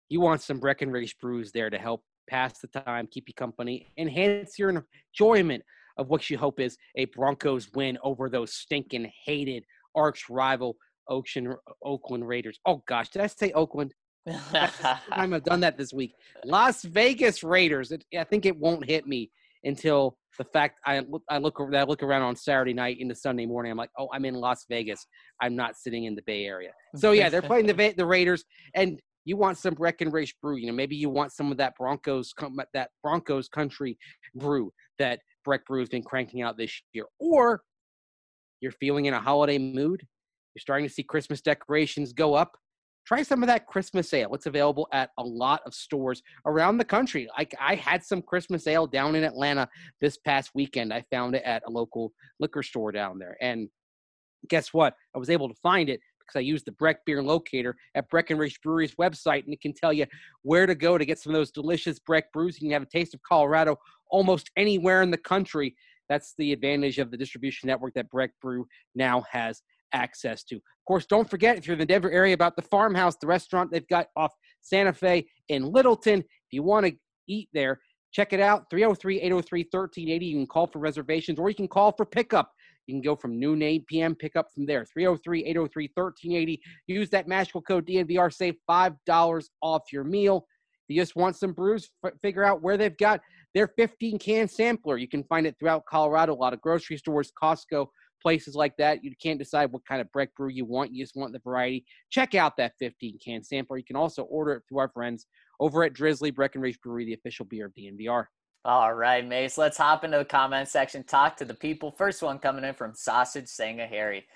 you 0.08 0.20
want 0.20 0.42
some 0.42 0.58
Breckenridge 0.58 1.16
brews 1.20 1.52
there 1.52 1.70
to 1.70 1.78
help 1.78 2.02
pass 2.28 2.58
the 2.58 2.68
time, 2.68 3.08
keep 3.10 3.28
you 3.28 3.34
company, 3.34 3.88
enhance 3.98 4.58
your 4.58 4.84
enjoyment 5.14 5.62
of 5.98 6.08
what 6.08 6.28
you 6.28 6.38
hope 6.38 6.60
is 6.60 6.76
a 6.96 7.06
Broncos 7.06 7.70
win 7.74 7.98
over 8.02 8.28
those 8.28 8.52
stinking 8.52 9.10
hated 9.24 9.64
arch 9.94 10.28
rival 10.28 10.76
Ocean, 11.08 11.54
Oakland 11.84 12.26
Raiders. 12.26 12.58
Oh 12.66 12.82
gosh, 12.86 13.10
did 13.10 13.22
I 13.22 13.28
say 13.28 13.52
Oakland? 13.52 13.94
time 14.52 15.32
I've 15.32 15.44
done 15.44 15.60
that 15.60 15.78
this 15.78 15.92
week. 15.92 16.14
Las 16.44 16.82
Vegas 16.82 17.44
Raiders. 17.44 17.92
It, 17.92 18.04
I 18.18 18.24
think 18.24 18.44
it 18.44 18.56
won't 18.56 18.84
hit 18.84 19.06
me 19.06 19.30
until 19.62 20.18
the 20.36 20.44
fact 20.44 20.80
I 20.84 21.00
look 21.00 21.22
I 21.28 21.38
look 21.38 21.60
I 21.60 21.82
look 21.82 22.02
around 22.02 22.22
on 22.22 22.36
Saturday 22.36 22.72
night 22.72 22.98
into 23.00 23.14
Sunday 23.14 23.46
morning. 23.46 23.72
I'm 23.72 23.78
like, 23.78 23.90
oh, 23.98 24.08
I'm 24.12 24.24
in 24.24 24.34
Las 24.34 24.64
Vegas. 24.68 25.06
I'm 25.40 25.56
not 25.56 25.76
sitting 25.76 26.04
in 26.04 26.14
the 26.14 26.22
Bay 26.26 26.44
Area. 26.44 26.70
So 26.96 27.12
yeah, 27.12 27.28
they're 27.28 27.42
playing 27.42 27.66
the 27.66 27.94
the 27.96 28.06
Raiders, 28.06 28.44
and 28.74 29.00
you 29.24 29.36
want 29.36 29.58
some 29.58 29.74
Breckenridge 29.74 30.34
brew. 30.42 30.56
You 30.56 30.68
know, 30.68 30.72
maybe 30.72 30.96
you 30.96 31.10
want 31.10 31.32
some 31.32 31.50
of 31.50 31.58
that 31.58 31.74
Broncos 31.78 32.32
that 32.74 32.90
Broncos 33.02 33.48
country 33.48 33.98
brew 34.34 34.72
that 34.98 35.20
Breck 35.44 35.64
Brew 35.66 35.80
has 35.80 35.88
been 35.88 36.02
cranking 36.02 36.42
out 36.42 36.56
this 36.56 36.82
year, 36.92 37.06
or 37.18 37.62
you're 38.60 38.72
feeling 38.72 39.06
in 39.06 39.14
a 39.14 39.20
holiday 39.20 39.58
mood. 39.58 40.02
You're 40.54 40.60
starting 40.60 40.88
to 40.88 40.92
see 40.92 41.02
Christmas 41.02 41.42
decorations 41.42 42.12
go 42.12 42.34
up 42.34 42.56
try 43.06 43.22
some 43.22 43.42
of 43.42 43.46
that 43.46 43.66
Christmas 43.66 44.12
ale. 44.12 44.34
It's 44.34 44.46
available 44.46 44.88
at 44.92 45.10
a 45.18 45.22
lot 45.22 45.62
of 45.64 45.74
stores 45.74 46.22
around 46.44 46.78
the 46.78 46.84
country. 46.84 47.28
Like 47.38 47.54
I 47.60 47.76
had 47.76 48.02
some 48.04 48.20
Christmas 48.20 48.66
ale 48.66 48.86
down 48.86 49.14
in 49.14 49.24
Atlanta 49.24 49.68
this 50.00 50.16
past 50.16 50.50
weekend. 50.54 50.92
I 50.92 51.04
found 51.10 51.34
it 51.36 51.42
at 51.44 51.62
a 51.66 51.70
local 51.70 52.12
liquor 52.40 52.62
store 52.62 52.92
down 52.92 53.18
there. 53.18 53.36
And 53.40 53.68
guess 54.48 54.72
what? 54.74 54.94
I 55.14 55.18
was 55.18 55.30
able 55.30 55.48
to 55.48 55.54
find 55.62 55.88
it 55.88 56.00
because 56.20 56.38
I 56.38 56.42
used 56.42 56.66
the 56.66 56.72
Breck 56.72 57.04
beer 57.06 57.22
locator 57.22 57.76
at 57.94 58.10
Breckenridge 58.10 58.60
Brewery's 58.60 58.96
website, 58.96 59.44
and 59.44 59.52
it 59.52 59.60
can 59.60 59.72
tell 59.72 59.92
you 59.92 60.06
where 60.42 60.66
to 60.66 60.74
go 60.74 60.98
to 60.98 61.04
get 61.04 61.20
some 61.20 61.32
of 61.32 61.38
those 61.38 61.52
delicious 61.52 62.00
Breck 62.00 62.32
brews. 62.32 62.60
You 62.60 62.68
can 62.68 62.72
have 62.72 62.82
a 62.82 62.86
taste 62.86 63.14
of 63.14 63.22
Colorado 63.22 63.76
almost 64.10 64.50
anywhere 64.56 65.02
in 65.02 65.12
the 65.12 65.18
country. 65.18 65.76
That's 66.08 66.34
the 66.38 66.52
advantage 66.52 66.98
of 66.98 67.12
the 67.12 67.16
distribution 67.16 67.68
network 67.68 67.94
that 67.94 68.10
Breck 68.10 68.32
Brew 68.40 68.66
now 68.96 69.24
has 69.30 69.62
access 69.92 70.44
to. 70.44 70.56
Of 70.56 70.62
course, 70.86 71.06
don't 71.06 71.28
forget 71.28 71.56
if 71.56 71.66
you're 71.66 71.74
in 71.74 71.80
the 71.80 71.86
Denver 71.86 72.10
area 72.10 72.34
about 72.34 72.56
the 72.56 72.62
farmhouse, 72.62 73.16
the 73.16 73.26
restaurant 73.26 73.70
they've 73.70 73.88
got 73.88 74.06
off 74.16 74.32
Santa 74.60 74.92
Fe 74.92 75.26
in 75.48 75.64
Littleton. 75.64 76.20
If 76.20 76.52
you 76.52 76.62
want 76.62 76.86
to 76.86 76.92
eat 77.28 77.48
there, 77.52 77.80
check 78.12 78.32
it 78.32 78.40
out 78.40 78.70
303 78.70 79.20
803 79.20 79.60
1380. 79.70 80.26
You 80.26 80.36
can 80.36 80.46
call 80.46 80.66
for 80.66 80.78
reservations 80.78 81.38
or 81.38 81.48
you 81.48 81.54
can 81.54 81.68
call 81.68 81.92
for 81.92 82.04
pickup. 82.04 82.52
You 82.86 82.94
can 82.94 83.02
go 83.02 83.16
from 83.16 83.38
noon 83.38 83.60
to 83.60 83.66
8 83.66 83.86
p.m. 83.86 84.14
Pick 84.14 84.36
up 84.36 84.46
from 84.54 84.64
there. 84.64 84.84
303 84.84 85.44
803 85.44 85.90
1380. 85.94 86.60
Use 86.86 87.10
that 87.10 87.26
magical 87.26 87.60
code 87.60 87.86
DNVR. 87.86 88.32
Save 88.32 88.54
$5 88.70 89.44
off 89.60 89.82
your 89.92 90.04
meal. 90.04 90.46
If 90.88 90.94
you 90.94 91.02
just 91.02 91.16
want 91.16 91.34
some 91.34 91.52
brews, 91.52 91.90
f- 92.04 92.12
figure 92.22 92.44
out 92.44 92.62
where 92.62 92.76
they've 92.76 92.96
got 92.96 93.20
their 93.54 93.66
15 93.66 94.18
can 94.18 94.46
sampler. 94.46 94.98
You 94.98 95.08
can 95.08 95.24
find 95.24 95.46
it 95.46 95.56
throughout 95.58 95.84
Colorado, 95.86 96.32
a 96.32 96.36
lot 96.36 96.52
of 96.52 96.60
grocery 96.60 96.96
stores, 96.96 97.32
Costco, 97.42 97.88
places 98.26 98.56
like 98.56 98.76
that. 98.76 99.04
You 99.04 99.12
can't 99.22 99.38
decide 99.38 99.70
what 99.70 99.86
kind 99.86 100.00
of 100.00 100.10
Breck 100.10 100.34
brew 100.34 100.48
you 100.48 100.64
want. 100.64 100.92
You 100.92 101.04
just 101.04 101.14
want 101.14 101.32
the 101.32 101.38
variety. 101.38 101.86
Check 102.10 102.34
out 102.34 102.56
that 102.56 102.72
15 102.80 103.20
can 103.24 103.44
sampler. 103.44 103.78
You 103.78 103.84
can 103.84 103.94
also 103.94 104.24
order 104.24 104.54
it 104.54 104.64
through 104.68 104.78
our 104.78 104.88
friends 104.88 105.26
over 105.60 105.84
at 105.84 105.94
Drizly 105.94 106.34
Breckenridge 106.34 106.80
Brewery, 106.80 107.04
the 107.04 107.14
official 107.14 107.46
beer 107.46 107.66
of 107.66 107.74
DNVR. 107.74 108.24
All 108.64 108.94
right, 108.94 109.24
Mace. 109.24 109.56
Let's 109.56 109.76
hop 109.76 110.02
into 110.02 110.18
the 110.18 110.24
comment 110.24 110.66
section. 110.66 111.04
Talk 111.04 111.36
to 111.36 111.44
the 111.44 111.54
people. 111.54 111.92
First 111.92 112.20
one 112.20 112.40
coming 112.40 112.64
in 112.64 112.74
from 112.74 112.96
Sausage 112.96 113.46
Sanga 113.46 113.86
Harry. 113.86 114.26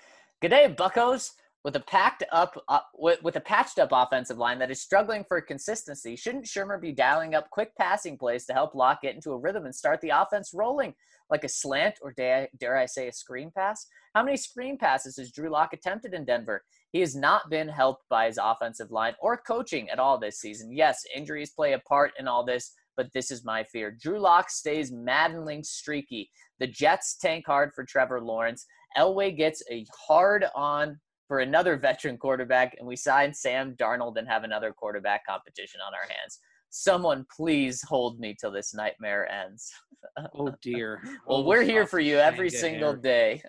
Good 0.41 0.51
day, 0.51 0.73
Buckos. 0.73 1.33
With 1.65 1.75
a 1.75 1.81
packed 1.81 2.23
up 2.31 2.63
uh, 2.69 2.79
with, 2.95 3.21
with 3.21 3.35
a 3.35 3.41
patched 3.41 3.77
up 3.77 3.89
offensive 3.91 4.37
line 4.37 4.57
that 4.59 4.71
is 4.71 4.81
struggling 4.81 5.25
for 5.27 5.41
consistency, 5.41 6.15
shouldn't 6.15 6.45
Shurmur 6.45 6.79
be 6.79 6.93
dialing 6.93 7.35
up 7.35 7.49
quick 7.49 7.75
passing 7.77 8.17
plays 8.17 8.45
to 8.45 8.53
help 8.53 8.73
Lock 8.73 9.01
get 9.01 9.15
into 9.15 9.33
a 9.33 9.37
rhythm 9.37 9.65
and 9.65 9.75
start 9.75 9.99
the 9.99 10.09
offense 10.09 10.51
rolling? 10.53 10.95
Like 11.31 11.45
a 11.45 11.49
slant 11.49 11.95
or 12.01 12.11
dare, 12.11 12.49
dare 12.59 12.77
I 12.77 12.85
say 12.85 13.07
a 13.07 13.13
screen 13.13 13.51
pass? 13.55 13.87
How 14.13 14.23
many 14.23 14.35
screen 14.35 14.77
passes 14.77 15.17
has 15.17 15.31
Drew 15.31 15.49
Lock 15.49 15.73
attempted 15.73 16.13
in 16.13 16.25
Denver? 16.25 16.63
He 16.91 16.99
has 16.99 17.15
not 17.15 17.49
been 17.49 17.69
helped 17.69 18.03
by 18.09 18.27
his 18.27 18.37
offensive 18.41 18.91
line 18.91 19.13
or 19.21 19.37
coaching 19.37 19.89
at 19.89 19.99
all 19.99 20.19
this 20.19 20.39
season. 20.39 20.75
Yes, 20.75 21.03
injuries 21.15 21.51
play 21.51 21.73
a 21.73 21.79
part 21.79 22.11
in 22.19 22.27
all 22.27 22.45
this, 22.45 22.73
but 22.97 23.07
this 23.13 23.31
is 23.31 23.45
my 23.45 23.63
fear. 23.63 23.97
Drew 23.99 24.19
Lock 24.19 24.49
stays 24.49 24.91
maddening 24.91 25.63
streaky. 25.63 26.29
The 26.59 26.67
Jets 26.67 27.17
tank 27.17 27.45
hard 27.47 27.71
for 27.73 27.85
Trevor 27.85 28.19
Lawrence. 28.21 28.65
Elway 28.97 29.35
gets 29.35 29.63
a 29.71 29.85
hard 30.07 30.45
on 30.53 30.99
for 31.29 31.39
another 31.39 31.77
veteran 31.77 32.17
quarterback, 32.17 32.75
and 32.77 32.85
we 32.85 32.97
sign 32.97 33.33
Sam 33.33 33.73
Darnold 33.79 34.17
and 34.17 34.27
have 34.27 34.43
another 34.43 34.73
quarterback 34.73 35.25
competition 35.25 35.79
on 35.79 35.93
our 35.93 36.01
hands 36.09 36.39
someone 36.71 37.25
please 37.35 37.83
hold 37.83 38.19
me 38.19 38.35
till 38.39 38.51
this 38.51 38.73
nightmare 38.73 39.29
ends. 39.31 39.71
oh 40.33 40.51
dear. 40.61 41.01
well, 41.27 41.39
oh, 41.39 41.43
we're 41.43 41.61
here 41.61 41.85
for 41.85 41.99
you 41.99 42.17
every 42.17 42.49
single 42.49 42.91
Harry. 42.91 43.01
day. 43.01 43.43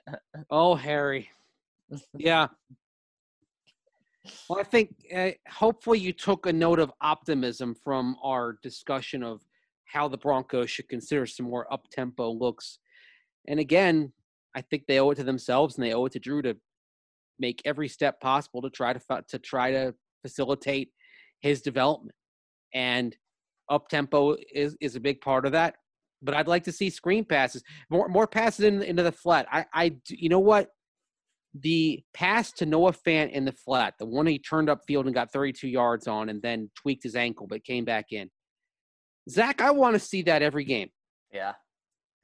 oh, 0.50 0.74
Harry. 0.74 1.30
Yeah. 2.16 2.48
Well, 4.48 4.61
I 4.61 4.64
think 4.64 4.94
uh, 5.14 5.30
hopefully 5.48 5.98
you 5.98 6.12
took 6.12 6.46
a 6.46 6.52
note 6.52 6.78
of 6.78 6.92
optimism 7.00 7.74
from 7.74 8.16
our 8.22 8.58
discussion 8.62 9.22
of 9.22 9.40
how 9.87 10.08
the 10.08 10.16
Broncos 10.16 10.70
should 10.70 10.88
consider 10.88 11.26
some 11.26 11.46
more 11.46 11.70
up 11.72 11.88
tempo 11.90 12.30
looks. 12.30 12.78
And 13.48 13.58
again, 13.58 14.12
I 14.54 14.61
think 14.61 14.85
they 14.87 15.00
owe 15.00 15.11
it 15.11 15.16
to 15.16 15.24
themselves 15.24 15.76
and 15.76 15.85
they 15.85 15.92
owe 15.92 16.06
it 16.06 16.12
to 16.12 16.18
Drew 16.18 16.42
to 16.42 16.56
make 17.38 17.62
every 17.64 17.88
step 17.88 18.20
possible 18.20 18.62
to 18.62 18.70
try 18.70 18.92
to 18.92 19.00
to 19.28 19.38
try 19.38 19.70
to 19.72 19.94
facilitate 20.22 20.90
his 21.40 21.61
development 21.62 22.14
and 22.75 23.16
up 23.68 23.88
tempo 23.88 24.37
is 24.52 24.77
is 24.81 24.96
a 24.96 25.00
big 25.00 25.20
part 25.20 25.46
of 25.46 25.52
that. 25.52 25.77
But 26.23 26.35
I'd 26.35 26.48
like 26.48 26.64
to 26.64 26.73
see 26.73 26.90
screen 26.90 27.25
passes, 27.25 27.62
more 27.90 28.08
more 28.08 28.27
passes 28.27 28.64
in, 28.64 28.83
into 28.83 29.02
the 29.02 29.12
flat. 29.12 29.46
I 29.50 29.66
I 29.73 29.96
you 30.08 30.29
know 30.29 30.40
what 30.40 30.70
the 31.54 32.02
pass 32.14 32.52
to 32.52 32.66
Noah 32.66 32.92
Fant 32.92 33.31
in 33.33 33.44
the 33.44 33.52
flat, 33.52 33.94
the 33.98 34.06
one 34.06 34.27
he 34.27 34.38
turned 34.38 34.70
up 34.70 34.81
field 34.87 35.06
and 35.06 35.14
got 35.14 35.33
32 35.33 35.68
yards 35.68 36.06
on, 36.06 36.29
and 36.29 36.40
then 36.40 36.70
tweaked 36.75 37.02
his 37.02 37.14
ankle 37.14 37.46
but 37.46 37.64
came 37.64 37.85
back 37.85 38.06
in. 38.10 38.31
Zach, 39.29 39.60
I 39.60 39.70
want 39.70 39.94
to 39.94 40.00
see 40.00 40.23
that 40.23 40.42
every 40.42 40.64
game. 40.64 40.88
Yeah, 41.33 41.52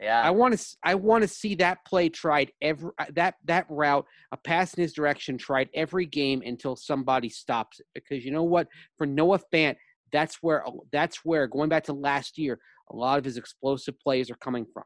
yeah. 0.00 0.22
I 0.22 0.30
want 0.30 0.56
to 0.56 0.76
I 0.82 0.94
want 0.94 1.22
to 1.22 1.28
see 1.28 1.54
that 1.56 1.78
play 1.86 2.08
tried 2.08 2.52
every 2.62 2.90
that 3.14 3.34
that 3.44 3.66
route, 3.68 4.06
a 4.32 4.36
pass 4.36 4.74
in 4.74 4.82
his 4.82 4.92
direction 4.92 5.36
tried 5.36 5.68
every 5.74 6.06
game 6.06 6.42
until 6.44 6.76
somebody 6.76 7.28
stops 7.28 7.80
it. 7.80 7.86
Because 7.94 8.24
you 8.24 8.30
know 8.30 8.44
what, 8.44 8.68
for 8.96 9.06
Noah 9.06 9.40
Fant, 9.52 9.76
that's 10.12 10.36
where 10.42 10.64
that's 10.92 11.24
where 11.24 11.46
going 11.46 11.68
back 11.68 11.84
to 11.84 11.92
last 11.92 12.38
year, 12.38 12.58
a 12.90 12.96
lot 12.96 13.18
of 13.18 13.24
his 13.24 13.36
explosive 13.36 13.98
plays 14.00 14.30
are 14.30 14.36
coming 14.36 14.66
from, 14.72 14.84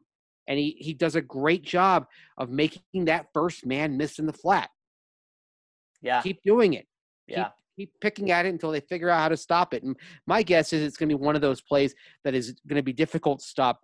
and 0.49 0.59
he 0.59 0.77
he 0.79 0.95
does 0.95 1.17
a 1.17 1.23
great 1.23 1.65
job 1.65 2.07
of 2.39 2.51
making 2.51 3.05
that 3.07 3.27
first 3.33 3.67
man 3.67 3.97
miss 3.97 4.19
in 4.19 4.27
the 4.27 4.33
flat. 4.33 4.71
Yeah. 6.03 6.21
Keep 6.23 6.43
doing 6.45 6.75
it. 6.75 6.87
yeah. 7.27 7.45
Keep, 7.45 7.53
keep 7.77 8.01
picking 8.01 8.31
at 8.31 8.45
it 8.45 8.51
until 8.51 8.71
they 8.73 8.81
figure 8.81 9.09
out 9.09 9.21
how 9.21 9.29
to 9.29 9.37
stop 9.37 9.73
it. 9.73 9.83
And 9.83 9.97
my 10.27 10.43
guess 10.43 10.73
is 10.73 10.83
it's 10.83 10.97
going 10.97 11.09
to 11.09 11.17
be 11.17 11.23
one 11.23 11.37
of 11.37 11.43
those 11.43 11.61
plays 11.61 11.95
that 12.25 12.35
is 12.35 12.55
going 12.67 12.77
to 12.77 12.83
be 12.83 12.93
difficult 12.93 13.41
to 13.41 13.47
stop, 13.47 13.81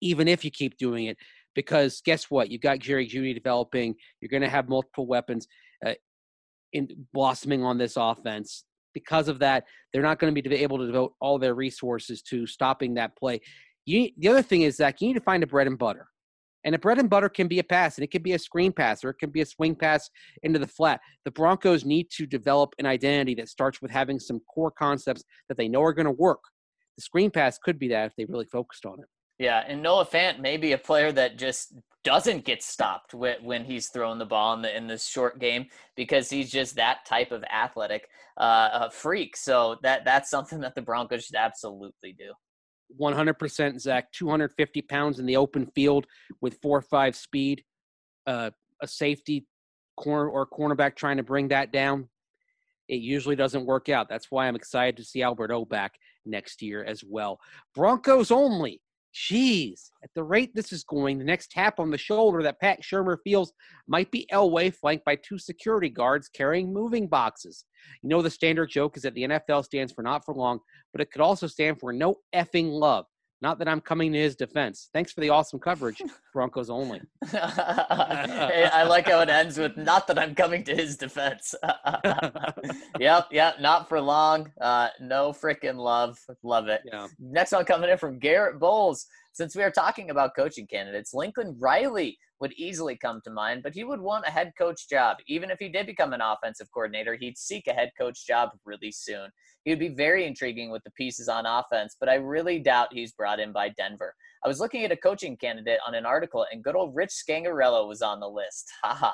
even 0.00 0.28
if 0.28 0.44
you 0.44 0.50
keep 0.50 0.76
doing 0.76 1.06
it. 1.06 1.16
Because 1.54 2.02
guess 2.04 2.30
what? 2.30 2.50
You've 2.50 2.60
got 2.60 2.78
Jerry 2.78 3.08
Jeudy 3.08 3.34
developing. 3.34 3.94
You're 4.20 4.28
going 4.28 4.42
to 4.42 4.48
have 4.48 4.68
multiple 4.68 5.06
weapons 5.06 5.48
uh, 5.84 5.94
in 6.72 6.88
blossoming 7.12 7.64
on 7.64 7.78
this 7.78 7.96
offense. 7.96 8.64
Because 8.94 9.28
of 9.28 9.38
that, 9.40 9.64
they're 9.92 10.02
not 10.02 10.18
going 10.18 10.34
to 10.34 10.42
be 10.42 10.54
able 10.56 10.78
to 10.78 10.86
devote 10.86 11.14
all 11.20 11.38
their 11.38 11.54
resources 11.54 12.22
to 12.22 12.46
stopping 12.46 12.94
that 12.94 13.16
play. 13.16 13.40
You, 13.86 14.10
the 14.18 14.28
other 14.28 14.42
thing 14.42 14.62
is 14.62 14.76
that 14.78 15.00
you 15.00 15.08
need 15.08 15.14
to 15.14 15.20
find 15.20 15.42
a 15.42 15.46
bread 15.46 15.66
and 15.66 15.78
butter. 15.78 16.08
And 16.64 16.74
a 16.74 16.78
bread 16.78 16.98
and 16.98 17.08
butter 17.08 17.28
can 17.28 17.48
be 17.48 17.60
a 17.60 17.64
pass, 17.64 17.96
and 17.96 18.04
it 18.04 18.10
can 18.10 18.22
be 18.22 18.32
a 18.32 18.38
screen 18.38 18.72
pass, 18.72 19.04
or 19.04 19.10
it 19.10 19.18
can 19.18 19.30
be 19.30 19.40
a 19.40 19.46
swing 19.46 19.74
pass 19.74 20.10
into 20.42 20.58
the 20.58 20.66
flat. 20.66 21.00
The 21.24 21.30
Broncos 21.30 21.84
need 21.84 22.10
to 22.16 22.26
develop 22.26 22.74
an 22.78 22.86
identity 22.86 23.34
that 23.36 23.48
starts 23.48 23.80
with 23.80 23.90
having 23.90 24.18
some 24.18 24.40
core 24.52 24.72
concepts 24.72 25.24
that 25.48 25.56
they 25.56 25.68
know 25.68 25.82
are 25.82 25.92
going 25.92 26.06
to 26.06 26.12
work. 26.12 26.40
The 26.96 27.02
screen 27.02 27.30
pass 27.30 27.58
could 27.58 27.78
be 27.78 27.88
that 27.88 28.06
if 28.06 28.16
they 28.16 28.24
really 28.24 28.46
focused 28.46 28.84
on 28.84 28.98
it. 29.00 29.06
Yeah, 29.38 29.62
and 29.66 29.82
Noah 29.82 30.06
Fant 30.06 30.40
may 30.40 30.56
be 30.56 30.72
a 30.72 30.78
player 30.78 31.12
that 31.12 31.38
just 31.38 31.74
doesn't 32.04 32.44
get 32.44 32.62
stopped 32.62 33.14
when, 33.14 33.64
he's 33.64 33.88
throwing 33.88 34.18
the 34.18 34.26
ball 34.26 34.54
in 34.54 34.62
the 34.62 34.76
in 34.76 34.86
this 34.86 35.06
short 35.06 35.38
game 35.38 35.66
because 35.94 36.30
he's 36.30 36.50
just 36.50 36.76
that 36.76 37.04
type 37.06 37.32
of 37.32 37.44
athletic 37.44 38.08
uh, 38.36 38.88
freak. 38.88 39.36
So 39.36 39.76
that 39.82 40.04
that's 40.04 40.30
something 40.30 40.60
that 40.60 40.74
the 40.74 40.82
Broncos 40.82 41.24
should 41.24 41.36
absolutely 41.36 42.12
do. 42.12 42.32
100% 42.98 43.80
Zach, 43.80 44.10
250 44.12 44.82
pounds 44.82 45.18
in 45.18 45.26
the 45.26 45.36
open 45.36 45.66
field 45.74 46.06
with 46.40 46.58
four 46.62 46.78
or 46.78 46.82
five 46.82 47.14
speed, 47.14 47.62
uh, 48.26 48.50
a 48.82 48.88
safety 48.88 49.46
corner 49.98 50.28
or 50.30 50.46
cornerback 50.46 50.96
trying 50.96 51.18
to 51.18 51.22
bring 51.22 51.48
that 51.48 51.72
down. 51.72 52.08
It 52.88 53.02
usually 53.02 53.36
doesn't 53.36 53.66
work 53.66 53.90
out. 53.90 54.08
That's 54.08 54.30
why 54.30 54.48
I'm 54.48 54.56
excited 54.56 54.96
to 54.96 55.04
see 55.04 55.22
Albert 55.22 55.52
O 55.52 55.66
back 55.66 55.96
next 56.24 56.62
year 56.62 56.82
as 56.82 57.04
well. 57.06 57.38
Broncos 57.74 58.30
only. 58.30 58.80
Jeez, 59.14 59.90
at 60.04 60.10
the 60.14 60.22
rate 60.22 60.54
this 60.54 60.72
is 60.72 60.84
going, 60.84 61.18
the 61.18 61.24
next 61.24 61.50
tap 61.50 61.80
on 61.80 61.90
the 61.90 61.98
shoulder 61.98 62.42
that 62.42 62.60
Pat 62.60 62.82
Shurmur 62.82 63.16
feels 63.24 63.52
might 63.86 64.10
be 64.10 64.26
Elway 64.32 64.74
flanked 64.74 65.04
by 65.04 65.16
two 65.16 65.38
security 65.38 65.88
guards 65.88 66.28
carrying 66.28 66.72
moving 66.72 67.08
boxes. 67.08 67.64
You 68.02 68.10
know, 68.10 68.22
the 68.22 68.30
standard 68.30 68.70
joke 68.70 68.96
is 68.96 69.02
that 69.04 69.14
the 69.14 69.24
NFL 69.24 69.64
stands 69.64 69.92
for 69.92 70.02
not 70.02 70.24
for 70.24 70.34
long, 70.34 70.60
but 70.92 71.00
it 71.00 71.10
could 71.10 71.22
also 71.22 71.46
stand 71.46 71.80
for 71.80 71.92
no 71.92 72.16
effing 72.34 72.70
love. 72.70 73.06
Not 73.40 73.58
that 73.60 73.68
I'm 73.68 73.80
coming 73.80 74.12
to 74.12 74.18
his 74.18 74.34
defense. 74.34 74.90
Thanks 74.92 75.12
for 75.12 75.20
the 75.20 75.28
awesome 75.28 75.60
coverage, 75.60 76.02
Broncos 76.32 76.70
only. 76.70 77.00
I 77.32 78.84
like 78.88 79.08
how 79.08 79.20
it 79.20 79.28
ends 79.28 79.58
with 79.58 79.76
not 79.76 80.08
that 80.08 80.18
I'm 80.18 80.34
coming 80.34 80.64
to 80.64 80.74
his 80.74 80.96
defense. 80.96 81.54
yep, 82.98 83.26
yep, 83.30 83.60
not 83.60 83.88
for 83.88 84.00
long. 84.00 84.50
Uh, 84.60 84.88
no 85.00 85.30
freaking 85.30 85.76
love. 85.76 86.18
Love 86.42 86.66
it. 86.68 86.82
Yeah. 86.84 87.06
Next 87.20 87.52
one 87.52 87.64
coming 87.64 87.90
in 87.90 87.98
from 87.98 88.18
Garett 88.18 88.58
Bolles. 88.58 89.06
Since 89.38 89.54
we 89.54 89.62
are 89.62 89.70
talking 89.70 90.10
about 90.10 90.34
coaching 90.34 90.66
candidates, 90.66 91.14
Lincoln 91.14 91.56
Riley 91.60 92.18
would 92.40 92.52
easily 92.54 92.96
come 92.96 93.20
to 93.22 93.30
mind, 93.30 93.62
but 93.62 93.72
he 93.72 93.84
would 93.84 94.00
want 94.00 94.26
a 94.26 94.32
head 94.32 94.50
coach 94.58 94.88
job. 94.88 95.18
Even 95.28 95.48
if 95.48 95.60
he 95.60 95.68
did 95.68 95.86
become 95.86 96.12
an 96.12 96.20
offensive 96.20 96.66
coordinator, 96.74 97.14
he'd 97.14 97.38
seek 97.38 97.68
a 97.68 97.72
head 97.72 97.92
coach 97.96 98.26
job 98.26 98.48
really 98.64 98.90
soon. 98.90 99.30
He 99.62 99.70
would 99.70 99.78
be 99.78 99.90
very 99.90 100.26
intriguing 100.26 100.72
with 100.72 100.82
the 100.82 100.90
pieces 100.90 101.28
on 101.28 101.46
offense, 101.46 101.94
but 102.00 102.08
I 102.08 102.16
really 102.16 102.58
doubt 102.58 102.88
he's 102.90 103.12
brought 103.12 103.38
in 103.38 103.52
by 103.52 103.68
Denver. 103.68 104.12
I 104.44 104.48
was 104.48 104.58
looking 104.58 104.84
at 104.84 104.90
a 104.90 104.96
coaching 104.96 105.36
candidate 105.36 105.78
on 105.86 105.94
an 105.94 106.04
article, 106.04 106.44
and 106.50 106.64
good 106.64 106.74
old 106.74 106.96
Rich 106.96 107.10
Scangarello 107.10 107.86
was 107.86 108.02
on 108.02 108.18
the 108.18 108.28
list. 108.28 108.68
Haha. 108.82 109.12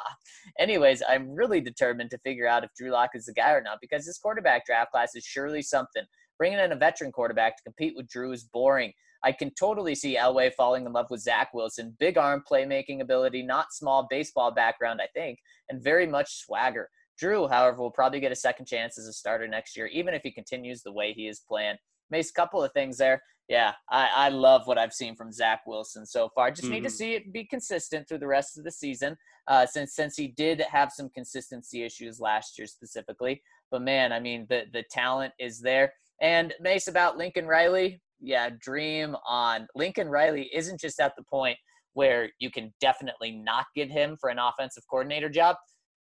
Anyways, 0.59 1.03
I'm 1.07 1.35
really 1.35 1.61
determined 1.61 2.11
to 2.12 2.18
figure 2.25 2.49
out 2.49 2.64
if 2.64 2.70
Drew 2.79 2.91
Lock 2.91 3.11
is 3.12 3.27
the 3.27 3.35
guy 3.35 3.53
or 3.53 3.61
not 3.61 3.77
because 3.79 4.07
this 4.07 4.16
quarterback 4.16 4.64
draft 4.64 4.91
class 4.91 5.14
is 5.14 5.25
surely 5.27 5.61
something. 5.61 6.05
Bringing 6.39 6.61
in 6.61 6.72
a 6.72 6.77
veteran 6.77 7.12
quarterback 7.12 7.59
to 7.59 7.62
compete 7.62 7.93
with 7.95 8.09
Drew 8.09 8.33
is 8.33 8.45
boring. 8.45 8.95
I 9.25 9.33
can 9.33 9.51
totally 9.59 9.95
see 9.95 10.16
Elway 10.16 10.53
falling 10.53 10.85
in 10.85 10.93
love 10.93 11.07
with 11.11 11.22
Zach 11.22 11.55
Wilson. 11.55 11.97
Big 11.99 12.18
arm 12.18 12.45
playmaking 12.49 13.01
ability, 13.01 13.43
not 13.43 13.72
small 13.72 14.07
baseball 14.11 14.53
background, 14.53 15.01
I 15.03 15.09
think, 15.14 15.39
and 15.70 15.83
very 15.83 16.07
much 16.07 16.45
swagger. 16.45 16.91
Drew, 17.18 17.49
however, 17.49 17.79
will 17.79 17.91
probably 17.91 18.20
get 18.20 18.33
a 18.33 18.37
second 18.37 18.66
chance 18.66 18.99
as 18.99 19.07
a 19.07 19.12
starter 19.12 19.49
next 19.49 19.77
year, 19.77 19.87
even 19.87 20.14
if 20.14 20.22
he 20.22 20.31
continues 20.31 20.83
the 20.83 20.93
way 20.93 21.12
he 21.12 21.27
is 21.27 21.41
playing. 21.41 21.77
Mace, 22.11 22.31
a 22.31 22.35
couple 22.35 22.62
of 22.62 22.72
things 22.72 22.99
there. 22.99 23.22
Yeah, 23.49 23.72
I, 23.91 24.09
I 24.14 24.29
love 24.31 24.66
what 24.66 24.79
I've 24.79 24.93
seen 24.93 25.16
from 25.16 25.31
Zach 25.33 25.61
Wilson 25.66 26.07
so 26.07 26.31
far. 26.35 26.51
Just 26.51 26.68
need 26.70 26.83
to 26.83 26.89
Mhm. 26.89 26.93
see 26.93 27.14
it 27.14 27.33
be 27.33 27.45
consistent 27.45 28.09
through 28.09 28.18
the 28.18 28.27
rest 28.27 28.57
of 28.59 28.64
the 28.64 28.70
season, 28.70 29.16
uh, 29.49 29.66
since 29.66 29.95
since 29.95 30.16
he 30.16 30.29
did 30.29 30.61
have 30.61 30.91
some 30.93 31.09
consistency 31.11 31.83
issues 31.83 32.20
last 32.20 32.59
year 32.59 32.66
specifically. 32.66 33.43
But 33.70 33.83
man, 33.83 34.12
I 34.12 34.20
mean 34.20 34.47
the 34.49 34.64
the 34.72 34.83
talent 34.91 35.35
is 35.39 35.61
there. 35.61 35.93
And 36.20 36.55
Mace 36.61 36.89
about 36.89 37.18
Lincoln 37.18 37.47
Riley, 37.47 38.01
yeah, 38.20 38.50
dream 38.60 39.16
on. 39.26 39.66
Lincoln 39.74 40.08
Riley 40.08 40.50
isn't 40.54 40.80
just 40.80 41.00
at 41.00 41.12
the 41.16 41.24
point 41.24 41.58
where 41.94 42.30
you 42.38 42.50
can 42.50 42.72
definitely 42.80 43.32
not 43.32 43.66
get 43.74 43.90
him 43.90 44.16
for 44.20 44.30
an 44.30 44.38
offensive 44.38 44.84
coordinator 44.90 45.28
job. 45.28 45.56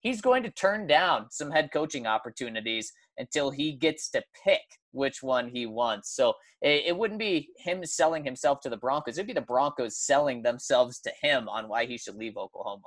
He's 0.01 0.21
going 0.21 0.43
to 0.43 0.51
turn 0.51 0.87
down 0.87 1.27
some 1.29 1.51
head 1.51 1.69
coaching 1.73 2.07
opportunities 2.07 2.91
until 3.17 3.51
he 3.51 3.73
gets 3.73 4.09
to 4.11 4.23
pick 4.45 4.61
which 4.91 5.21
one 5.21 5.49
he 5.49 5.65
wants. 5.65 6.15
So 6.15 6.33
it, 6.61 6.83
it 6.87 6.97
wouldn't 6.97 7.19
be 7.19 7.49
him 7.57 7.85
selling 7.85 8.23
himself 8.23 8.61
to 8.61 8.69
the 8.69 8.77
Broncos. 8.77 9.17
It'd 9.17 9.27
be 9.27 9.33
the 9.33 9.41
Broncos 9.41 9.97
selling 9.97 10.41
themselves 10.41 10.99
to 11.01 11.11
him 11.21 11.49
on 11.49 11.67
why 11.67 11.85
he 11.85 11.97
should 11.97 12.15
leave 12.15 12.37
Oklahoma. 12.37 12.81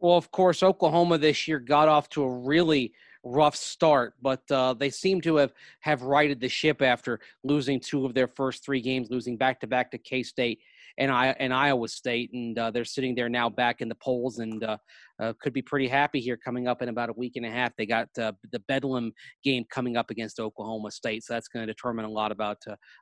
Well, 0.00 0.16
of 0.16 0.30
course, 0.30 0.62
Oklahoma 0.62 1.18
this 1.18 1.46
year 1.46 1.58
got 1.58 1.88
off 1.88 2.08
to 2.10 2.24
a 2.24 2.38
really 2.38 2.92
rough 3.24 3.56
start, 3.56 4.14
but 4.22 4.42
uh, 4.50 4.74
they 4.74 4.90
seem 4.90 5.20
to 5.22 5.36
have 5.36 5.52
have 5.80 6.02
righted 6.02 6.40
the 6.40 6.48
ship 6.48 6.82
after 6.82 7.20
losing 7.42 7.80
two 7.80 8.04
of 8.06 8.14
their 8.14 8.28
first 8.28 8.64
three 8.64 8.80
games, 8.80 9.08
losing 9.10 9.36
back 9.36 9.60
to 9.60 9.66
back 9.66 9.90
to 9.90 9.98
K 9.98 10.22
State 10.22 10.60
and 10.98 11.10
I 11.10 11.28
and 11.40 11.52
Iowa 11.52 11.88
State, 11.88 12.32
and 12.32 12.58
uh, 12.58 12.70
they're 12.70 12.84
sitting 12.84 13.14
there 13.14 13.28
now 13.28 13.48
back 13.48 13.80
in 13.80 13.88
the 13.88 13.96
polls 13.96 14.38
and 14.38 14.62
uh, 14.62 14.76
uh, 15.20 15.32
could 15.40 15.52
be 15.52 15.62
pretty 15.62 15.88
happy 15.88 16.20
here 16.20 16.36
coming 16.36 16.68
up 16.68 16.82
in 16.82 16.88
about 16.88 17.08
a 17.08 17.14
week 17.14 17.32
and 17.36 17.44
a 17.44 17.50
half. 17.50 17.72
They 17.76 17.86
got 17.86 18.08
uh, 18.18 18.32
the 18.52 18.60
Bedlam 18.60 19.12
game 19.42 19.64
coming 19.70 19.96
up 19.96 20.10
against 20.10 20.38
Oklahoma 20.38 20.90
State, 20.90 21.24
so 21.24 21.34
that's 21.34 21.48
going 21.48 21.66
to 21.66 21.72
determine 21.72 22.04
a 22.04 22.10
lot 22.10 22.30
about 22.30 22.58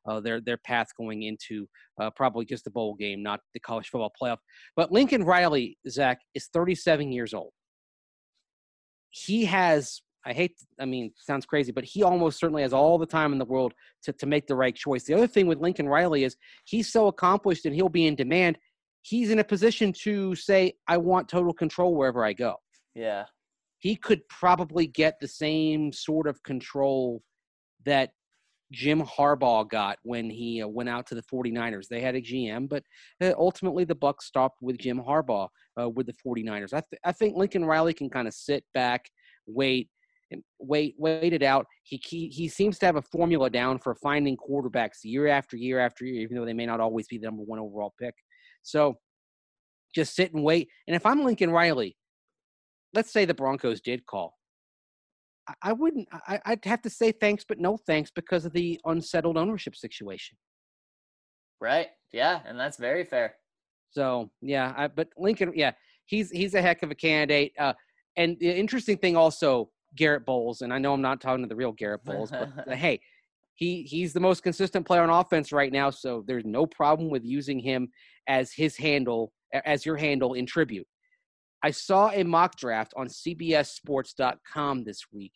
uh, 0.09 0.21
their 0.21 0.41
their 0.41 0.57
path 0.59 0.89
going 0.97 1.25
into 1.25 1.67
probably 2.17 2.45
just 2.45 2.65
the 2.65 2.71
bowl 2.71 2.95
game, 2.95 3.23
not 3.23 3.41
the 3.55 3.61
college 3.61 3.89
football 3.89 4.13
playoff. 4.21 4.39
But 4.77 4.91
Lincoln 4.91 5.25
Riley, 5.25 5.79
Zach, 5.89 6.21
is 6.35 6.49
37 6.53 7.13
years 7.13 7.35
old. 7.35 7.53
He 9.11 9.45
has, 9.45 10.01
I 10.25 10.33
hate, 10.33 10.57
I 10.79 10.85
mean, 10.85 11.13
sounds 11.17 11.47
crazy, 11.47 11.73
but 11.73 11.85
he 11.85 12.03
almost 12.03 12.39
certainly 12.39 12.63
has 12.63 12.73
all 12.73 12.99
the 12.99 13.07
time 13.07 13.33
in 13.33 13.39
the 13.39 13.45
world 13.45 13.75
to, 14.05 14.13
to 14.13 14.27
make 14.27 14.47
the 14.47 14.55
right 14.55 14.75
choice. 14.75 15.05
The 15.05 15.15
other 15.15 15.27
thing 15.27 15.47
with 15.47 15.59
Lincoln 15.59 15.89
Riley 15.89 16.25
is 16.25 16.37
he's 16.65 16.93
so 16.93 17.09
accomplished 17.09 17.67
and 17.67 17.75
he'll 17.75 17.89
be 17.89 18.07
in 18.07 18.15
demand. 18.15 18.59
He's 19.03 19.31
in 19.31 19.41
a 19.41 19.45
position 19.45 19.93
to 20.05 20.35
say, 20.37 20.75
I 20.87 20.97
want 20.97 21.29
total 21.29 21.53
control 21.53 21.97
wherever 21.97 22.25
I 22.25 22.35
go. 22.35 22.57
Yeah. 22.95 23.25
He 23.79 23.97
could 23.97 24.27
probably 24.29 24.87
get 24.87 25.19
the 25.21 25.27
same 25.27 25.93
sort 25.93 26.29
of 26.29 26.41
control 26.45 27.23
that 27.85 28.11
Jim 28.73 29.03
Harbaugh 29.03 29.69
got 29.69 29.99
when 30.03 30.31
he 30.31 30.63
uh, 30.63 30.67
went 30.67 30.89
out 30.89 31.07
to 31.09 31.15
the 31.15 31.23
49ers. 31.23 31.89
They 31.89 32.01
had 32.01 32.17
a 32.17 32.21
GM, 32.21 32.69
but 32.69 32.83
uh, 33.21 33.33
ultimately 33.37 33.85
the 33.85 33.95
buck 33.95 34.23
stopped 34.23 34.63
with 34.63 34.79
Jim 34.79 35.01
Harbaugh 35.01 35.49
uh, 35.81 35.89
with 35.89 36.07
the 36.07 36.15
49ers. 36.27 36.73
I, 36.73 36.81
th- 36.81 37.01
I 37.05 37.13
think 37.13 37.37
Lincoln 37.37 37.65
Riley 37.65 37.93
can 37.93 38.09
kind 38.09 38.27
of 38.27 38.35
sit 38.35 38.65
back, 38.73 39.11
wait, 39.47 39.89
and 40.33 40.43
wait, 40.59 40.95
wait 40.99 41.33
it 41.33 41.43
out. 41.43 41.67
He, 41.85 42.01
he 42.05 42.29
he 42.29 42.49
seems 42.49 42.79
to 42.79 42.87
have 42.87 42.97
a 42.97 43.03
formula 43.03 43.51
down 43.51 43.79
for 43.79 43.95
finding 43.97 44.37
quarterbacks 44.37 44.99
year 45.05 45.29
after 45.29 45.57
year 45.57 45.79
after 45.79 46.05
year, 46.05 46.23
even 46.23 46.37
though 46.37 46.45
they 46.45 46.53
may 46.53 46.67
not 46.67 46.81
always 46.81 47.07
be 47.07 47.19
the 47.19 47.27
number 47.27 47.43
one 47.43 47.59
overall 47.59 47.95
pick. 48.01 48.15
So 48.63 48.99
just 49.95 50.15
sit 50.15 50.33
and 50.35 50.43
wait. 50.43 50.69
And 50.87 50.97
if 50.97 51.05
I'm 51.07 51.23
Lincoln 51.25 51.51
Riley, 51.51 51.97
let's 52.95 53.13
say 53.13 53.25
the 53.25 53.35
Broncos 53.35 53.81
did 53.81 54.07
call. 54.07 54.35
I- 55.49 55.55
I 55.63 55.73
wouldn't. 55.73 56.09
I, 56.13 56.41
I'd 56.47 56.65
have 56.65 56.83
to 56.83 56.91
say 56.91 57.13
thanks, 57.13 57.45
but 57.47 57.59
no 57.59 57.77
thanks 57.77 58.11
because 58.15 58.45
of 58.45 58.53
the 58.53 58.81
unsettled 58.85 59.37
ownership 59.37 59.77
situation. 59.77 60.37
Right. 61.61 61.89
Yeah. 62.13 62.41
And 62.47 62.59
that's 62.59 62.79
very 62.79 63.05
fair. 63.05 63.35
So 63.91 64.31
yeah, 64.41 64.73
I, 64.77 64.89
but 64.89 65.09
Lincoln, 65.19 65.53
yeah, 65.55 65.73
he's 66.07 66.31
he's 66.31 66.55
a 66.55 66.63
heck 66.63 66.83
of 66.83 66.91
a 66.91 66.95
candidate. 66.95 67.53
Uh, 67.59 67.75
and 68.17 68.37
the 68.41 68.51
interesting 68.51 68.97
thing 68.97 69.17
also, 69.17 69.71
Garett 69.97 70.25
Bolles, 70.25 70.63
and 70.63 70.73
I 70.73 70.79
know 70.79 70.93
I'm 70.93 71.03
not 71.03 71.21
talking 71.21 71.45
to 71.45 71.49
the 71.49 71.57
real 71.57 71.73
Garett 71.73 72.05
Bolles, 72.05 72.31
but 72.31 72.51
uh, 72.67 72.75
hey, 72.75 73.01
he 73.55 73.83
he's 73.83 74.13
the 74.13 74.21
most 74.21 74.43
consistent 74.43 74.87
player 74.87 75.03
on 75.03 75.11
offense 75.11 75.53
right 75.53 75.73
now. 75.73 75.91
So 75.91 76.25
there's 76.27 76.45
no 76.45 76.67
problem 76.67 77.11
with 77.11 77.25
using 77.25 77.59
him 77.59 77.89
as 78.29 78.53
his 78.53 78.77
handle, 78.77 79.33
as 79.65 79.85
your 79.85 79.97
handle 79.97 80.35
in 80.35 80.47
tribute. 80.47 80.87
I 81.63 81.71
saw 81.71 82.11
a 82.11 82.25
mock 82.25 82.57
draft 82.57 82.93
on 82.97 83.07
CBSSports.com 83.07 84.85
this 84.85 85.01
week. 85.13 85.33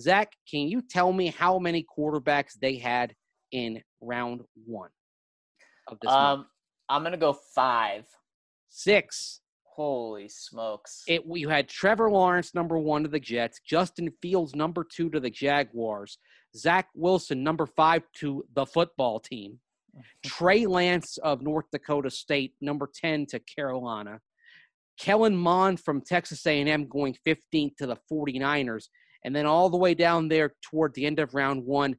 Zach, 0.00 0.32
can 0.50 0.68
you 0.68 0.82
tell 0.82 1.12
me 1.12 1.28
how 1.28 1.58
many 1.58 1.84
quarterbacks 1.96 2.52
they 2.60 2.76
had 2.76 3.14
in 3.52 3.80
round 4.00 4.42
one 4.66 4.90
of 5.88 5.98
this? 6.00 6.10
Um, 6.10 6.46
I'm 6.88 7.02
gonna 7.02 7.16
go 7.16 7.36
five. 7.54 8.04
Six. 8.68 9.41
Holy 9.74 10.28
smokes! 10.28 11.02
It 11.08 11.22
you 11.26 11.48
had 11.48 11.68
Trevor 11.68 12.10
Lawrence 12.10 12.54
number 12.54 12.78
one 12.78 13.04
to 13.04 13.08
the 13.08 13.20
Jets, 13.20 13.60
Justin 13.66 14.12
Fields 14.20 14.54
number 14.54 14.84
two 14.84 15.08
to 15.10 15.20
the 15.20 15.30
Jaguars, 15.30 16.18
Zach 16.54 16.88
Wilson 16.94 17.42
number 17.42 17.66
five 17.66 18.02
to 18.16 18.44
the 18.54 18.66
football 18.66 19.18
team, 19.18 19.58
Trey 20.24 20.66
Lance 20.66 21.16
of 21.18 21.40
North 21.40 21.66
Dakota 21.72 22.10
State 22.10 22.54
number 22.60 22.90
ten 22.94 23.24
to 23.26 23.40
Carolina, 23.40 24.20
Kellen 24.98 25.36
Mond 25.36 25.80
from 25.80 26.02
Texas 26.02 26.46
A&M 26.46 26.86
going 26.88 27.16
15th 27.26 27.76
to 27.78 27.86
the 27.86 27.96
49ers, 28.12 28.88
and 29.24 29.34
then 29.34 29.46
all 29.46 29.70
the 29.70 29.78
way 29.78 29.94
down 29.94 30.28
there 30.28 30.54
toward 30.62 30.94
the 30.94 31.06
end 31.06 31.18
of 31.18 31.34
round 31.34 31.64
one, 31.64 31.96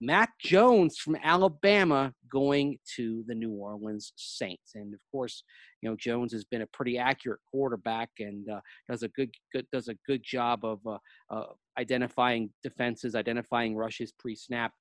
Mac 0.00 0.38
Jones 0.38 0.96
from 0.96 1.16
Alabama 1.22 2.12
going 2.30 2.78
to 2.96 3.22
the 3.26 3.34
New 3.34 3.50
Orleans 3.50 4.12
Saints. 4.16 4.72
And 4.74 4.94
of 4.94 5.00
course, 5.12 5.44
you 5.82 5.88
know 5.88 5.96
Jones 5.96 6.32
has 6.32 6.44
been 6.44 6.62
a 6.62 6.66
pretty 6.68 6.96
accurate 6.98 7.40
quarterback 7.50 8.08
and 8.18 8.48
uh, 8.48 8.60
does 8.88 9.02
a 9.02 9.08
good, 9.08 9.30
good 9.52 9.66
does 9.72 9.88
a 9.88 9.96
good 10.06 10.22
job 10.22 10.64
of 10.64 10.80
uh, 10.86 10.98
uh, 11.30 11.46
identifying 11.78 12.50
defenses, 12.62 13.14
identifying 13.14 13.76
rushes 13.76 14.12
pre-snap, 14.18 14.72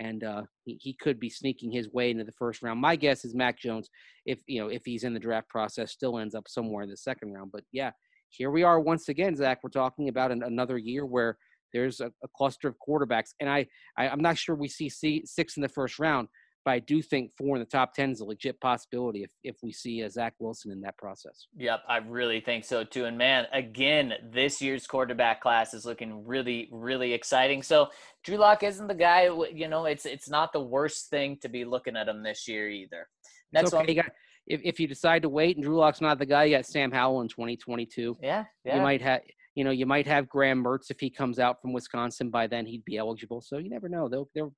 and 0.00 0.24
uh, 0.24 0.42
he, 0.64 0.78
he 0.80 0.92
could 0.94 1.20
be 1.20 1.30
sneaking 1.30 1.70
his 1.70 1.92
way 1.92 2.10
into 2.10 2.24
the 2.24 2.32
first 2.32 2.62
round. 2.62 2.80
My 2.80 2.96
guess 2.96 3.24
is 3.24 3.34
Mac 3.34 3.58
Jones, 3.58 3.88
if 4.24 4.40
you 4.46 4.60
know 4.60 4.68
if 4.68 4.82
he's 4.84 5.04
in 5.04 5.14
the 5.14 5.20
draft 5.20 5.48
process, 5.48 5.92
still 5.92 6.18
ends 6.18 6.34
up 6.34 6.48
somewhere 6.48 6.82
in 6.82 6.90
the 6.90 6.96
second 6.96 7.32
round. 7.32 7.52
But 7.52 7.62
yeah, 7.72 7.92
here 8.30 8.50
we 8.50 8.64
are 8.64 8.80
once 8.80 9.08
again, 9.08 9.36
Zach. 9.36 9.60
We're 9.62 9.70
talking 9.70 10.08
about 10.08 10.32
an, 10.32 10.42
another 10.42 10.76
year 10.76 11.06
where 11.06 11.38
there's 11.76 12.00
a, 12.00 12.06
a 12.22 12.28
cluster 12.36 12.68
of 12.68 12.76
quarterbacks, 12.86 13.30
and 13.40 13.50
I, 13.50 13.66
I 13.96 14.08
am 14.08 14.20
not 14.20 14.38
sure 14.38 14.54
we 14.54 14.68
see 14.68 14.88
C, 14.88 15.22
six 15.24 15.56
in 15.56 15.62
the 15.62 15.68
first 15.68 15.98
round, 15.98 16.28
but 16.64 16.72
I 16.72 16.78
do 16.80 17.00
think 17.02 17.30
four 17.36 17.56
in 17.56 17.60
the 17.60 17.66
top 17.66 17.94
ten 17.94 18.10
is 18.10 18.20
a 18.20 18.24
legit 18.24 18.60
possibility 18.60 19.22
if 19.22 19.30
if 19.44 19.56
we 19.62 19.72
see 19.72 20.00
a 20.00 20.10
Zach 20.10 20.34
Wilson 20.40 20.72
in 20.72 20.80
that 20.80 20.96
process. 20.96 21.46
Yep, 21.56 21.82
I 21.88 21.98
really 21.98 22.40
think 22.40 22.64
so 22.64 22.82
too. 22.82 23.04
And 23.04 23.16
man, 23.16 23.46
again, 23.52 24.14
this 24.32 24.60
year's 24.60 24.86
quarterback 24.86 25.40
class 25.40 25.74
is 25.74 25.84
looking 25.84 26.26
really, 26.26 26.68
really 26.72 27.12
exciting. 27.12 27.62
So 27.62 27.88
Drew 28.24 28.38
Lock 28.38 28.62
isn't 28.62 28.88
the 28.88 28.94
guy. 28.94 29.30
You 29.52 29.68
know, 29.68 29.84
it's 29.84 30.06
it's 30.06 30.28
not 30.28 30.52
the 30.52 30.60
worst 30.60 31.08
thing 31.08 31.38
to 31.42 31.48
be 31.48 31.64
looking 31.64 31.96
at 31.96 32.08
him 32.08 32.22
this 32.22 32.48
year 32.48 32.68
either. 32.68 33.06
Next 33.52 33.68
okay. 33.68 33.76
one. 33.76 33.88
You 33.88 33.94
got, 33.94 34.10
if, 34.46 34.60
if 34.64 34.80
you 34.80 34.86
decide 34.88 35.22
to 35.22 35.28
wait 35.28 35.56
and 35.56 35.64
Drew 35.64 35.76
Lock's 35.76 36.00
not 36.00 36.18
the 36.18 36.26
guy, 36.26 36.44
you 36.44 36.56
got 36.56 36.66
Sam 36.66 36.90
Howell 36.90 37.20
in 37.20 37.28
2022. 37.28 38.16
Yeah, 38.22 38.44
yeah. 38.64 38.76
You 38.76 38.82
might 38.82 39.02
have 39.02 39.20
you 39.56 39.64
know, 39.64 39.70
you 39.70 39.86
might 39.86 40.06
have 40.06 40.28
Graham 40.28 40.62
Mertz 40.62 40.90
if 40.90 41.00
he 41.00 41.10
comes 41.10 41.40
out 41.40 41.60
from 41.60 41.72
Wisconsin 41.72 42.30
by 42.30 42.46
then 42.46 42.66
he'd 42.66 42.84
be 42.84 42.98
eligible. 42.98 43.40
So 43.40 43.58
you 43.58 43.70
never 43.70 43.88
know. 43.88 44.08
They'll, 44.08 44.28
they'll, 44.34 44.54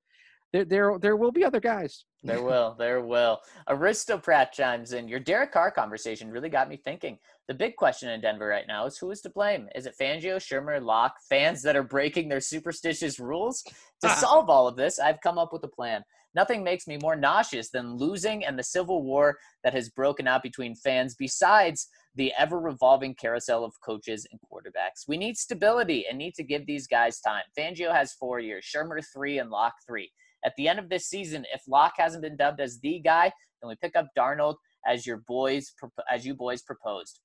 there, 0.52 0.64
there, 0.64 0.98
there 0.98 1.16
will 1.16 1.30
be 1.30 1.44
other 1.44 1.60
guys. 1.60 2.04
There 2.24 2.42
will, 2.42 2.74
there 2.78 3.00
will. 3.00 3.38
Aristocrat 3.68 4.52
chimes 4.52 4.92
in. 4.92 5.06
Your 5.06 5.20
Derek 5.20 5.52
Carr 5.52 5.70
conversation 5.70 6.30
really 6.30 6.48
got 6.48 6.68
me 6.68 6.76
thinking. 6.76 7.18
The 7.46 7.54
big 7.54 7.76
question 7.76 8.08
in 8.08 8.20
Denver 8.20 8.48
right 8.48 8.66
now 8.66 8.86
is 8.86 8.98
who 8.98 9.10
is 9.10 9.20
to 9.20 9.30
blame? 9.30 9.68
Is 9.74 9.86
it 9.86 9.94
Fangio, 10.00 10.36
Shurmur, 10.36 10.82
Lock, 10.82 11.14
fans 11.28 11.62
that 11.62 11.76
are 11.76 11.82
breaking 11.84 12.28
their 12.28 12.40
superstitious 12.40 13.20
rules? 13.20 13.62
To 13.62 14.08
ah. 14.08 14.14
solve 14.14 14.50
all 14.50 14.66
of 14.66 14.76
this, 14.76 14.98
I've 14.98 15.20
come 15.20 15.38
up 15.38 15.52
with 15.52 15.62
a 15.64 15.68
plan. 15.68 16.02
Nothing 16.34 16.62
makes 16.62 16.86
me 16.86 16.98
more 17.00 17.16
nauseous 17.16 17.70
than 17.70 17.96
losing 17.96 18.44
and 18.44 18.58
the 18.58 18.62
civil 18.62 19.02
war 19.02 19.38
that 19.64 19.74
has 19.74 19.88
broken 19.88 20.28
out 20.28 20.42
between 20.42 20.74
fans, 20.74 21.14
besides 21.18 21.88
the 22.14 22.32
ever 22.38 22.58
revolving 22.58 23.14
carousel 23.14 23.64
of 23.64 23.72
coaches 23.84 24.26
and 24.30 24.40
quarterbacks. 24.40 25.06
We 25.06 25.16
need 25.16 25.36
stability 25.36 26.06
and 26.08 26.18
need 26.18 26.34
to 26.34 26.42
give 26.42 26.66
these 26.66 26.86
guys 26.86 27.20
time. 27.20 27.44
Fangio 27.58 27.92
has 27.92 28.12
four 28.12 28.40
years, 28.40 28.64
Shurmur 28.64 29.02
three, 29.12 29.38
and 29.38 29.50
Lock 29.50 29.74
three. 29.86 30.10
At 30.44 30.52
the 30.56 30.68
end 30.68 30.78
of 30.78 30.88
this 30.88 31.06
season, 31.06 31.44
if 31.52 31.62
Lock 31.66 31.94
hasn't 31.96 32.22
been 32.22 32.36
dubbed 32.36 32.60
as 32.60 32.78
the 32.80 33.00
guy, 33.00 33.32
then 33.60 33.68
we 33.68 33.76
pick 33.76 33.96
up 33.96 34.06
Darnold 34.16 34.56
as 34.86 35.06
your 35.06 35.18
boys 35.28 35.72
as 36.10 36.26
you 36.26 36.34
boys 36.34 36.62
proposed. 36.62 37.20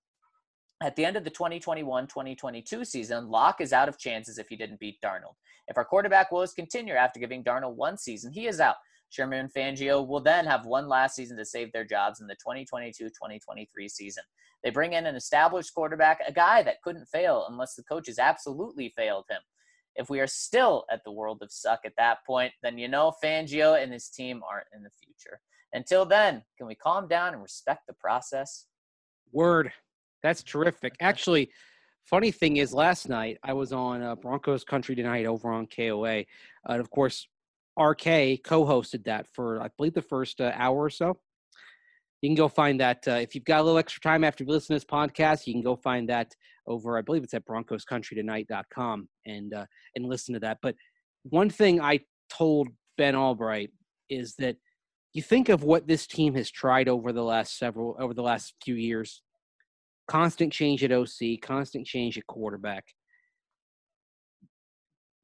At 0.82 0.96
the 0.96 1.06
end 1.06 1.16
of 1.16 1.24
the 1.24 1.32
2021-2022 1.32 2.86
season, 2.86 3.30
Lock 3.30 3.62
is 3.62 3.72
out 3.72 3.88
of 3.88 3.98
chances 3.98 4.38
if 4.38 4.48
he 4.50 4.58
didn't 4.58 4.80
beat 4.80 4.98
Darnold. 5.04 5.36
If 5.68 5.78
our 5.78 5.86
quarterback 5.86 6.32
woes 6.32 6.54
continue 6.54 6.94
after 6.94 7.20
giving 7.20 7.44
Darnold 7.44 7.76
one 7.76 7.98
season, 7.98 8.34
he 8.34 8.48
is 8.48 8.60
out. 8.60 8.76
Shurmur 9.14 9.40
and 9.40 9.54
Fangio 9.54 10.06
will 10.06 10.20
then 10.20 10.46
have 10.46 10.66
one 10.66 10.88
last 10.88 11.16
season 11.16 11.38
to 11.38 11.46
save 11.46 11.72
their 11.72 11.86
jobs 11.86 12.20
in 12.20 12.28
the 12.28 12.36
2022-2023 12.46 13.90
season. 13.90 14.24
They 14.64 14.70
bring 14.70 14.94
in 14.94 15.06
an 15.06 15.16
established 15.16 15.74
quarterback, 15.74 16.20
a 16.26 16.32
guy 16.32 16.64
that 16.64 16.82
couldn't 16.82 17.06
fail 17.06 17.46
unless 17.50 17.76
the 17.76 17.84
coaches 17.84 18.18
absolutely 18.18 18.90
failed 18.96 19.26
him. 19.30 19.42
If 19.96 20.10
we 20.10 20.20
are 20.20 20.28
still 20.28 20.86
at 20.92 21.04
the 21.04 21.12
world 21.12 21.40
of 21.42 21.52
suck 21.52 21.82
at 21.86 21.94
that 21.98 22.26
point, 22.26 22.54
then 22.64 22.78
you 22.78 22.88
know 22.88 23.14
Fangio 23.24 23.82
and 23.82 23.94
his 23.94 24.10
team 24.10 24.42
aren't 24.50 24.68
in 24.76 24.82
the 24.82 24.90
future. 24.90 25.40
Until 25.74 26.06
then, 26.06 26.44
can 26.58 26.68
we 26.68 26.76
calm 26.76 27.08
down 27.08 27.34
and 27.34 27.44
respect 27.44 27.88
the 27.88 27.94
process? 27.94 28.68
Word. 29.32 29.72
That's 30.24 30.42
terrific. 30.42 30.96
Actually, 31.02 31.52
funny 32.06 32.32
thing 32.32 32.58
is, 32.58 32.74
last 32.74 33.10
night 33.10 33.38
I 33.44 33.54
was 33.54 33.74
on 33.74 34.02
uh, 34.02 34.16
Broncos 34.16 34.64
Country 34.64 34.96
Tonight 34.96 35.26
over 35.26 35.52
on 35.52 35.68
KOA. 35.68 36.20
Uh, 36.20 36.24
of 36.80 36.90
course, 36.90 37.28
RK 37.80 38.44
co-hosted 38.44 39.06
that 39.06 39.28
for 39.34 39.62
I 39.62 39.70
believe 39.78 39.94
the 39.94 40.02
first 40.02 40.42
uh, 40.42 40.52
hour 40.56 40.78
or 40.78 40.90
so. 40.90 41.18
You 42.22 42.30
can 42.30 42.36
go 42.36 42.48
find 42.48 42.80
that 42.80 43.06
uh, 43.08 43.14
if 43.14 43.36
you've 43.36 43.44
got 43.44 43.60
a 43.60 43.64
little 43.64 43.78
extra 43.78 44.00
time 44.00 44.24
after 44.24 44.44
you 44.44 44.50
listen 44.50 44.74
to 44.74 44.76
this 44.76 44.86
podcast. 44.86 45.46
You 45.46 45.54
can 45.54 45.64
go 45.64 45.76
find 45.76 46.08
that 46.10 46.34
over 46.68 46.98
I 46.98 47.02
believe 47.02 47.24
it's 47.24 47.34
at 47.34 47.46
BroncosCountryTonight.com 47.46 49.10
and 49.26 49.54
uh, 49.54 49.66
and 49.96 50.06
listen 50.06 50.34
to 50.34 50.40
that. 50.42 50.60
But 50.62 50.76
one 51.24 51.50
thing 51.50 51.82
I 51.82 52.00
told 52.30 52.70
Ben 52.98 53.16
Albright 53.16 53.72
is 54.10 54.36
that 54.40 54.56
you 55.14 55.22
think 55.22 55.50
of 55.50 55.64
what 55.64 55.88
this 55.88 56.08
team 56.08 56.34
has 56.36 56.50
tried 56.50 56.88
over 56.88 57.12
the 57.12 57.24
last 57.24 57.58
several 57.58 57.98
over 58.00 58.14
the 58.14 58.24
last 58.24 58.54
few 58.64 58.76
years 58.76 59.22
constant 60.08 60.52
change 60.52 60.84
at 60.84 60.92
OC, 60.92 61.42
constant 61.42 61.88
change 61.88 62.18
at 62.18 62.28
quarterback. 62.28 62.86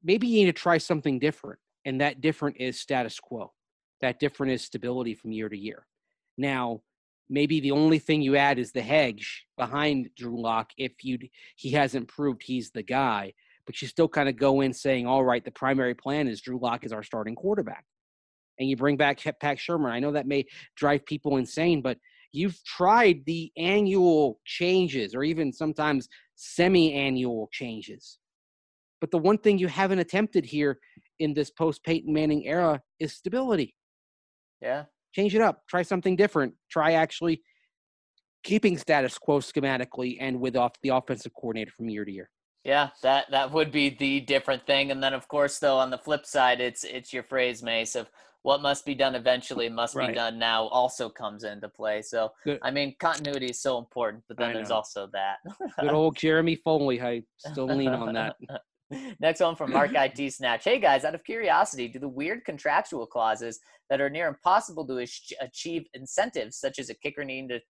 Maybe 0.02 0.26
you 0.26 0.40
need 0.40 0.54
to 0.54 0.58
try 0.58 0.78
something 0.78 1.18
different 1.18 1.60
and 1.84 2.00
that 2.00 2.20
different 2.20 2.56
is 2.58 2.78
status 2.80 3.18
quo. 3.18 3.52
That 4.00 4.20
different 4.20 4.52
is 4.52 4.62
stability 4.62 5.14
from 5.14 5.32
year 5.32 5.48
to 5.48 5.56
year. 5.56 5.86
Now, 6.38 6.82
maybe 7.28 7.60
the 7.60 7.70
only 7.70 7.98
thing 7.98 8.22
you 8.22 8.36
add 8.36 8.58
is 8.58 8.72
the 8.72 8.82
hedge 8.82 9.46
behind 9.56 10.10
Drew 10.16 10.40
Lock 10.40 10.70
if 10.76 10.92
you 11.02 11.18
he 11.56 11.70
hasn't 11.70 12.08
proved 12.08 12.42
he's 12.42 12.70
the 12.70 12.82
guy, 12.82 13.32
but 13.66 13.80
you 13.80 13.88
still 13.88 14.08
kind 14.08 14.28
of 14.28 14.36
go 14.36 14.62
in 14.62 14.72
saying, 14.72 15.06
all 15.06 15.24
right, 15.24 15.44
the 15.44 15.50
primary 15.50 15.94
plan 15.94 16.28
is 16.28 16.40
Drew 16.40 16.58
Lock 16.58 16.84
is 16.84 16.92
our 16.92 17.02
starting 17.02 17.34
quarterback. 17.34 17.84
And 18.58 18.68
you 18.68 18.76
bring 18.76 18.96
back 18.96 19.20
Pat 19.40 19.58
Shurmur. 19.58 19.90
I 19.90 20.00
know 20.00 20.12
that 20.12 20.26
may 20.26 20.44
drive 20.76 21.06
people 21.06 21.38
insane, 21.38 21.80
but 21.80 21.96
you've 22.32 22.62
tried 22.64 23.24
the 23.24 23.50
annual 23.56 24.38
changes 24.44 25.14
or 25.14 25.22
even 25.22 25.52
sometimes 25.52 26.08
semi-annual 26.34 27.48
changes. 27.52 28.18
But 29.00 29.10
the 29.10 29.18
one 29.18 29.38
thing 29.38 29.58
you 29.58 29.68
haven't 29.68 29.98
attempted 29.98 30.44
here 30.44 30.78
in 31.20 31.34
this 31.34 31.50
post 31.50 31.84
Peyton 31.84 32.12
Manning 32.12 32.46
era 32.46 32.80
is 32.98 33.14
stability. 33.14 33.74
Yeah. 34.60 34.84
Change 35.14 35.34
it 35.34 35.40
up. 35.40 35.62
Try 35.68 35.82
something 35.82 36.16
different. 36.16 36.54
Try 36.70 36.92
actually 36.92 37.42
keeping 38.42 38.78
status 38.78 39.18
quo 39.18 39.38
schematically 39.38 40.16
and 40.20 40.40
with 40.40 40.56
off 40.56 40.72
the 40.82 40.88
offensive 40.88 41.32
coordinator 41.34 41.72
from 41.76 41.88
year 41.88 42.04
to 42.04 42.12
year. 42.12 42.30
Yeah, 42.64 42.90
that 43.02 43.30
that 43.30 43.52
would 43.52 43.72
be 43.72 43.90
the 43.90 44.20
different 44.20 44.66
thing. 44.66 44.90
And 44.90 45.02
then 45.02 45.14
of 45.14 45.28
course 45.28 45.58
though 45.58 45.78
on 45.78 45.90
the 45.90 45.98
flip 45.98 46.26
side 46.26 46.60
it's 46.60 46.84
it's 46.84 47.12
your 47.12 47.22
phrase, 47.22 47.62
Mace, 47.62 47.94
of 47.94 48.10
what 48.42 48.62
must 48.62 48.86
be 48.86 48.94
done 48.94 49.14
eventually 49.14 49.68
must 49.68 49.94
right. 49.94 50.08
be 50.08 50.14
done 50.14 50.38
now 50.38 50.64
also 50.64 51.08
comes 51.08 51.44
into 51.44 51.68
play. 51.68 52.02
So 52.02 52.32
Good. 52.44 52.58
I 52.62 52.70
mean 52.70 52.94
continuity 52.98 53.46
is 53.46 53.60
so 53.60 53.78
important, 53.78 54.24
but 54.28 54.36
then 54.38 54.54
there's 54.54 54.70
also 54.70 55.08
that. 55.12 55.38
Good 55.80 55.90
old 55.90 56.16
Jeremy 56.18 56.56
Foley, 56.56 57.00
I 57.00 57.22
still 57.38 57.66
lean 57.66 57.90
on 57.90 58.14
that. 58.14 58.36
Next 59.20 59.40
one 59.40 59.54
from 59.54 59.72
Mark 59.72 59.92
IT 59.94 60.32
Snatch. 60.32 60.64
Hey 60.64 60.80
guys, 60.80 61.04
out 61.04 61.14
of 61.14 61.24
curiosity, 61.24 61.86
do 61.86 61.98
the 61.98 62.08
weird 62.08 62.44
contractual 62.44 63.06
clauses 63.06 63.60
that 63.88 64.00
are 64.00 64.10
near 64.10 64.28
impossible 64.28 64.86
to 64.86 65.06
achieve 65.40 65.86
incentives, 65.94 66.56
such 66.56 66.78
as 66.78 66.90
a 66.90 66.94
kicker 66.94 67.24
needing 67.24 67.48
to 67.48 67.60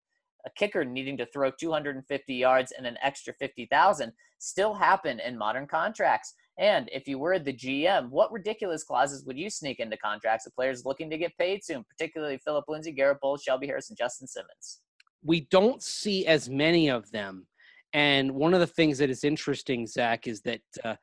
a 0.47 0.51
kicker 0.57 0.85
needing 0.85 1.19
to 1.19 1.27
throw 1.27 1.51
250 1.51 2.35
yards 2.35 2.73
and 2.73 2.87
an 2.87 2.97
extra 3.03 3.35
50,000, 3.35 4.11
still 4.39 4.73
happen 4.73 5.21
in 5.21 5.37
modern 5.37 5.67
contracts? 5.67 6.35
And 6.59 6.89
if 6.93 7.07
you 7.07 7.19
were 7.19 7.39
the 7.39 7.53
GM, 7.53 8.09
what 8.09 8.33
ridiculous 8.33 8.83
clauses 8.83 9.25
would 9.25 9.39
you 9.39 9.51
sneak 9.51 9.81
into 9.81 9.99
contracts 9.99 10.47
of 10.47 10.55
players 10.55 10.87
looking 10.87 11.11
to 11.11 11.19
get 11.19 11.37
paid 11.37 11.63
soon, 11.63 11.85
particularly 11.85 12.39
Philip 12.39 12.65
Lindsay, 12.69 12.93
Garett 12.93 13.21
Bolles, 13.21 13.43
Shelby 13.43 13.67
Harris, 13.67 13.91
and 13.91 13.99
Justin 13.99 14.27
Simmons? 14.27 14.81
We 15.23 15.43
don't 15.51 15.83
see 15.83 16.27
as 16.27 16.49
many 16.49 16.89
of 16.89 17.11
them 17.11 17.47
and 17.93 18.33
one 18.33 18.55
of 18.55 18.61
the 18.61 18.67
things 18.67 18.99
that 18.99 19.11
is 19.11 19.25
interesting, 19.25 19.87
Zach, 19.87 20.27
is 20.27 20.43
that 20.43 20.61
uh, 20.85 20.95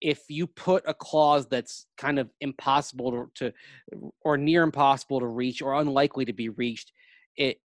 if 0.00 0.22
you 0.28 0.46
put 0.46 0.84
a 0.86 0.94
clause 0.94 1.46
that's 1.46 1.86
kind 1.96 2.18
of 2.18 2.30
impossible 2.40 3.28
to, 3.36 3.50
to, 3.50 4.12
or 4.22 4.36
near 4.36 4.62
impossible 4.62 5.20
to 5.20 5.26
reach 5.26 5.62
or 5.62 5.74
unlikely 5.74 6.24
to 6.24 6.32
be 6.32 6.48
reached, 6.50 6.92
it 7.36 7.58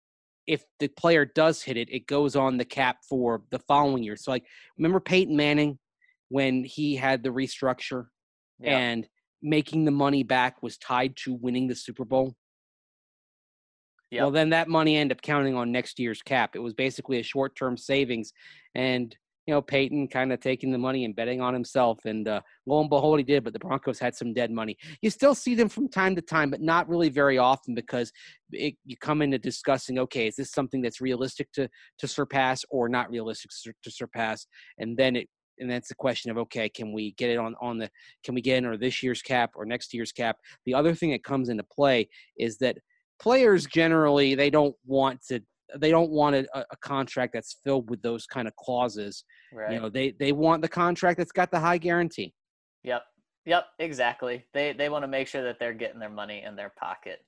if 0.46 0.64
the 0.78 0.88
player 0.88 1.24
does 1.24 1.60
hit 1.60 1.76
it, 1.76 1.90
it 1.90 2.06
goes 2.06 2.36
on 2.36 2.56
the 2.56 2.64
cap 2.64 2.98
for 3.08 3.42
the 3.50 3.58
following 3.58 4.04
year. 4.04 4.16
So, 4.16 4.30
like, 4.30 4.44
remember 4.78 5.00
Peyton 5.00 5.36
Manning 5.36 5.78
when 6.28 6.62
he 6.62 6.94
had 6.94 7.22
the 7.22 7.30
restructure 7.30 8.06
yeah. 8.60 8.78
and 8.78 9.08
making 9.42 9.84
the 9.84 9.90
money 9.90 10.22
back 10.22 10.62
was 10.62 10.78
tied 10.78 11.16
to 11.16 11.34
winning 11.34 11.66
the 11.66 11.74
Super 11.74 12.04
Bowl? 12.04 12.36
Yep. 14.10 14.20
Well, 14.20 14.30
then 14.30 14.50
that 14.50 14.68
money 14.68 14.96
ended 14.96 15.16
up 15.16 15.22
counting 15.22 15.56
on 15.56 15.72
next 15.72 15.98
year's 15.98 16.22
cap. 16.22 16.54
It 16.54 16.60
was 16.60 16.74
basically 16.74 17.18
a 17.18 17.24
short-term 17.24 17.76
savings, 17.76 18.32
and 18.74 19.14
you 19.46 19.54
know 19.54 19.60
Peyton 19.60 20.06
kind 20.08 20.32
of 20.32 20.40
taking 20.40 20.70
the 20.70 20.78
money 20.78 21.04
and 21.04 21.14
betting 21.14 21.40
on 21.40 21.52
himself, 21.52 21.98
and 22.04 22.26
uh, 22.28 22.40
lo 22.66 22.80
and 22.80 22.88
behold, 22.88 23.18
he 23.18 23.24
did. 23.24 23.42
But 23.42 23.52
the 23.52 23.58
Broncos 23.58 23.98
had 23.98 24.14
some 24.14 24.32
dead 24.32 24.52
money. 24.52 24.76
You 25.02 25.10
still 25.10 25.34
see 25.34 25.56
them 25.56 25.68
from 25.68 25.88
time 25.88 26.14
to 26.14 26.22
time, 26.22 26.50
but 26.50 26.60
not 26.60 26.88
really 26.88 27.08
very 27.08 27.36
often 27.38 27.74
because 27.74 28.12
it, 28.52 28.74
you 28.84 28.96
come 28.96 29.22
into 29.22 29.38
discussing, 29.38 29.98
okay, 29.98 30.28
is 30.28 30.36
this 30.36 30.52
something 30.52 30.82
that's 30.82 31.00
realistic 31.00 31.50
to 31.52 31.68
to 31.98 32.06
surpass 32.06 32.64
or 32.70 32.88
not 32.88 33.10
realistic 33.10 33.50
to, 33.64 33.72
to 33.82 33.90
surpass, 33.90 34.46
and 34.78 34.96
then 34.96 35.16
it 35.16 35.28
and 35.58 35.70
that's 35.70 35.88
the 35.88 35.94
question 35.94 36.30
of 36.30 36.38
okay 36.38 36.68
can 36.68 36.92
we 36.92 37.12
get 37.12 37.30
it 37.30 37.38
on 37.38 37.56
on 37.60 37.78
the 37.78 37.90
can 38.24 38.34
we 38.36 38.40
get 38.40 38.58
in 38.58 38.66
or 38.66 38.76
this 38.76 39.02
year's 39.02 39.22
cap 39.22 39.50
or 39.56 39.64
next 39.64 39.94
year's 39.94 40.12
cap 40.12 40.36
the 40.64 40.74
other 40.74 40.94
thing 40.94 41.10
that 41.10 41.24
comes 41.24 41.48
into 41.48 41.64
play 41.64 42.06
is 42.38 42.58
that 42.58 42.76
players 43.20 43.66
generally 43.66 44.34
they 44.34 44.50
don't 44.50 44.74
want 44.84 45.20
to 45.26 45.40
they 45.78 45.90
don't 45.90 46.10
want 46.10 46.36
a, 46.36 46.46
a 46.54 46.76
contract 46.80 47.32
that's 47.32 47.56
filled 47.64 47.90
with 47.90 48.00
those 48.02 48.26
kind 48.26 48.46
of 48.46 48.54
clauses 48.56 49.24
Right. 49.52 49.72
you 49.72 49.80
know 49.80 49.88
they 49.88 50.12
they 50.18 50.32
want 50.32 50.62
the 50.62 50.68
contract 50.68 51.18
that's 51.18 51.32
got 51.32 51.50
the 51.50 51.60
high 51.60 51.78
guarantee 51.78 52.32
Yep. 52.86 53.02
Yep. 53.46 53.64
Exactly. 53.80 54.44
They 54.54 54.72
they 54.72 54.88
want 54.88 55.02
to 55.02 55.08
make 55.08 55.28
sure 55.28 55.42
that 55.42 55.58
they're 55.58 55.74
getting 55.74 55.98
their 55.98 56.08
money 56.08 56.44
in 56.46 56.56
their 56.56 56.72
pocket. 56.78 57.18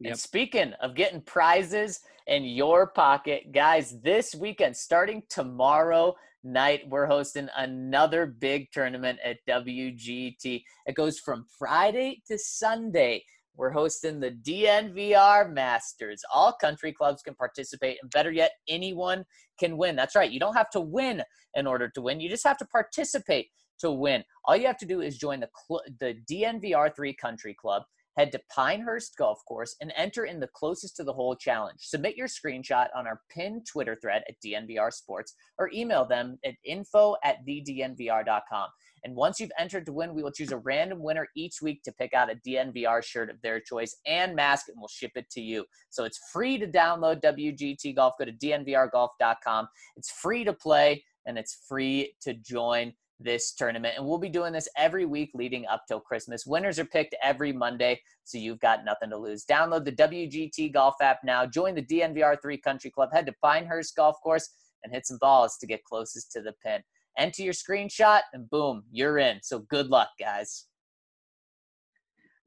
Yep. 0.00 0.10
And 0.10 0.20
speaking 0.20 0.72
of 0.82 0.94
getting 0.96 1.20
prizes 1.22 2.00
in 2.26 2.44
your 2.44 2.88
pocket, 2.88 3.52
guys, 3.52 4.00
this 4.02 4.34
weekend, 4.34 4.76
starting 4.76 5.22
tomorrow 5.30 6.14
night, 6.42 6.82
we're 6.88 7.06
hosting 7.06 7.48
another 7.56 8.26
big 8.26 8.70
tournament 8.72 9.18
at 9.24 9.38
WGT. 9.48 10.62
It 10.86 10.94
goes 10.96 11.18
from 11.20 11.46
Friday 11.58 12.22
to 12.26 12.36
Sunday. 12.38 13.24
We're 13.56 13.70
hosting 13.70 14.20
the 14.20 14.32
DNVR 14.32 15.52
Masters. 15.52 16.22
All 16.32 16.52
country 16.52 16.92
clubs 16.92 17.22
can 17.22 17.34
participate, 17.34 17.98
and 18.02 18.10
better 18.10 18.32
yet, 18.32 18.52
anyone 18.68 19.24
can 19.58 19.76
win. 19.76 19.96
That's 19.96 20.16
right. 20.16 20.30
You 20.30 20.40
don't 20.40 20.56
have 20.56 20.70
to 20.70 20.80
win 20.80 21.22
in 21.54 21.66
order 21.66 21.88
to 21.88 22.02
win. 22.02 22.20
You 22.20 22.28
just 22.28 22.46
have 22.46 22.58
to 22.58 22.66
participate 22.66 23.48
to 23.80 23.90
win. 23.90 24.24
All 24.44 24.56
you 24.56 24.66
have 24.66 24.78
to 24.78 24.86
do 24.86 25.00
is 25.00 25.18
join 25.18 25.40
the 25.40 25.48
cl- 25.68 25.82
the 26.00 26.16
DNVR 26.30 26.94
three 26.94 27.14
Country 27.14 27.54
Club. 27.54 27.82
Head 28.16 28.30
to 28.30 28.40
Pinehurst 28.54 29.16
Golf 29.16 29.40
Course 29.48 29.74
and 29.80 29.92
enter 29.96 30.24
in 30.24 30.38
the 30.38 30.48
closest 30.54 30.94
to 30.96 31.04
the 31.04 31.12
hole 31.12 31.34
challenge. 31.34 31.78
Submit 31.80 32.16
your 32.16 32.28
screenshot 32.28 32.86
on 32.94 33.08
our 33.08 33.20
pinned 33.28 33.66
Twitter 33.66 33.96
thread 34.00 34.22
at 34.28 34.36
DNVR 34.44 34.92
Sports 34.92 35.34
or 35.58 35.68
email 35.74 36.04
them 36.04 36.38
at 36.44 36.54
info 36.64 37.16
at 37.24 37.44
thednvr.com. 37.44 38.68
And 39.04 39.14
once 39.14 39.38
you've 39.38 39.52
entered 39.58 39.86
to 39.86 39.92
win, 39.92 40.14
we 40.14 40.22
will 40.22 40.32
choose 40.32 40.50
a 40.50 40.58
random 40.58 41.02
winner 41.02 41.28
each 41.36 41.60
week 41.60 41.82
to 41.84 41.92
pick 41.92 42.14
out 42.14 42.30
a 42.30 42.36
DNVR 42.36 43.04
shirt 43.04 43.30
of 43.30 43.40
their 43.42 43.60
choice 43.60 43.96
and 44.06 44.34
mask, 44.34 44.68
and 44.68 44.76
we'll 44.78 44.88
ship 44.88 45.12
it 45.14 45.30
to 45.30 45.40
you. 45.40 45.64
So 45.90 46.04
it's 46.04 46.18
free 46.32 46.58
to 46.58 46.66
download 46.66 47.20
WGT 47.22 47.94
Golf. 47.94 48.14
Go 48.18 48.24
to 48.24 48.32
DNVRGolf.com. 48.32 49.68
It's 49.96 50.10
free 50.10 50.44
to 50.44 50.52
play 50.52 51.04
and 51.26 51.38
it's 51.38 51.64
free 51.68 52.14
to 52.22 52.34
join 52.34 52.92
this 53.20 53.52
tournament. 53.52 53.94
And 53.96 54.06
we'll 54.06 54.18
be 54.18 54.28
doing 54.28 54.52
this 54.52 54.68
every 54.76 55.06
week 55.06 55.30
leading 55.34 55.66
up 55.66 55.84
till 55.86 56.00
Christmas. 56.00 56.46
Winners 56.46 56.78
are 56.78 56.84
picked 56.84 57.14
every 57.22 57.52
Monday, 57.52 58.00
so 58.24 58.38
you've 58.38 58.60
got 58.60 58.84
nothing 58.84 59.10
to 59.10 59.16
lose. 59.16 59.44
Download 59.44 59.84
the 59.84 59.92
WGT 59.92 60.72
Golf 60.72 60.96
app 61.00 61.20
now. 61.24 61.46
Join 61.46 61.74
the 61.74 61.82
DNVR3 61.82 62.62
Country 62.62 62.90
Club. 62.90 63.10
Head 63.12 63.26
to 63.26 63.34
Pinehurst 63.42 63.96
Golf 63.96 64.16
Course 64.22 64.50
and 64.82 64.92
hit 64.92 65.06
some 65.06 65.18
balls 65.20 65.56
to 65.58 65.66
get 65.66 65.84
closest 65.84 66.32
to 66.32 66.42
the 66.42 66.52
pin. 66.64 66.82
Enter 67.18 67.42
your 67.42 67.52
screenshot, 67.52 68.20
and 68.32 68.48
boom, 68.50 68.84
you're 68.90 69.18
in. 69.18 69.40
So 69.42 69.60
good 69.60 69.88
luck, 69.88 70.10
guys. 70.18 70.66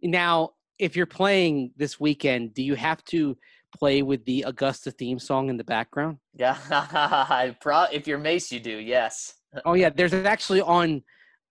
now 0.02 0.52
if 0.80 0.96
you're 0.96 1.08
playing 1.08 1.72
this 1.76 2.00
weekend 2.00 2.54
do 2.54 2.62
you 2.62 2.76
have 2.76 3.04
to 3.06 3.36
play 3.78 4.02
with 4.04 4.24
the 4.26 4.44
augusta 4.48 4.92
theme 4.92 5.20
song 5.20 5.50
in 5.50 5.58
the 5.58 5.64
background 5.64 6.18
Yeah, 6.36 6.58
if 7.92 8.08
you're 8.08 8.20
Mace, 8.20 8.52
you 8.52 8.60
do. 8.60 8.78
Yes. 8.78 9.34
oh 9.66 9.74
yeah 9.74 9.90
there's 9.90 10.14
actually 10.14 10.62
on 10.62 11.02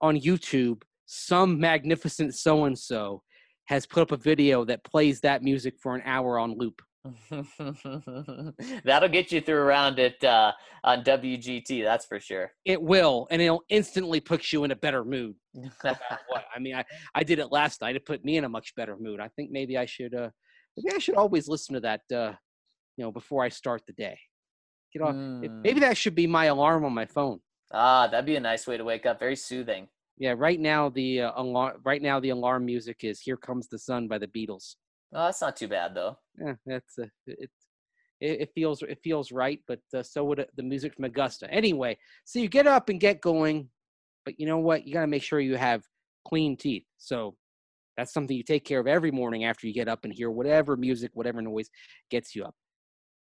on 0.00 0.16
youtube 0.20 0.82
some 1.06 1.58
magnificent 1.58 2.34
so 2.34 2.64
and 2.64 2.78
so 2.78 3.22
has 3.64 3.84
put 3.86 4.02
up 4.02 4.12
a 4.12 4.16
video 4.16 4.64
that 4.64 4.84
plays 4.84 5.20
that 5.20 5.42
music 5.42 5.74
for 5.82 5.94
an 5.96 6.02
hour 6.04 6.38
on 6.38 6.56
loop 6.56 6.80
That'll 8.84 9.08
get 9.08 9.32
you 9.32 9.40
through 9.40 9.58
around 9.58 9.98
it 9.98 10.22
uh, 10.24 10.52
on 10.84 11.02
WGT. 11.04 11.82
That's 11.84 12.06
for 12.06 12.20
sure. 12.20 12.52
it 12.64 12.80
will 12.80 13.26
and 13.30 13.40
it'll 13.42 13.62
instantly 13.68 14.20
put 14.20 14.52
you 14.52 14.64
in 14.64 14.70
a 14.70 14.76
better 14.76 15.04
mood 15.04 15.34
no 15.54 15.70
i 16.54 16.58
mean 16.58 16.74
i 16.74 16.84
i 17.14 17.22
did 17.22 17.38
it 17.38 17.52
last 17.52 17.80
night 17.80 17.96
it 17.96 18.04
put 18.04 18.24
me 18.24 18.36
in 18.36 18.44
a 18.44 18.48
much 18.48 18.74
better 18.74 18.96
mood 18.98 19.20
i 19.20 19.28
think 19.36 19.50
maybe 19.50 19.76
i 19.78 19.84
should 19.86 20.14
uh 20.14 20.28
maybe 20.76 20.94
i 20.94 20.98
should 20.98 21.14
always 21.16 21.48
listen 21.48 21.74
to 21.74 21.80
that 21.80 22.00
uh 22.12 22.32
you 22.96 23.04
know 23.04 23.12
before 23.12 23.44
i 23.44 23.48
start 23.48 23.82
the 23.86 23.92
day 23.92 24.18
you 24.94 25.00
know 25.00 25.12
Mm. 25.12 25.62
maybe 25.62 25.80
that 25.80 25.96
should 25.96 26.14
be 26.14 26.26
my 26.26 26.46
alarm 26.46 26.84
on 26.84 26.92
my 26.94 27.06
phone 27.06 27.40
Ah, 27.72 28.06
that'd 28.06 28.26
be 28.26 28.36
a 28.36 28.40
nice 28.40 28.64
way 28.66 28.76
to 28.76 28.84
wake 28.84 29.06
up. 29.06 29.18
Very 29.18 29.34
soothing. 29.36 29.88
Yeah, 30.18 30.34
right 30.36 30.58
now 30.60 30.88
the 30.88 31.22
uh, 31.22 31.32
alarm 31.36 31.80
right 31.84 32.00
now 32.00 32.20
the 32.20 32.30
alarm 32.30 32.64
music 32.64 32.98
is 33.02 33.20
"Here 33.20 33.36
Comes 33.36 33.66
the 33.68 33.78
Sun" 33.78 34.06
by 34.08 34.18
the 34.18 34.28
Beatles. 34.28 34.76
That's 35.12 35.40
not 35.40 35.56
too 35.56 35.68
bad 35.68 35.94
though. 35.94 36.18
Yeah, 36.38 36.54
that's 36.66 36.98
uh, 36.98 37.06
it, 37.26 37.50
it. 38.20 38.50
Feels 38.54 38.82
it 38.82 38.98
feels 39.02 39.32
right, 39.32 39.60
but 39.66 39.80
uh, 39.94 40.02
so 40.02 40.24
would 40.24 40.44
the 40.56 40.62
music 40.62 40.94
from 40.94 41.04
Augusta. 41.04 41.50
Anyway, 41.50 41.96
so 42.24 42.38
you 42.38 42.48
get 42.48 42.66
up 42.66 42.88
and 42.88 43.00
get 43.00 43.20
going, 43.20 43.68
but 44.24 44.38
you 44.38 44.46
know 44.46 44.58
what? 44.58 44.86
You 44.86 44.94
got 44.94 45.02
to 45.02 45.06
make 45.06 45.22
sure 45.22 45.40
you 45.40 45.56
have 45.56 45.82
clean 46.26 46.56
teeth. 46.56 46.84
So 46.98 47.36
that's 47.96 48.12
something 48.12 48.36
you 48.36 48.42
take 48.42 48.64
care 48.64 48.80
of 48.80 48.86
every 48.86 49.10
morning 49.10 49.44
after 49.44 49.66
you 49.66 49.72
get 49.72 49.88
up 49.88 50.04
and 50.04 50.12
hear 50.12 50.30
whatever 50.30 50.76
music, 50.76 51.12
whatever 51.14 51.40
noise 51.40 51.70
gets 52.10 52.34
you 52.34 52.44
up. 52.44 52.54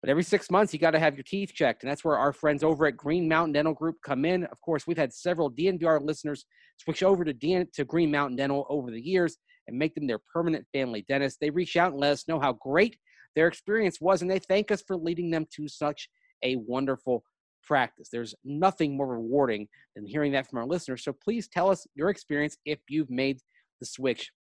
But 0.02 0.10
every 0.10 0.22
six 0.22 0.50
months, 0.50 0.72
you 0.72 0.78
got 0.78 0.92
to 0.92 0.98
have 0.98 1.14
your 1.14 1.24
teeth 1.24 1.52
checked. 1.54 1.82
And 1.82 1.90
that's 1.90 2.04
where 2.04 2.16
our 2.16 2.32
friends 2.32 2.64
over 2.64 2.86
at 2.86 2.96
Green 2.96 3.28
Mountain 3.28 3.52
Dental 3.52 3.74
Group 3.74 3.96
come 4.04 4.24
in. 4.24 4.44
Of 4.44 4.60
course, 4.62 4.86
we've 4.86 4.96
had 4.96 5.12
several 5.12 5.50
DNVR 5.50 6.02
listeners 6.02 6.46
switch 6.78 7.02
over 7.02 7.22
to, 7.22 7.34
DN- 7.34 7.70
to 7.72 7.84
Green 7.84 8.10
Mountain 8.10 8.36
Dental 8.36 8.66
over 8.70 8.90
the 8.90 9.00
years 9.00 9.36
and 9.70 9.78
make 9.78 9.94
them 9.94 10.06
their 10.06 10.18
permanent 10.18 10.66
family 10.72 11.04
dentist. 11.08 11.38
They 11.40 11.50
reach 11.50 11.76
out 11.76 11.92
and 11.92 12.00
let 12.00 12.12
us 12.12 12.28
know 12.28 12.38
how 12.38 12.52
great 12.52 12.96
their 13.34 13.46
experience 13.46 14.00
was, 14.00 14.22
and 14.22 14.30
they 14.30 14.38
thank 14.38 14.70
us 14.70 14.82
for 14.86 14.96
leading 14.96 15.30
them 15.30 15.46
to 15.56 15.68
such 15.68 16.08
a 16.42 16.56
wonderful 16.56 17.22
practice. 17.62 18.08
There's 18.10 18.34
nothing 18.44 18.96
more 18.96 19.06
rewarding 19.06 19.68
than 19.94 20.06
hearing 20.06 20.32
that 20.32 20.48
from 20.48 20.58
our 20.58 20.66
listeners. 20.66 21.04
So 21.04 21.12
please 21.12 21.48
tell 21.48 21.70
us 21.70 21.86
your 21.94 22.10
experience 22.10 22.56
if 22.64 22.78
you've 22.88 23.10
made 23.10 23.38
the 23.78 23.86
switch. 23.86 24.32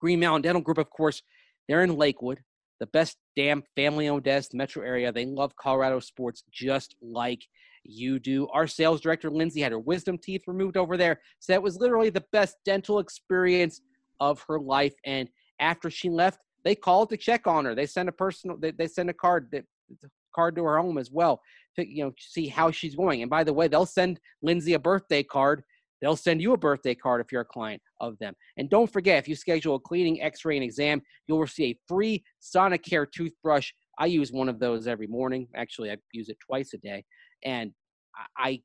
Green 0.00 0.20
Mountain 0.20 0.42
Dental 0.42 0.62
Group, 0.62 0.78
of 0.78 0.90
course, 0.90 1.22
they're 1.68 1.84
in 1.84 1.96
Lakewood, 1.96 2.40
the 2.80 2.86
best 2.86 3.16
damn 3.36 3.62
family 3.76 4.08
owned 4.08 4.24
dentist 4.24 4.54
metro 4.54 4.84
area. 4.84 5.12
They 5.12 5.24
love 5.24 5.56
Colorado 5.56 6.00
sports 6.00 6.42
just 6.50 6.96
like 7.00 7.42
you 7.84 8.18
do. 8.18 8.48
Our 8.48 8.66
sales 8.66 9.00
director, 9.00 9.30
Lindsay, 9.30 9.60
had 9.60 9.72
her 9.72 9.78
wisdom 9.78 10.18
teeth 10.18 10.42
removed 10.46 10.76
over 10.76 10.96
there. 10.96 11.20
So 11.38 11.52
that 11.52 11.62
was 11.62 11.78
literally 11.78 12.10
the 12.10 12.24
best 12.32 12.56
dental 12.64 12.98
experience 12.98 13.80
of 14.22 14.44
her 14.46 14.60
life. 14.60 14.94
And 15.04 15.28
after 15.58 15.90
she 15.90 16.08
left, 16.08 16.38
they 16.64 16.76
called 16.76 17.10
to 17.10 17.16
check 17.16 17.48
on 17.48 17.64
her. 17.64 17.74
They 17.74 17.86
sent 17.86 18.08
a 18.08 18.12
personal, 18.12 18.56
they, 18.56 18.70
they 18.70 18.86
sent 18.86 19.10
a 19.10 19.14
card 19.14 19.48
that 19.50 19.64
card 20.34 20.54
to 20.56 20.64
her 20.64 20.78
home 20.78 20.96
as 20.96 21.10
well 21.10 21.42
to 21.76 21.86
you 21.86 22.04
know 22.04 22.12
see 22.18 22.46
how 22.46 22.70
she's 22.70 22.94
going. 22.94 23.22
And 23.22 23.30
by 23.30 23.42
the 23.42 23.52
way, 23.52 23.66
they'll 23.66 23.84
send 23.84 24.20
Lindsay 24.40 24.74
a 24.74 24.78
birthday 24.78 25.24
card. 25.24 25.64
They'll 26.00 26.16
send 26.16 26.40
you 26.40 26.52
a 26.52 26.56
birthday 26.56 26.94
card 26.94 27.20
if 27.20 27.32
you're 27.32 27.42
a 27.42 27.56
client 27.58 27.82
of 28.00 28.18
them. 28.18 28.34
And 28.56 28.70
don't 28.70 28.92
forget, 28.92 29.18
if 29.18 29.28
you 29.28 29.36
schedule 29.36 29.76
a 29.76 29.80
cleaning, 29.80 30.22
X-ray, 30.22 30.56
and 30.56 30.64
exam, 30.64 31.00
you'll 31.26 31.40
receive 31.40 31.76
a 31.76 31.78
free 31.88 32.24
Sonicare 32.40 33.06
toothbrush. 33.10 33.72
I 33.98 34.06
use 34.06 34.32
one 34.32 34.48
of 34.48 34.58
those 34.58 34.86
every 34.86 35.06
morning. 35.06 35.48
Actually, 35.54 35.90
I 35.90 35.96
use 36.12 36.28
it 36.28 36.38
twice 36.44 36.72
a 36.74 36.78
day, 36.78 37.04
and 37.44 37.72
I- 38.16 38.48
I 38.48 38.62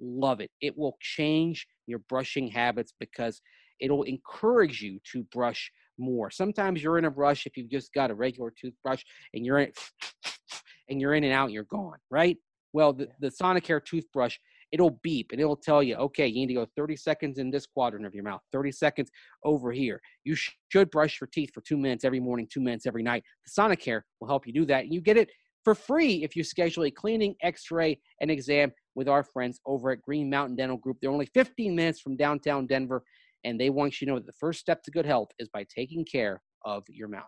love 0.00 0.40
it. 0.40 0.50
It 0.60 0.76
will 0.76 0.96
change 1.00 1.66
your 1.86 2.00
brushing 2.00 2.48
habits 2.48 2.92
because 2.98 3.40
it'll 3.80 4.02
encourage 4.04 4.80
you 4.80 4.98
to 5.12 5.24
brush 5.24 5.70
more. 5.98 6.30
Sometimes 6.30 6.82
you're 6.82 6.98
in 6.98 7.04
a 7.04 7.10
rush 7.10 7.46
if 7.46 7.56
you've 7.56 7.70
just 7.70 7.92
got 7.92 8.10
a 8.10 8.14
regular 8.14 8.52
toothbrush 8.60 9.02
and 9.32 9.44
you're 9.44 9.58
in 9.58 9.72
and 10.88 11.00
you're 11.00 11.14
in 11.14 11.24
and 11.24 11.32
out 11.32 11.46
and 11.46 11.54
you're 11.54 11.64
gone, 11.64 11.98
right? 12.10 12.36
Well, 12.72 12.92
the, 12.92 13.08
the 13.20 13.28
Sonicare 13.28 13.84
toothbrush, 13.84 14.36
it'll 14.72 14.98
beep 15.02 15.30
and 15.30 15.40
it'll 15.40 15.56
tell 15.56 15.82
you, 15.82 15.94
okay, 15.96 16.26
you 16.26 16.34
need 16.34 16.48
to 16.48 16.54
go 16.54 16.66
30 16.76 16.96
seconds 16.96 17.38
in 17.38 17.50
this 17.50 17.66
quadrant 17.66 18.04
of 18.04 18.14
your 18.14 18.24
mouth, 18.24 18.40
30 18.52 18.72
seconds 18.72 19.10
over 19.44 19.70
here. 19.70 20.00
You 20.24 20.34
sh- 20.34 20.50
should 20.68 20.90
brush 20.90 21.20
your 21.20 21.28
teeth 21.32 21.50
for 21.54 21.60
two 21.60 21.76
minutes 21.76 22.04
every 22.04 22.20
morning, 22.20 22.48
two 22.52 22.60
minutes 22.60 22.86
every 22.86 23.04
night. 23.04 23.22
The 23.46 23.62
Sonicare 23.62 24.02
will 24.20 24.28
help 24.28 24.46
you 24.46 24.52
do 24.52 24.64
that. 24.66 24.84
And 24.84 24.92
you 24.92 25.00
get 25.00 25.16
it 25.16 25.30
for 25.62 25.74
free 25.74 26.22
if 26.24 26.36
you 26.36 26.44
schedule 26.44 26.84
a 26.84 26.90
cleaning, 26.90 27.34
x 27.42 27.70
ray, 27.70 27.98
and 28.20 28.30
exam 28.30 28.72
with 28.94 29.08
our 29.08 29.22
friends 29.22 29.60
over 29.66 29.90
at 29.90 30.02
Green 30.02 30.28
Mountain 30.28 30.56
Dental 30.56 30.76
Group. 30.76 30.98
They're 31.00 31.10
only 31.10 31.26
15 31.26 31.74
minutes 31.74 32.00
from 32.00 32.16
downtown 32.16 32.66
Denver, 32.66 33.02
and 33.44 33.60
they 33.60 33.70
want 33.70 34.00
you 34.00 34.06
to 34.06 34.12
know 34.12 34.18
that 34.18 34.26
the 34.26 34.32
first 34.32 34.60
step 34.60 34.82
to 34.84 34.90
good 34.90 35.06
health 35.06 35.28
is 35.38 35.48
by 35.48 35.64
taking 35.74 36.04
care 36.04 36.42
of 36.64 36.84
your 36.88 37.08
mouth. 37.08 37.24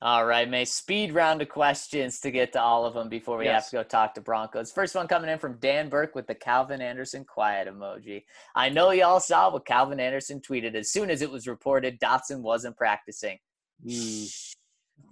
All 0.00 0.24
right, 0.26 0.48
May. 0.48 0.64
Speed 0.64 1.12
round 1.12 1.42
of 1.42 1.48
questions 1.48 2.20
to 2.20 2.30
get 2.30 2.52
to 2.52 2.62
all 2.62 2.84
of 2.84 2.94
them 2.94 3.08
before 3.08 3.36
we 3.36 3.46
have 3.46 3.68
to 3.70 3.76
go 3.76 3.82
talk 3.82 4.14
to 4.14 4.20
Broncos. 4.20 4.70
First 4.70 4.94
one 4.94 5.08
coming 5.08 5.28
in 5.28 5.40
from 5.40 5.58
Dan 5.58 5.88
Burke 5.88 6.14
with 6.14 6.28
the 6.28 6.36
Calvin 6.36 6.80
Anderson 6.80 7.24
quiet 7.24 7.66
emoji. 7.66 8.22
I 8.54 8.68
know 8.68 8.92
y'all 8.92 9.18
saw 9.18 9.50
what 9.50 9.66
Calvin 9.66 9.98
Anderson 9.98 10.40
tweeted 10.40 10.76
as 10.76 10.92
soon 10.92 11.10
as 11.10 11.20
it 11.20 11.30
was 11.30 11.48
reported 11.48 11.98
Dotson 11.98 12.42
wasn't 12.42 12.76
practicing. 12.76 13.38
Hmm. 13.84 14.26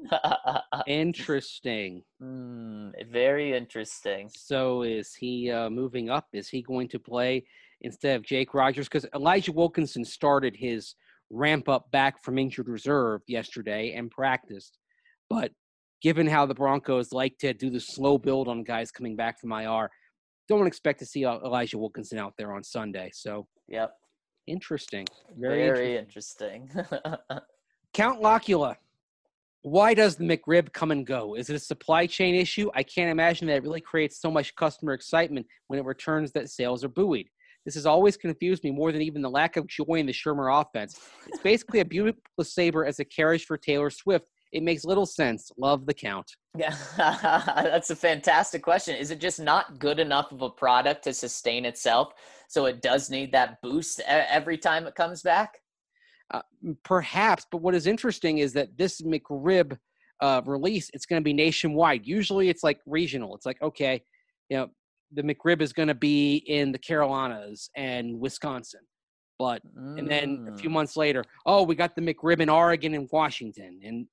Interesting. 0.87 2.03
Hmm, 2.21 2.91
very 3.11 3.57
interesting. 3.57 4.31
So 4.33 4.83
is 4.83 5.15
he 5.15 5.51
uh, 5.51 5.71
moving 5.71 6.11
up? 6.11 6.27
Is 6.33 6.49
he 6.49 6.63
going 6.63 6.89
to 6.89 6.99
play 6.99 7.45
instead 7.87 8.17
of 8.17 8.25
Jake 8.25 8.53
Rodgers? 8.53 8.89
Because 8.89 9.07
Elijah 9.15 9.53
Wilkinson 9.53 10.05
started 10.05 10.55
his 10.57 10.95
ramp 11.31 11.69
up 11.69 11.91
back 11.91 12.23
from 12.23 12.39
injured 12.39 12.69
reserve 12.69 13.23
yesterday 13.27 13.95
and 13.97 14.11
practiced. 14.11 14.79
But 15.31 15.53
given 16.03 16.27
how 16.27 16.47
the 16.47 16.55
Broncos 16.55 17.13
like 17.13 17.39
to 17.39 17.55
do 17.55 17.71
the 17.71 17.81
slow 17.81 18.19
build 18.19 18.49
on 18.49 18.63
guys 18.63 18.91
coming 18.91 19.17
back 19.17 19.41
from 19.41 19.53
IR, 19.53 19.91
don't 20.49 20.67
expect 20.67 20.99
to 21.01 21.07
see 21.07 21.25
Elijah 21.25 21.79
Wilkinson 21.79 22.19
out 22.19 22.35
there 22.39 22.53
on 22.53 22.63
Sunday. 22.63 23.11
So 23.13 23.47
Yep. 23.69 23.93
interesting. 24.47 25.07
Very, 25.37 25.63
Very, 25.63 25.97
interesting. 25.97 26.71
interesting. 26.75 27.01
Count 27.95 28.21
Locula. 28.21 28.77
Why 29.63 29.95
does 29.95 30.15
the 30.15 30.25
McRib 30.25 30.73
come 30.73 30.93
and 30.93 31.05
go? 31.05 31.35
Is 31.35 31.51
it 31.51 31.57
a 31.57 31.59
supply 31.59 32.07
chain 32.07 32.37
issue? 32.37 32.71
I 32.77 32.85
can't 32.85 33.11
imagine 33.11 33.49
that 33.49 33.57
it 33.57 33.63
really 33.65 33.81
creates 33.81 34.21
so 34.21 34.31
much 34.31 34.55
customer 34.55 34.93
excitement 34.93 35.45
when 35.67 35.81
it 35.81 35.85
returns 35.85 36.31
that 36.33 36.51
sales 36.51 36.85
are 36.85 36.89
buoyed. 36.89 37.29
This 37.67 37.75
has 37.75 37.85
always 37.85 38.17
confused 38.17 38.63
me 38.63 38.71
more 38.71 38.93
than 38.93 39.03
even 39.03 39.21
the 39.21 39.29
lack 39.29 39.57
of 39.57 39.67
joy 39.67 39.97
in 39.97 40.07
the 40.07 40.13
Shurmur 40.13 40.63
offense. 40.63 40.99
It's 41.27 41.43
basically 41.43 41.81
a 41.81 41.85
beautiful 41.85 42.23
saber 42.43 42.87
as 42.87 43.01
a 43.01 43.05
carriage 43.05 43.45
for 43.45 43.59
Taylor 43.59 43.91
Swift. 43.91 44.25
It 44.53 44.63
makes 44.63 44.85
little 44.85 45.05
sense. 45.05 45.51
Love 45.59 45.85
the 45.85 45.93
count. 45.93 46.31
Yeah, 46.57 46.77
that's 46.97 47.91
a 47.91 47.97
fantastic 47.97 48.63
question. 48.63 48.95
Is 48.95 49.11
it 49.11 49.21
just 49.21 49.41
not 49.41 49.81
good 49.81 49.99
enough 49.99 50.31
of 50.31 50.43
a 50.43 50.49
product 50.49 51.03
to 51.05 51.13
sustain 51.13 51.65
itself? 51.65 52.13
So 52.49 52.67
it 52.67 52.81
does 52.81 53.11
need 53.11 53.33
that 53.33 53.61
boost 53.63 54.01
every 54.07 54.57
time 54.57 54.87
it 54.87 54.95
comes 54.95 55.23
back? 55.23 55.59
Uh, 56.33 56.43
perhaps, 56.85 57.47
but 57.51 57.59
what 57.59 57.75
is 57.75 57.89
interesting 57.89 58.39
is 58.39 58.53
that 58.53 58.79
this 58.79 59.03
McRib 59.03 59.77
uh, 60.21 60.41
release, 60.47 60.89
it's 60.95 61.07
going 61.07 61.21
to 61.21 61.25
be 61.25 61.33
nationwide. 61.33 62.07
Usually 62.07 62.49
it's 62.49 62.63
like 62.63 62.79
regional. 62.87 63.35
It's 63.35 63.47
like, 63.47 63.61
okay, 63.61 64.03
you 64.49 64.57
know, 64.57 64.69
the 65.13 65.23
McRib 65.23 65.61
is 65.63 65.73
going 65.73 65.89
to 65.89 65.95
be 65.95 66.37
in 66.47 66.73
the 66.73 66.79
Carolinas 66.79 67.71
and 67.77 68.19
Wisconsin. 68.19 68.81
But, 69.39 69.61
and 69.77 70.11
then 70.11 70.49
a 70.53 70.57
few 70.57 70.71
Mm. 70.71 70.75
months 70.75 70.97
later, 70.97 71.23
oh, 71.45 71.63
we 71.63 71.75
got 71.75 71.95
the 71.95 72.01
McRib 72.03 72.41
in 72.41 72.49
Oregon 72.49 72.95
and 72.95 73.07
Washington. 73.13 73.81
And, 73.85 74.07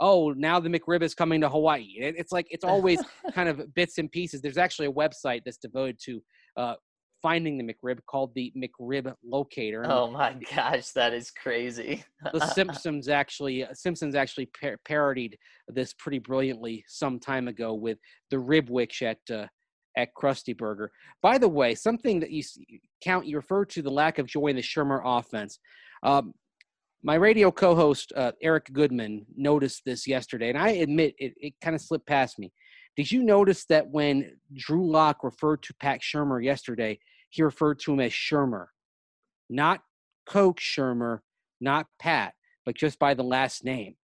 oh, 0.00 0.32
now 0.32 0.58
the 0.58 0.68
McRib 0.68 1.02
is 1.02 1.14
coming 1.14 1.40
to 1.42 1.48
Hawaii. 1.48 1.94
It- 1.98 2.16
It's 2.18 2.32
like, 2.32 2.46
it's 2.50 2.64
always 2.64 2.98
kind 3.34 3.48
of 3.48 3.72
bits 3.74 3.98
and 3.98 4.10
pieces. 4.10 4.40
There's 4.40 4.58
actually 4.58 4.88
a 4.88 4.92
website 4.92 5.42
that's 5.44 5.58
devoted 5.58 5.98
to 6.06 6.22
uh, 6.56 6.74
finding 7.22 7.56
the 7.56 7.62
McRib 7.72 8.00
called 8.06 8.34
the 8.34 8.52
McRib 8.56 9.14
Locator. 9.24 9.82
and 9.82 9.92
Oh 9.92 10.10
my 10.10 10.36
gosh, 10.54 10.90
that 10.90 11.12
is 11.14 11.30
crazy. 11.30 12.02
the 12.32 12.40
Simpsons 12.54 13.08
actually 13.08 13.64
Simpsons 13.74 14.16
actually 14.16 14.46
par- 14.46 14.78
parodied 14.84 15.38
this 15.68 15.94
pretty 15.94 16.18
brilliantly 16.18 16.84
some 16.88 17.20
time 17.20 17.46
ago 17.46 17.74
with 17.74 17.98
the 18.30 18.40
rib 18.40 18.68
witch 18.70 19.02
at 19.02 19.18
uh, 19.32 19.46
at 19.96 20.14
Krusty 20.14 20.56
Burger. 20.56 20.90
By 21.20 21.38
the 21.38 21.48
way, 21.48 21.74
something 21.74 22.20
that 22.20 22.30
you 22.30 22.42
count 23.02 23.26
you 23.26 23.36
referred 23.36 23.70
to 23.70 23.82
the 23.82 23.90
lack 23.90 24.18
of 24.18 24.26
joy 24.26 24.48
in 24.48 24.56
the 24.56 24.62
Shurmur 24.62 25.02
offense. 25.04 25.58
Um, 26.02 26.34
my 27.04 27.14
radio 27.16 27.50
co-host 27.50 28.12
uh, 28.16 28.32
Eric 28.40 28.72
Goodman 28.72 29.26
noticed 29.36 29.82
this 29.84 30.06
yesterday, 30.06 30.50
and 30.50 30.58
I 30.58 30.70
admit 30.70 31.14
it, 31.18 31.34
it 31.36 31.54
kind 31.60 31.74
of 31.74 31.82
slipped 31.82 32.06
past 32.06 32.38
me. 32.38 32.52
Did 32.96 33.10
you 33.10 33.24
notice 33.24 33.64
that 33.66 33.88
when 33.88 34.36
Drew 34.54 34.88
Lock 34.88 35.24
referred 35.24 35.62
to 35.64 35.74
Pat 35.80 36.00
Shurmur 36.00 36.44
yesterday, 36.44 36.98
he 37.30 37.42
referred 37.42 37.80
to 37.80 37.92
him 37.94 38.00
as 38.00 38.12
Shurmur, 38.12 38.66
not 39.48 39.80
Coke 40.26 40.60
Shurmur, 40.60 41.20
not 41.60 41.86
Pat, 41.98 42.34
but 42.64 42.76
just 42.76 42.98
by 42.98 43.14
the 43.14 43.24
last 43.24 43.64
name. 43.64 43.94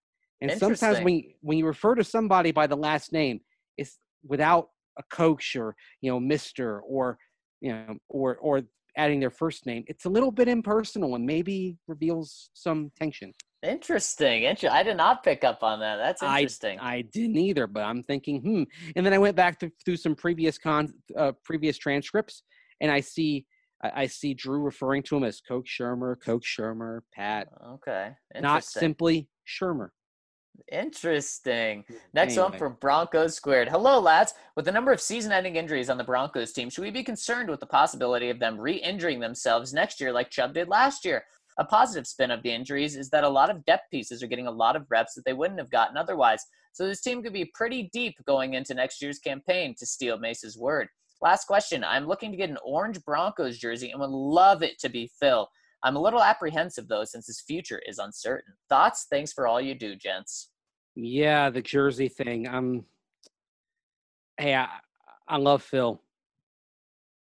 And 0.41 0.53
sometimes 0.59 1.01
when 1.01 1.25
when 1.41 1.59
you 1.59 1.67
refer 1.67 1.95
to 1.97 2.05
somebody 2.05 2.53
by 2.53 2.67
the 2.67 2.77
last 2.77 3.13
name, 3.13 3.41
it's 3.77 3.99
without 4.27 4.69
a 4.99 5.03
coach 5.11 5.57
or 5.57 5.75
you 6.01 6.11
know 6.11 6.21
Mister 6.21 6.81
or 6.81 7.19
you 7.61 7.73
know 7.73 7.97
or 8.09 8.37
or 8.37 8.63
adding 8.97 9.21
their 9.21 9.31
first 9.31 9.65
name. 9.65 9.85
It's 9.87 10.07
a 10.07 10.09
little 10.09 10.33
bit 10.33 10.49
impersonal 10.49 11.15
and 11.15 11.25
maybe 11.25 11.77
reveals 11.87 12.51
some 12.55 12.91
tension. 12.99 13.33
Interesting. 13.63 14.45
Inter- 14.45 14.71
I 14.71 14.83
did 14.83 14.97
not 14.97 15.23
pick 15.23 15.45
up 15.45 15.63
on 15.63 15.81
that. 15.81 15.97
That's 15.97 16.23
interesting. 16.23 16.79
I 16.81 17.03
didn't 17.03 17.37
either, 17.37 17.67
but 17.67 17.83
I'm 17.85 18.03
thinking, 18.05 18.41
hmm. 18.41 18.63
And 18.95 19.05
then 19.05 19.13
I 19.13 19.19
went 19.19 19.37
back 19.37 19.59
to, 19.61 19.71
through 19.85 19.97
some 19.97 20.15
previous 20.15 20.59
con, 20.59 20.93
uh, 21.17 21.33
previous 21.45 21.77
transcripts, 21.77 22.43
and 22.81 22.91
I 22.91 23.01
see, 23.01 23.47
I, 23.83 24.03
I 24.03 24.07
see 24.07 24.35
Drew 24.35 24.61
referring 24.61 25.03
to 25.05 25.17
him 25.17 25.25
as 25.25 25.41
Coach 25.41 25.77
Shurmur, 25.81 26.17
Coach 26.25 26.57
Shurmur, 26.59 27.01
Pat, 27.15 27.49
okay. 27.75 28.13
not 28.41 28.63
simply 28.65 29.29
Shurmur. 29.47 29.89
Interesting. 30.71 31.85
Next 32.13 32.37
one 32.37 32.53
from 32.53 32.77
Broncos 32.81 33.35
Squared. 33.35 33.69
Hello, 33.69 33.99
lads. 34.01 34.35
With 34.55 34.67
the 34.67 34.73
number 34.73 34.93
of 34.93 35.01
season 35.01 35.33
ending 35.33 35.57
injuries 35.57 35.89
on 35.89 35.97
the 35.97 36.05
Broncos 36.05 36.53
team, 36.53 36.69
should 36.69 36.85
we 36.85 36.91
be 36.91 37.03
concerned 37.03 37.49
with 37.49 37.61
the 37.61 37.67
possibility 37.67 38.29
of 38.29 38.39
them 38.39 38.61
re 38.61 38.75
injuring 38.75 39.21
themselves 39.21 39.73
next 39.73 40.01
year 40.01 40.13
like 40.13 40.31
Chubb 40.31 40.55
did 40.55 40.69
last 40.69 41.05
year? 41.05 41.25
A 41.59 41.65
positive 41.65 42.07
spin 42.07 42.31
of 42.31 42.43
the 42.43 42.53
injuries 42.53 42.97
is 42.97 43.09
that 43.11 43.25
a 43.25 43.29
lot 43.29 43.51
of 43.51 43.65
depth 43.65 43.91
pieces 43.91 44.23
are 44.23 44.29
getting 44.29 44.47
a 44.47 44.51
lot 44.51 44.77
of 44.77 44.87
reps 44.91 45.15
that 45.15 45.25
they 45.25 45.33
wouldn't 45.33 45.59
have 45.59 45.71
gotten 45.71 45.97
otherwise. 45.97 46.45
So 46.73 46.87
this 46.87 47.01
team 47.01 47.23
could 47.23 47.33
be 47.33 47.51
pretty 47.55 47.91
deep 47.93 48.15
going 48.27 48.55
into 48.55 48.75
next 48.75 49.03
year's 49.03 49.19
campaign, 49.19 49.75
to 49.79 49.87
steal 49.87 50.19
Mace's 50.19 50.57
word. 50.57 50.89
Last 51.21 51.47
question. 51.47 51.83
I'm 51.83 52.07
looking 52.07 52.31
to 52.31 52.37
get 52.37 52.51
an 52.51 52.59
orange 52.65 53.03
Broncos 53.05 53.59
jersey 53.59 53.91
and 53.91 54.01
would 54.01 54.11
love 54.11 54.63
it 54.63 54.79
to 54.81 54.89
be 54.89 55.11
Phil. 55.19 55.49
I'm 55.85 55.97
a 55.97 56.01
little 56.01 56.23
apprehensive 56.23 56.89
though, 56.89 57.05
since 57.05 57.27
his 57.27 57.41
future 57.41 57.81
is 57.87 57.99
uncertain. 57.99 58.55
Thoughts? 58.69 59.07
Thanks 59.11 59.33
for 59.33 59.47
all 59.47 59.61
you 59.61 59.75
do, 59.75 59.95
gents. 59.97 60.51
Yeah, 60.97 61.51
the 61.51 61.63
jersey 61.63 62.09
thing. 62.09 62.49
I'm. 62.49 62.85
Hey, 64.37 64.55
I, 64.55 64.69
I 65.29 65.37
love 65.37 65.63
Phil. 65.63 66.01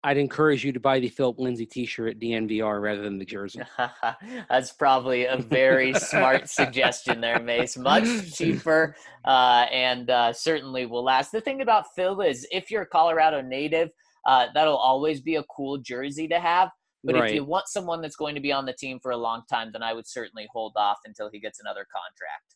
I'd 0.04 0.18
encourage 0.18 0.66
you 0.66 0.72
to 0.72 0.80
buy 0.80 1.00
the 1.00 1.10
Philip 1.10 1.38
Lindsay 1.38 1.66
T-shirt 1.66 2.16
at 2.16 2.20
DNVR 2.20 2.82
rather 2.82 3.04
than 3.04 3.20
the 3.20 3.26
jersey. 3.26 3.62
That's 4.50 4.72
probably 4.72 5.26
a 5.26 5.38
very 5.38 5.94
smart 5.94 6.50
suggestion 6.50 7.22
there, 7.22 7.40
Mace. 7.40 7.78
Much 7.78 8.34
cheaper 8.34 8.96
uh, 9.26 9.68
and 9.72 10.10
uh, 10.10 10.34
certainly 10.34 10.88
will 10.88 11.04
last. 11.04 11.32
The 11.32 11.42
thing 11.42 11.62
about 11.62 11.94
Phil 11.96 12.20
is 12.22 12.48
if 12.52 12.72
you're 12.72 12.82
a 12.82 12.88
Colorado 12.88 13.42
native, 13.42 13.92
uh, 14.26 14.48
that'll 14.56 14.76
always 14.76 15.22
be 15.22 15.36
a 15.36 15.44
cool 15.56 15.78
jersey 15.78 16.28
to 16.30 16.40
have. 16.40 16.70
But 17.04 17.16
if 17.16 17.34
you 17.34 17.44
want 17.44 17.68
someone 17.68 18.02
that's 18.02 18.16
going 18.16 18.36
to 18.36 18.42
be 18.42 18.52
on 18.52 18.66
the 18.66 18.74
team 18.74 19.00
for 19.00 19.12
a 19.12 19.18
long 19.18 19.42
time, 19.50 19.72
then 19.72 19.82
I 19.82 19.94
would 19.94 20.08
certainly 20.08 20.48
hold 20.52 20.74
off 20.76 21.00
until 21.06 21.30
he 21.32 21.40
gets 21.40 21.60
another 21.60 21.86
contract. 21.92 22.56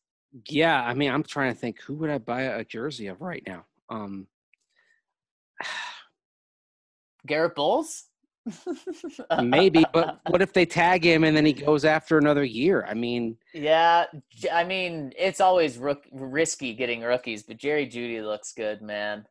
Yeah, 0.49 0.83
I 0.83 0.93
mean, 0.93 1.11
I'm 1.11 1.23
trying 1.23 1.53
to 1.53 1.59
think 1.59 1.81
who 1.81 1.95
would 1.95 2.09
I 2.09 2.17
buy 2.17 2.41
a 2.43 2.63
jersey 2.63 3.07
of 3.07 3.21
right 3.21 3.43
now. 3.47 3.65
Um, 3.89 4.27
Garett 7.27 7.55
Bolles? 7.55 8.05
maybe, 9.41 9.83
but 9.91 10.19
what 10.29 10.41
if 10.41 10.53
they 10.53 10.65
tag 10.65 11.03
him 11.03 11.23
and 11.23 11.35
then 11.35 11.45
he 11.45 11.53
goes 11.53 11.85
after 11.85 12.17
another 12.17 12.43
year? 12.43 12.85
I 12.87 12.93
mean, 12.93 13.37
Yeah, 13.53 14.05
I 14.53 14.63
mean 14.63 15.13
it's 15.17 15.41
always 15.41 15.77
rook- 15.77 16.07
risky 16.11 16.73
getting 16.73 17.01
rookies, 17.01 17.43
but 17.43 17.57
Jerry 17.57 17.87
Jeudy 17.87 18.23
looks 18.23 18.53
good, 18.53 18.81
man. 18.81 19.25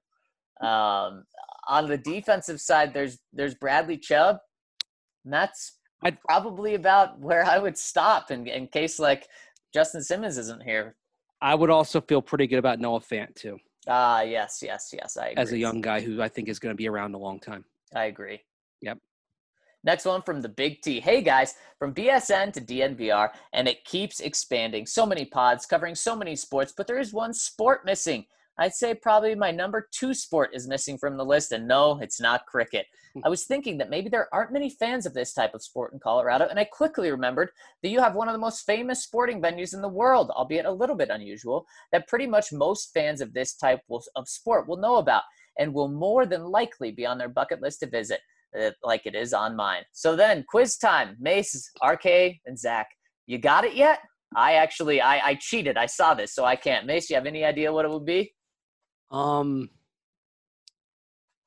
Um, 0.60 1.24
on 1.68 1.88
the 1.88 1.98
defensive 1.98 2.60
side, 2.60 2.92
there's 2.92 3.18
there's 3.32 3.54
Bradley 3.54 3.98
Chubb. 3.98 4.38
And 5.24 5.32
that's 5.32 5.78
I'd- 6.02 6.18
probably 6.28 6.74
about 6.74 7.18
where 7.18 7.44
I 7.44 7.58
would 7.58 7.76
stop 7.78 8.30
in 8.30 8.46
in 8.46 8.68
case 8.68 8.98
like 8.98 9.28
Justin 9.72 10.02
Simmons 10.02 10.38
isn't 10.38 10.62
here. 10.62 10.96
I 11.40 11.54
would 11.54 11.70
also 11.70 12.00
feel 12.00 12.22
pretty 12.22 12.46
good 12.46 12.58
about 12.58 12.78
Noah 12.78 13.00
Fant 13.00 13.34
too, 13.34 13.58
Ah, 13.86 14.22
yes, 14.22 14.62
yes, 14.62 14.90
yes. 14.96 15.16
I 15.16 15.28
agree. 15.28 15.42
as 15.42 15.52
a 15.52 15.58
young 15.58 15.80
guy 15.80 16.00
who 16.00 16.22
I 16.22 16.28
think 16.28 16.48
is 16.48 16.58
going 16.58 16.72
to 16.72 16.76
be 16.76 16.88
around 16.88 17.14
a 17.14 17.18
long 17.18 17.38
time. 17.40 17.64
I 17.94 18.04
agree. 18.04 18.40
Yep. 18.80 18.98
Next 19.82 20.06
one 20.06 20.22
from 20.22 20.40
the 20.40 20.48
Big 20.48 20.80
T. 20.80 21.00
Hey 21.00 21.20
guys, 21.20 21.54
from 21.78 21.92
BSN 21.92 22.52
to 22.54 22.60
DNVR, 22.62 23.30
and 23.52 23.68
it 23.68 23.84
keeps 23.84 24.20
expanding. 24.20 24.86
So 24.86 25.04
many 25.04 25.26
pods 25.26 25.66
covering 25.66 25.94
so 25.94 26.16
many 26.16 26.34
sports, 26.36 26.72
but 26.74 26.86
there 26.86 26.98
is 26.98 27.12
one 27.12 27.34
sport 27.34 27.84
missing. 27.84 28.24
I'd 28.58 28.74
say 28.74 28.94
probably 28.94 29.34
my 29.34 29.50
number 29.50 29.88
two 29.90 30.14
sport 30.14 30.50
is 30.52 30.68
missing 30.68 30.98
from 30.98 31.16
the 31.16 31.24
list, 31.24 31.52
and 31.52 31.66
no, 31.66 31.98
it's 32.00 32.20
not 32.20 32.46
cricket. 32.46 32.86
I 33.24 33.28
was 33.28 33.44
thinking 33.44 33.78
that 33.78 33.90
maybe 33.90 34.08
there 34.08 34.32
aren't 34.32 34.52
many 34.52 34.70
fans 34.70 35.06
of 35.06 35.14
this 35.14 35.32
type 35.32 35.54
of 35.54 35.62
sport 35.62 35.92
in 35.92 36.00
Colorado, 36.00 36.46
and 36.48 36.58
I 36.58 36.64
quickly 36.64 37.10
remembered 37.10 37.50
that 37.82 37.88
you 37.90 38.00
have 38.00 38.16
one 38.16 38.28
of 38.28 38.32
the 38.32 38.40
most 38.40 38.66
famous 38.66 39.04
sporting 39.04 39.40
venues 39.40 39.72
in 39.72 39.82
the 39.82 39.88
world, 39.88 40.30
albeit 40.30 40.66
a 40.66 40.72
little 40.72 40.96
bit 40.96 41.10
unusual, 41.10 41.64
that 41.92 42.08
pretty 42.08 42.26
much 42.26 42.52
most 42.52 42.92
fans 42.92 43.20
of 43.20 43.32
this 43.32 43.54
type 43.54 43.82
of 43.88 44.28
sport 44.28 44.66
will 44.68 44.78
know 44.78 44.96
about 44.96 45.22
and 45.58 45.72
will 45.72 45.88
more 45.88 46.26
than 46.26 46.44
likely 46.44 46.90
be 46.90 47.06
on 47.06 47.18
their 47.18 47.28
bucket 47.28 47.62
list 47.62 47.80
to 47.80 47.86
visit, 47.86 48.20
uh, 48.60 48.70
like 48.82 49.06
it 49.06 49.14
is 49.14 49.32
on 49.32 49.54
mine. 49.54 49.84
So 49.92 50.16
then, 50.16 50.44
quiz 50.48 50.76
time. 50.76 51.16
Mace, 51.20 51.70
RK, 51.86 52.06
and 52.46 52.58
Zach, 52.58 52.88
you 53.26 53.38
got 53.38 53.64
it 53.64 53.74
yet? 53.74 54.00
I 54.36 54.54
actually, 54.54 55.00
I, 55.00 55.18
I 55.28 55.34
cheated. 55.36 55.76
I 55.76 55.86
saw 55.86 56.14
this, 56.14 56.34
so 56.34 56.44
I 56.44 56.56
can't. 56.56 56.86
Mace, 56.86 57.08
you 57.08 57.14
have 57.14 57.26
any 57.26 57.44
idea 57.44 57.72
what 57.72 57.84
it 57.84 57.90
would 57.92 58.04
be? 58.04 58.32
Um, 59.10 59.70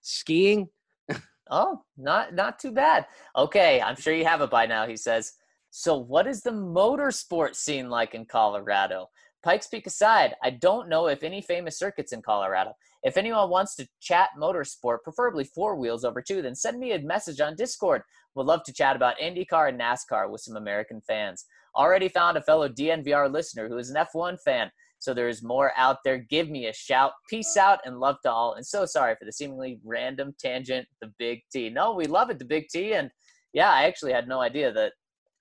skiing. 0.02 0.70
Oh, 1.50 1.82
not 1.96 2.36
not 2.36 2.60
too 2.60 2.74
bad. 2.74 3.06
Okay, 3.34 3.80
I'm 3.80 3.96
sure 3.96 4.14
you 4.14 4.26
have 4.26 4.42
it 4.42 4.50
by 4.50 4.66
now. 4.66 4.86
He 4.86 4.98
says. 4.98 5.32
So, 5.70 5.96
what 5.96 6.28
is 6.28 6.42
the 6.42 6.52
motorsport 6.52 7.56
scene 7.56 7.90
like 7.90 8.14
in 8.14 8.26
Colorado? 8.26 9.08
Pikes 9.44 9.68
Peak 9.68 9.88
aside, 9.88 10.36
I 10.44 10.50
don't 10.50 10.90
know 10.90 11.08
if 11.08 11.24
any 11.24 11.42
famous 11.42 11.78
circuits 11.78 12.12
in 12.12 12.22
Colorado. 12.22 12.74
If 13.04 13.16
anyone 13.16 13.50
wants 13.50 13.76
to 13.76 13.88
chat 14.02 14.30
motorsport, 14.38 15.04
preferably 15.04 15.44
four 15.44 15.76
wheels 15.78 16.04
over 16.04 16.22
two, 16.22 16.42
then 16.42 16.56
send 16.56 16.80
me 16.80 16.92
a 16.92 17.00
message 17.00 17.40
on 17.40 17.56
Discord. 17.56 18.02
Would 18.36 18.48
love 18.48 18.64
to 18.64 18.74
chat 18.74 18.96
about 18.96 19.20
IndyCar 19.20 19.70
and 19.70 19.80
NASCAR 19.80 20.30
with 20.30 20.42
some 20.42 20.58
American 20.58 21.00
fans. 21.02 21.46
Already 21.76 22.10
found 22.10 22.38
a 22.38 22.42
fellow 22.42 22.68
DNVR 22.68 23.32
listener 23.32 23.70
who 23.70 23.78
is 23.78 23.90
an 23.90 24.04
F1 24.14 24.38
fan. 24.44 24.72
So 25.00 25.14
there's 25.14 25.44
more 25.44 25.72
out 25.78 25.98
there. 26.04 26.18
Give 26.18 26.50
me 26.50 26.68
a 26.68 26.74
shout. 26.74 27.12
Peace 27.30 27.56
out 27.56 27.80
and 27.86 28.00
love 28.00 28.18
to 28.24 28.32
all. 28.32 28.54
And 28.54 28.66
so 28.66 28.86
sorry 28.86 29.16
for 29.16 29.26
the 29.26 29.32
seemingly 29.32 29.80
random 29.84 30.34
tangent, 30.40 30.88
the 31.02 31.12
Big 31.20 31.42
T. 31.52 31.70
No, 31.70 31.94
we 31.94 32.06
love 32.06 32.30
it, 32.30 32.40
the 32.40 32.46
Big 32.46 32.68
T. 32.70 32.94
And 32.94 33.12
yeah, 33.54 33.72
I 33.72 33.84
actually 33.84 34.14
had 34.14 34.28
no 34.28 34.40
idea 34.42 34.72
that 34.74 34.94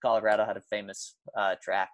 Colorado 0.03 0.45
had 0.45 0.57
a 0.57 0.63
famous 0.69 1.17
uh, 1.37 1.55
track. 1.63 1.89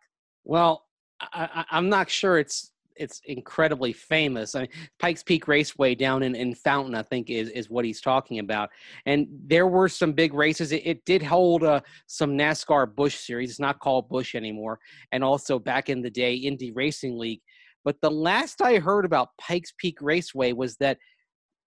Well, 0.45 0.85
I, 1.21 1.65
am 1.71 1.89
not 1.89 2.11
sure 2.11 2.39
it's 2.39 2.72
it's 2.97 3.20
incredibly 3.24 3.93
famous. 3.93 4.55
I 4.55 4.61
mean, 4.61 4.68
Pikes 4.99 5.22
Peak 5.22 5.49
Raceway 5.49 5.95
down 5.95 6.22
in, 6.22 6.34
in 6.34 6.55
Fountain, 6.55 6.95
I 6.95 7.03
think, 7.03 7.30
is 7.30 7.49
is 7.51 7.70
what 7.70 7.84
he's 7.84 8.01
talking 8.01 8.38
about. 8.38 8.70
And 9.07 9.26
there 9.47 9.66
were 9.66 9.88
some 9.88 10.12
big 10.12 10.34
races. 10.34 10.72
It, 10.72 10.86
it 10.86 11.05
did 11.05 11.22
hold 11.22 11.64
uh, 11.64 11.80
some 12.07 12.36
NASCAR 12.36 12.95
Busch 12.95 13.16
Series. 13.16 13.51
It's 13.51 13.61
not 13.61 13.80
called 13.80 14.09
Busch 14.09 14.34
anymore. 14.34 14.78
And 15.12 15.22
also 15.24 15.59
back 15.59 15.88
in 15.88 16.03
the 16.03 16.11
day, 16.11 16.34
Indy 16.34 16.72
Racing 16.72 17.18
League. 17.18 17.40
But 17.84 18.01
the 18.01 18.11
last 18.11 18.62
I 18.62 18.78
heard 18.78 19.05
about 19.05 19.30
Pikes 19.38 19.72
Peak 19.78 19.99
Raceway 20.01 20.53
was 20.53 20.76
that. 20.76 20.99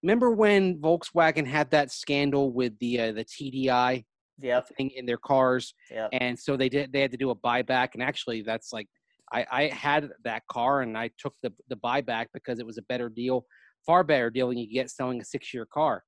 Remember 0.03 0.31
when 0.31 0.77
Volkswagen 0.77 1.47
had 1.47 1.71
that 1.71 1.91
scandal 1.91 2.53
with 2.53 2.77
the 2.79 2.99
uh, 2.99 3.11
the 3.13 3.25
TDI 3.25 4.05
yep. 4.39 4.67
thing 4.77 4.91
in 4.91 5.05
their 5.05 5.17
cars, 5.17 5.73
yep. 5.89 6.09
and 6.11 6.37
so 6.37 6.55
they 6.55 6.69
did 6.69 6.91
they 6.93 7.01
had 7.01 7.11
to 7.11 7.17
do 7.17 7.31
a 7.31 7.35
buyback, 7.35 7.89
and 7.93 8.03
actually 8.03 8.41
that's 8.41 8.71
like 8.71 8.87
I, 9.31 9.45
I 9.51 9.63
had 9.67 10.09
that 10.23 10.43
car 10.49 10.81
and 10.81 10.97
I 10.97 11.09
took 11.17 11.33
the 11.41 11.51
the 11.69 11.77
buyback 11.77 12.27
because 12.33 12.59
it 12.59 12.65
was 12.65 12.77
a 12.77 12.83
better 12.83 13.09
deal, 13.09 13.45
far 13.85 14.03
better 14.03 14.29
deal 14.29 14.49
than 14.49 14.57
you 14.57 14.71
get 14.71 14.89
selling 14.89 15.21
a 15.21 15.25
six 15.25 15.53
year 15.53 15.65
car. 15.65 16.03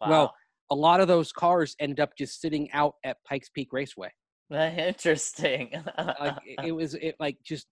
Wow. 0.00 0.08
Well, 0.08 0.34
a 0.70 0.74
lot 0.74 1.00
of 1.00 1.08
those 1.08 1.32
cars 1.32 1.76
ended 1.78 2.00
up 2.00 2.10
just 2.16 2.40
sitting 2.40 2.70
out 2.72 2.94
at 3.04 3.18
Pikes 3.28 3.50
Peak 3.50 3.68
Raceway. 3.72 4.10
Interesting. 4.50 5.70
like 5.98 6.36
it 6.64 6.72
was 6.72 6.94
it 6.94 7.14
like 7.20 7.36
just 7.44 7.66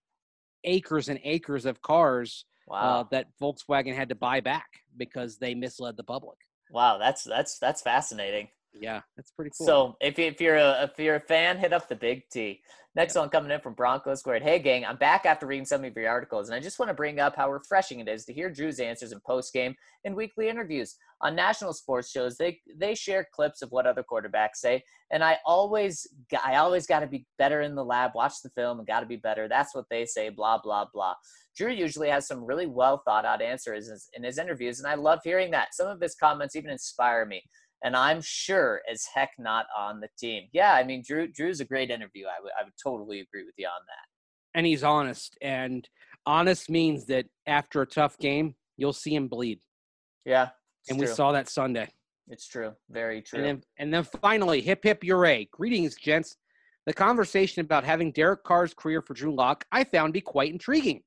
acres 0.64 1.08
and 1.08 1.18
acres 1.24 1.66
of 1.66 1.80
cars 1.82 2.44
uh, 2.68 2.72
wow. 2.72 3.00
uh, 3.00 3.04
that 3.10 3.26
Volkswagen 3.40 3.94
had 3.94 4.08
to 4.10 4.14
buy 4.14 4.40
back 4.40 4.68
because 4.96 5.38
they 5.38 5.54
misled 5.54 5.96
the 5.96 6.04
public. 6.04 6.38
Wow, 6.70 6.98
that's 6.98 7.24
that's 7.24 7.58
that's 7.58 7.82
fascinating. 7.82 8.48
Yeah, 8.72 9.00
that's 9.16 9.32
pretty 9.32 9.50
cool. 9.56 9.66
So 9.66 9.96
if, 10.00 10.18
you, 10.18 10.26
if 10.26 10.40
you're 10.40 10.56
a 10.56 10.84
if 10.84 10.98
you're 10.98 11.16
a 11.16 11.20
fan, 11.20 11.58
hit 11.58 11.72
up 11.72 11.88
the 11.88 11.96
Big 11.96 12.28
T. 12.30 12.62
Next 12.96 13.14
one 13.14 13.28
coming 13.28 13.52
in 13.52 13.60
from 13.60 13.74
Bronco 13.74 14.14
Squared. 14.16 14.42
Hey 14.42 14.58
gang, 14.58 14.84
I'm 14.84 14.96
back 14.96 15.24
after 15.24 15.46
reading 15.46 15.64
some 15.64 15.84
of 15.84 15.96
your 15.96 16.08
articles, 16.08 16.48
and 16.48 16.56
I 16.56 16.60
just 16.60 16.78
want 16.78 16.88
to 16.88 16.94
bring 16.94 17.20
up 17.20 17.36
how 17.36 17.50
refreshing 17.50 18.00
it 18.00 18.08
is 18.08 18.24
to 18.24 18.32
hear 18.32 18.50
Drew's 18.50 18.80
answers 18.80 19.12
in 19.12 19.20
post 19.26 19.52
game 19.52 19.74
and 20.04 20.16
weekly 20.16 20.48
interviews 20.48 20.96
on 21.20 21.36
national 21.36 21.72
sports 21.72 22.10
shows. 22.10 22.36
They 22.36 22.60
they 22.76 22.94
share 22.94 23.26
clips 23.32 23.62
of 23.62 23.70
what 23.70 23.86
other 23.86 24.04
quarterbacks 24.04 24.56
say, 24.56 24.82
and 25.10 25.22
I 25.22 25.38
always 25.44 26.06
I 26.44 26.56
always 26.56 26.86
got 26.86 27.00
to 27.00 27.06
be 27.06 27.26
better 27.38 27.60
in 27.60 27.74
the 27.74 27.84
lab, 27.84 28.12
watch 28.14 28.42
the 28.42 28.50
film, 28.50 28.78
and 28.78 28.86
got 28.86 29.00
to 29.00 29.06
be 29.06 29.16
better. 29.16 29.48
That's 29.48 29.74
what 29.74 29.86
they 29.90 30.04
say. 30.04 30.28
Blah 30.28 30.58
blah 30.62 30.86
blah. 30.92 31.14
Drew 31.56 31.70
usually 31.70 32.08
has 32.08 32.26
some 32.26 32.44
really 32.44 32.66
well 32.66 33.02
thought 33.04 33.24
out 33.24 33.42
answers 33.42 34.08
in 34.14 34.22
his 34.24 34.38
interviews, 34.38 34.78
and 34.78 34.88
I 34.88 34.94
love 34.94 35.20
hearing 35.22 35.50
that. 35.50 35.74
Some 35.74 35.88
of 35.88 36.00
his 36.00 36.14
comments 36.14 36.56
even 36.56 36.70
inspire 36.70 37.26
me 37.26 37.42
and 37.82 37.96
I'm 37.96 38.20
sure 38.22 38.82
as 38.90 39.06
heck 39.14 39.30
not 39.38 39.66
on 39.76 40.00
the 40.00 40.08
team. 40.18 40.48
Yeah, 40.52 40.74
I 40.74 40.84
mean, 40.84 41.02
Drew 41.06 41.28
Drew's 41.28 41.60
a 41.60 41.64
great 41.64 41.90
interview. 41.90 42.26
I 42.26 42.42
would 42.42 42.52
I 42.58 42.64
would 42.64 42.74
totally 42.82 43.20
agree 43.20 43.44
with 43.44 43.54
you 43.56 43.66
on 43.66 43.82
that. 43.86 44.58
And 44.58 44.66
he's 44.66 44.82
honest, 44.82 45.36
and 45.40 45.88
honest 46.26 46.68
means 46.68 47.06
that 47.06 47.26
after 47.46 47.82
a 47.82 47.86
tough 47.86 48.18
game, 48.18 48.54
you'll 48.76 48.92
see 48.92 49.14
him 49.14 49.28
bleed. 49.28 49.60
Yeah, 50.24 50.50
and 50.88 50.98
true. 50.98 51.08
we 51.08 51.14
saw 51.14 51.32
that 51.32 51.48
Sunday. 51.48 51.88
It's 52.28 52.46
true, 52.46 52.72
very 52.90 53.22
true. 53.22 53.38
And 53.38 53.46
then, 53.46 53.62
and 53.78 53.94
then 53.94 54.04
finally, 54.20 54.60
hip 54.60 54.84
hip 54.84 55.02
hooray! 55.02 55.48
Greetings, 55.52 55.96
gents. 55.96 56.36
The 56.86 56.92
conversation 56.92 57.60
about 57.60 57.84
having 57.84 58.10
Derek 58.10 58.42
Carr's 58.42 58.74
career 58.74 59.02
for 59.02 59.14
Drew 59.14 59.34
Lock, 59.34 59.64
I 59.70 59.84
found 59.84 60.10
to 60.10 60.12
be 60.12 60.22
quite 60.22 60.52
intriguing. 60.52 61.02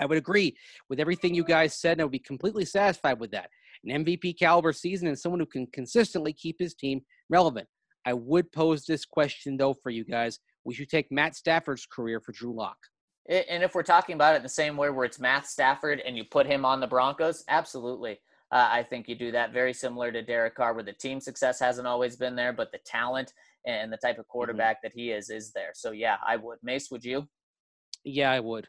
I 0.00 0.06
would 0.06 0.16
agree 0.16 0.56
with 0.88 0.98
everything 0.98 1.34
you 1.34 1.44
guys 1.44 1.74
said, 1.74 1.92
and 1.92 2.00
I 2.00 2.04
would 2.04 2.12
be 2.12 2.18
completely 2.18 2.64
satisfied 2.64 3.20
with 3.20 3.30
that 3.32 3.50
an 3.84 4.04
MVP 4.04 4.38
caliber 4.38 4.72
season 4.72 5.08
and 5.08 5.18
someone 5.18 5.40
who 5.40 5.46
can 5.46 5.66
consistently 5.68 6.32
keep 6.32 6.56
his 6.58 6.74
team 6.74 7.00
relevant. 7.28 7.68
I 8.04 8.14
would 8.14 8.50
pose 8.52 8.84
this 8.84 9.04
question 9.04 9.56
though 9.56 9.74
for 9.74 9.90
you 9.90 10.04
guys. 10.04 10.38
We 10.64 10.74
should 10.74 10.88
take 10.88 11.10
Matt 11.10 11.34
Stafford's 11.34 11.86
career 11.86 12.20
for 12.20 12.32
Drew 12.32 12.54
Lock. 12.54 12.76
And 13.28 13.62
if 13.62 13.74
we're 13.74 13.84
talking 13.84 14.14
about 14.14 14.34
it 14.34 14.38
in 14.38 14.42
the 14.42 14.48
same 14.48 14.76
way 14.76 14.90
where 14.90 15.04
it's 15.04 15.20
Matt 15.20 15.46
Stafford 15.46 16.00
and 16.00 16.16
you 16.16 16.24
put 16.24 16.46
him 16.46 16.64
on 16.64 16.80
the 16.80 16.88
Broncos, 16.88 17.44
absolutely. 17.48 18.18
Uh, 18.50 18.68
I 18.70 18.82
think 18.82 19.08
you 19.08 19.14
do 19.14 19.30
that 19.32 19.52
very 19.52 19.72
similar 19.72 20.10
to 20.10 20.22
Derek 20.22 20.56
Carr, 20.56 20.74
where 20.74 20.82
the 20.82 20.92
team 20.92 21.20
success 21.20 21.58
hasn't 21.60 21.86
always 21.86 22.16
been 22.16 22.34
there, 22.36 22.52
but 22.52 22.72
the 22.72 22.80
talent 22.84 23.32
and 23.64 23.92
the 23.92 23.96
type 23.96 24.18
of 24.18 24.24
mm-hmm. 24.24 24.32
quarterback 24.32 24.78
mm-hmm. 24.78 24.88
that 24.88 24.92
he 24.94 25.10
is 25.12 25.30
is 25.30 25.52
there. 25.52 25.70
So 25.74 25.92
yeah, 25.92 26.16
I 26.26 26.36
would. 26.36 26.58
Mace, 26.62 26.90
would 26.90 27.04
you? 27.04 27.28
Yeah, 28.04 28.30
I 28.30 28.40
would. 28.40 28.66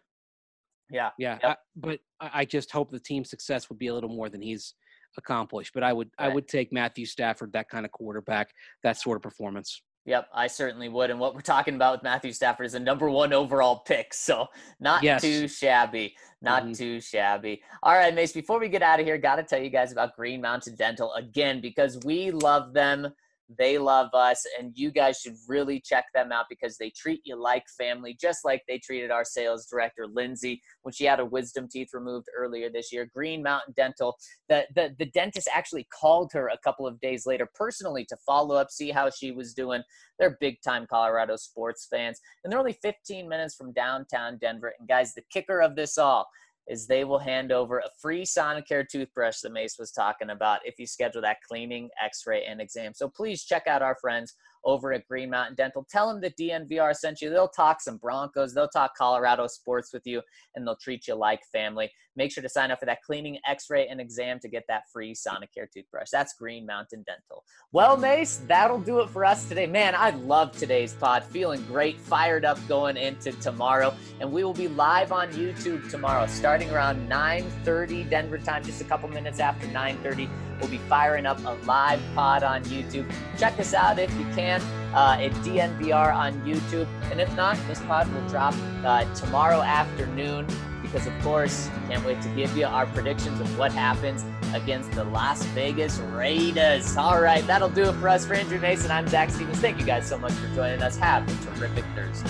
Yeah, 0.89 1.09
yeah. 1.17 1.39
Yep. 1.43 1.51
I, 1.51 1.55
but 1.75 1.99
I 2.21 2.45
just 2.45 2.71
hope 2.71 2.91
the 2.91 2.99
team 2.99 3.25
success 3.25 3.67
would 3.69 3.79
be 3.79 3.87
a 3.87 3.93
little 3.93 4.09
more 4.09 4.29
than 4.29 4.41
he's 4.41 4.75
accomplish. 5.17 5.71
But 5.73 5.83
I 5.83 5.93
would 5.93 6.09
right. 6.19 6.29
I 6.29 6.33
would 6.33 6.47
take 6.47 6.71
Matthew 6.71 7.05
Stafford, 7.05 7.53
that 7.53 7.69
kind 7.69 7.85
of 7.85 7.91
quarterback, 7.91 8.53
that 8.83 8.97
sort 8.97 9.17
of 9.17 9.21
performance. 9.21 9.81
Yep, 10.05 10.27
I 10.33 10.47
certainly 10.47 10.89
would. 10.89 11.11
And 11.11 11.19
what 11.19 11.33
we're 11.33 11.41
talking 11.41 11.75
about 11.75 11.93
with 11.93 12.03
Matthew 12.03 12.33
Stafford 12.33 12.65
is 12.65 12.73
a 12.73 12.79
number 12.79 13.09
one 13.09 13.31
overall 13.31 13.79
pick. 13.79 14.13
So 14.13 14.47
not 14.79 15.01
yes. 15.01 15.21
too 15.21 15.47
shabby. 15.47 16.15
Not 16.41 16.63
mm-hmm. 16.63 16.73
too 16.73 16.99
shabby. 16.99 17.61
All 17.81 17.93
right, 17.93 18.13
Mace, 18.13 18.33
before 18.33 18.59
we 18.59 18.67
get 18.67 18.81
out 18.81 18.99
of 18.99 19.05
here, 19.05 19.17
got 19.17 19.37
to 19.37 19.43
tell 19.43 19.61
you 19.61 19.69
guys 19.69 19.93
about 19.93 20.15
Green 20.17 20.41
Mountain 20.41 20.75
Dental 20.75 21.13
again 21.13 21.61
because 21.61 21.99
we 22.03 22.31
love 22.31 22.73
them. 22.73 23.13
They 23.57 23.77
love 23.77 24.09
us, 24.13 24.43
and 24.57 24.71
you 24.75 24.91
guys 24.91 25.19
should 25.19 25.35
really 25.47 25.79
check 25.79 26.05
them 26.13 26.31
out 26.31 26.45
because 26.49 26.77
they 26.77 26.89
treat 26.89 27.21
you 27.25 27.35
like 27.35 27.63
family, 27.77 28.17
just 28.19 28.45
like 28.45 28.63
they 28.67 28.79
treated 28.79 29.11
our 29.11 29.25
sales 29.25 29.67
director, 29.69 30.07
Lindsay, 30.07 30.61
when 30.83 30.93
she 30.93 31.05
had 31.05 31.19
her 31.19 31.25
wisdom 31.25 31.67
teeth 31.67 31.89
removed 31.93 32.27
earlier 32.35 32.69
this 32.69 32.91
year. 32.91 33.09
Green 33.13 33.43
Mountain 33.43 33.73
Dental, 33.75 34.15
the, 34.49 34.65
the, 34.75 34.95
the 34.97 35.07
dentist 35.07 35.49
actually 35.53 35.87
called 35.93 36.31
her 36.33 36.47
a 36.47 36.57
couple 36.63 36.87
of 36.87 36.99
days 37.01 37.25
later 37.25 37.47
personally 37.53 38.05
to 38.05 38.17
follow 38.25 38.55
up, 38.55 38.71
see 38.71 38.91
how 38.91 39.09
she 39.09 39.31
was 39.31 39.53
doing. 39.53 39.83
They're 40.19 40.37
big 40.39 40.61
time 40.63 40.87
Colorado 40.89 41.35
sports 41.35 41.87
fans, 41.89 42.19
and 42.43 42.51
they're 42.51 42.59
only 42.59 42.77
15 42.81 43.27
minutes 43.27 43.55
from 43.55 43.73
downtown 43.73 44.37
Denver. 44.37 44.73
And 44.79 44.87
guys, 44.87 45.13
the 45.13 45.23
kicker 45.31 45.61
of 45.61 45.75
this 45.75 45.97
all 45.97 46.27
is 46.67 46.87
they 46.87 47.03
will 47.03 47.19
hand 47.19 47.51
over 47.51 47.79
a 47.79 47.89
free 48.01 48.23
Sonicare 48.23 48.87
toothbrush 48.87 49.39
that 49.41 49.51
Mace 49.51 49.77
was 49.77 49.91
talking 49.91 50.29
about 50.29 50.59
if 50.65 50.79
you 50.79 50.87
schedule 50.87 51.21
that 51.21 51.41
cleaning, 51.47 51.89
x-ray, 52.01 52.45
and 52.45 52.61
exam. 52.61 52.93
So 52.93 53.09
please 53.09 53.43
check 53.43 53.67
out 53.67 53.81
our 53.81 53.97
friends 53.99 54.33
over 54.65 54.93
at 54.93 55.07
Green 55.07 55.29
Mountain 55.29 55.55
Dental. 55.55 55.85
Tell 55.89 56.07
them 56.07 56.21
that 56.21 56.37
DNVR 56.37 56.95
sent 56.95 57.21
you. 57.21 57.29
They'll 57.29 57.47
talk 57.47 57.81
some 57.81 57.97
Broncos, 57.97 58.53
they'll 58.53 58.67
talk 58.67 58.95
Colorado 58.95 59.47
sports 59.47 59.93
with 59.93 60.03
you, 60.05 60.21
and 60.55 60.65
they'll 60.65 60.75
treat 60.75 61.07
you 61.07 61.15
like 61.15 61.41
family. 61.51 61.91
Make 62.15 62.31
sure 62.31 62.43
to 62.43 62.49
sign 62.49 62.69
up 62.69 62.79
for 62.79 62.85
that 62.85 63.01
cleaning, 63.01 63.39
x 63.47 63.65
ray, 63.69 63.87
and 63.87 63.99
exam 63.99 64.39
to 64.41 64.47
get 64.47 64.63
that 64.67 64.83
free 64.91 65.13
Sonicare 65.13 65.71
toothbrush. 65.73 66.09
That's 66.11 66.33
Green 66.33 66.65
Mountain 66.65 67.03
Dental. 67.07 67.43
Well, 67.71 67.97
Mace, 67.97 68.41
that'll 68.47 68.79
do 68.79 68.99
it 68.99 69.09
for 69.09 69.25
us 69.25 69.45
today. 69.49 69.65
Man, 69.65 69.95
I 69.95 70.11
love 70.11 70.51
today's 70.51 70.93
pod. 70.93 71.23
Feeling 71.23 71.63
great, 71.65 71.99
fired 71.99 72.45
up 72.45 72.59
going 72.67 72.97
into 72.97 73.31
tomorrow. 73.33 73.95
And 74.19 74.31
we 74.31 74.43
will 74.43 74.53
be 74.53 74.67
live 74.67 75.11
on 75.11 75.31
YouTube 75.31 75.89
tomorrow, 75.89 76.27
starting 76.27 76.69
around 76.69 77.09
9:30 77.09 78.09
Denver 78.09 78.37
time, 78.37 78.63
just 78.63 78.81
a 78.81 78.85
couple 78.85 79.09
minutes 79.09 79.39
after 79.39 79.67
9:30. 79.67 80.29
We'll 80.63 80.71
be 80.71 80.77
firing 80.77 81.25
up 81.25 81.39
a 81.39 81.57
live 81.65 81.99
pod 82.15 82.41
on 82.41 82.63
YouTube. 82.63 83.05
Check 83.37 83.59
us 83.59 83.73
out 83.73 83.99
if 83.99 84.09
you 84.17 84.23
can 84.33 84.61
uh, 84.93 85.17
at 85.19 85.31
DNVR 85.43 86.15
on 86.15 86.39
YouTube. 86.45 86.87
And 87.11 87.19
if 87.19 87.35
not, 87.35 87.57
this 87.67 87.81
pod 87.81 88.09
will 88.13 88.25
drop 88.29 88.55
uh, 88.85 89.03
tomorrow 89.13 89.61
afternoon 89.61 90.47
because, 90.81 91.05
of 91.05 91.19
course, 91.21 91.69
can't 91.89 92.05
wait 92.05 92.21
to 92.21 92.29
give 92.29 92.55
you 92.55 92.65
our 92.65 92.85
predictions 92.85 93.41
of 93.41 93.59
what 93.59 93.73
happens 93.73 94.23
against 94.53 94.89
the 94.93 95.03
Las 95.03 95.43
Vegas 95.47 95.99
Raiders. 95.99 96.95
All 96.95 97.19
right, 97.19 97.45
that'll 97.45 97.67
do 97.67 97.89
it 97.89 97.93
for 97.95 98.07
us. 98.07 98.25
For 98.25 98.33
Andrew 98.33 98.59
Mason, 98.61 98.89
I'm 98.89 99.05
Zach 99.09 99.31
Stevens. 99.31 99.59
Thank 99.59 99.81
you 99.81 99.85
guys 99.85 100.07
so 100.07 100.17
much 100.17 100.31
for 100.31 100.47
joining 100.55 100.81
us. 100.81 100.95
Have 100.95 101.27
a 101.27 101.57
terrific 101.57 101.83
Thursday. 101.93 102.29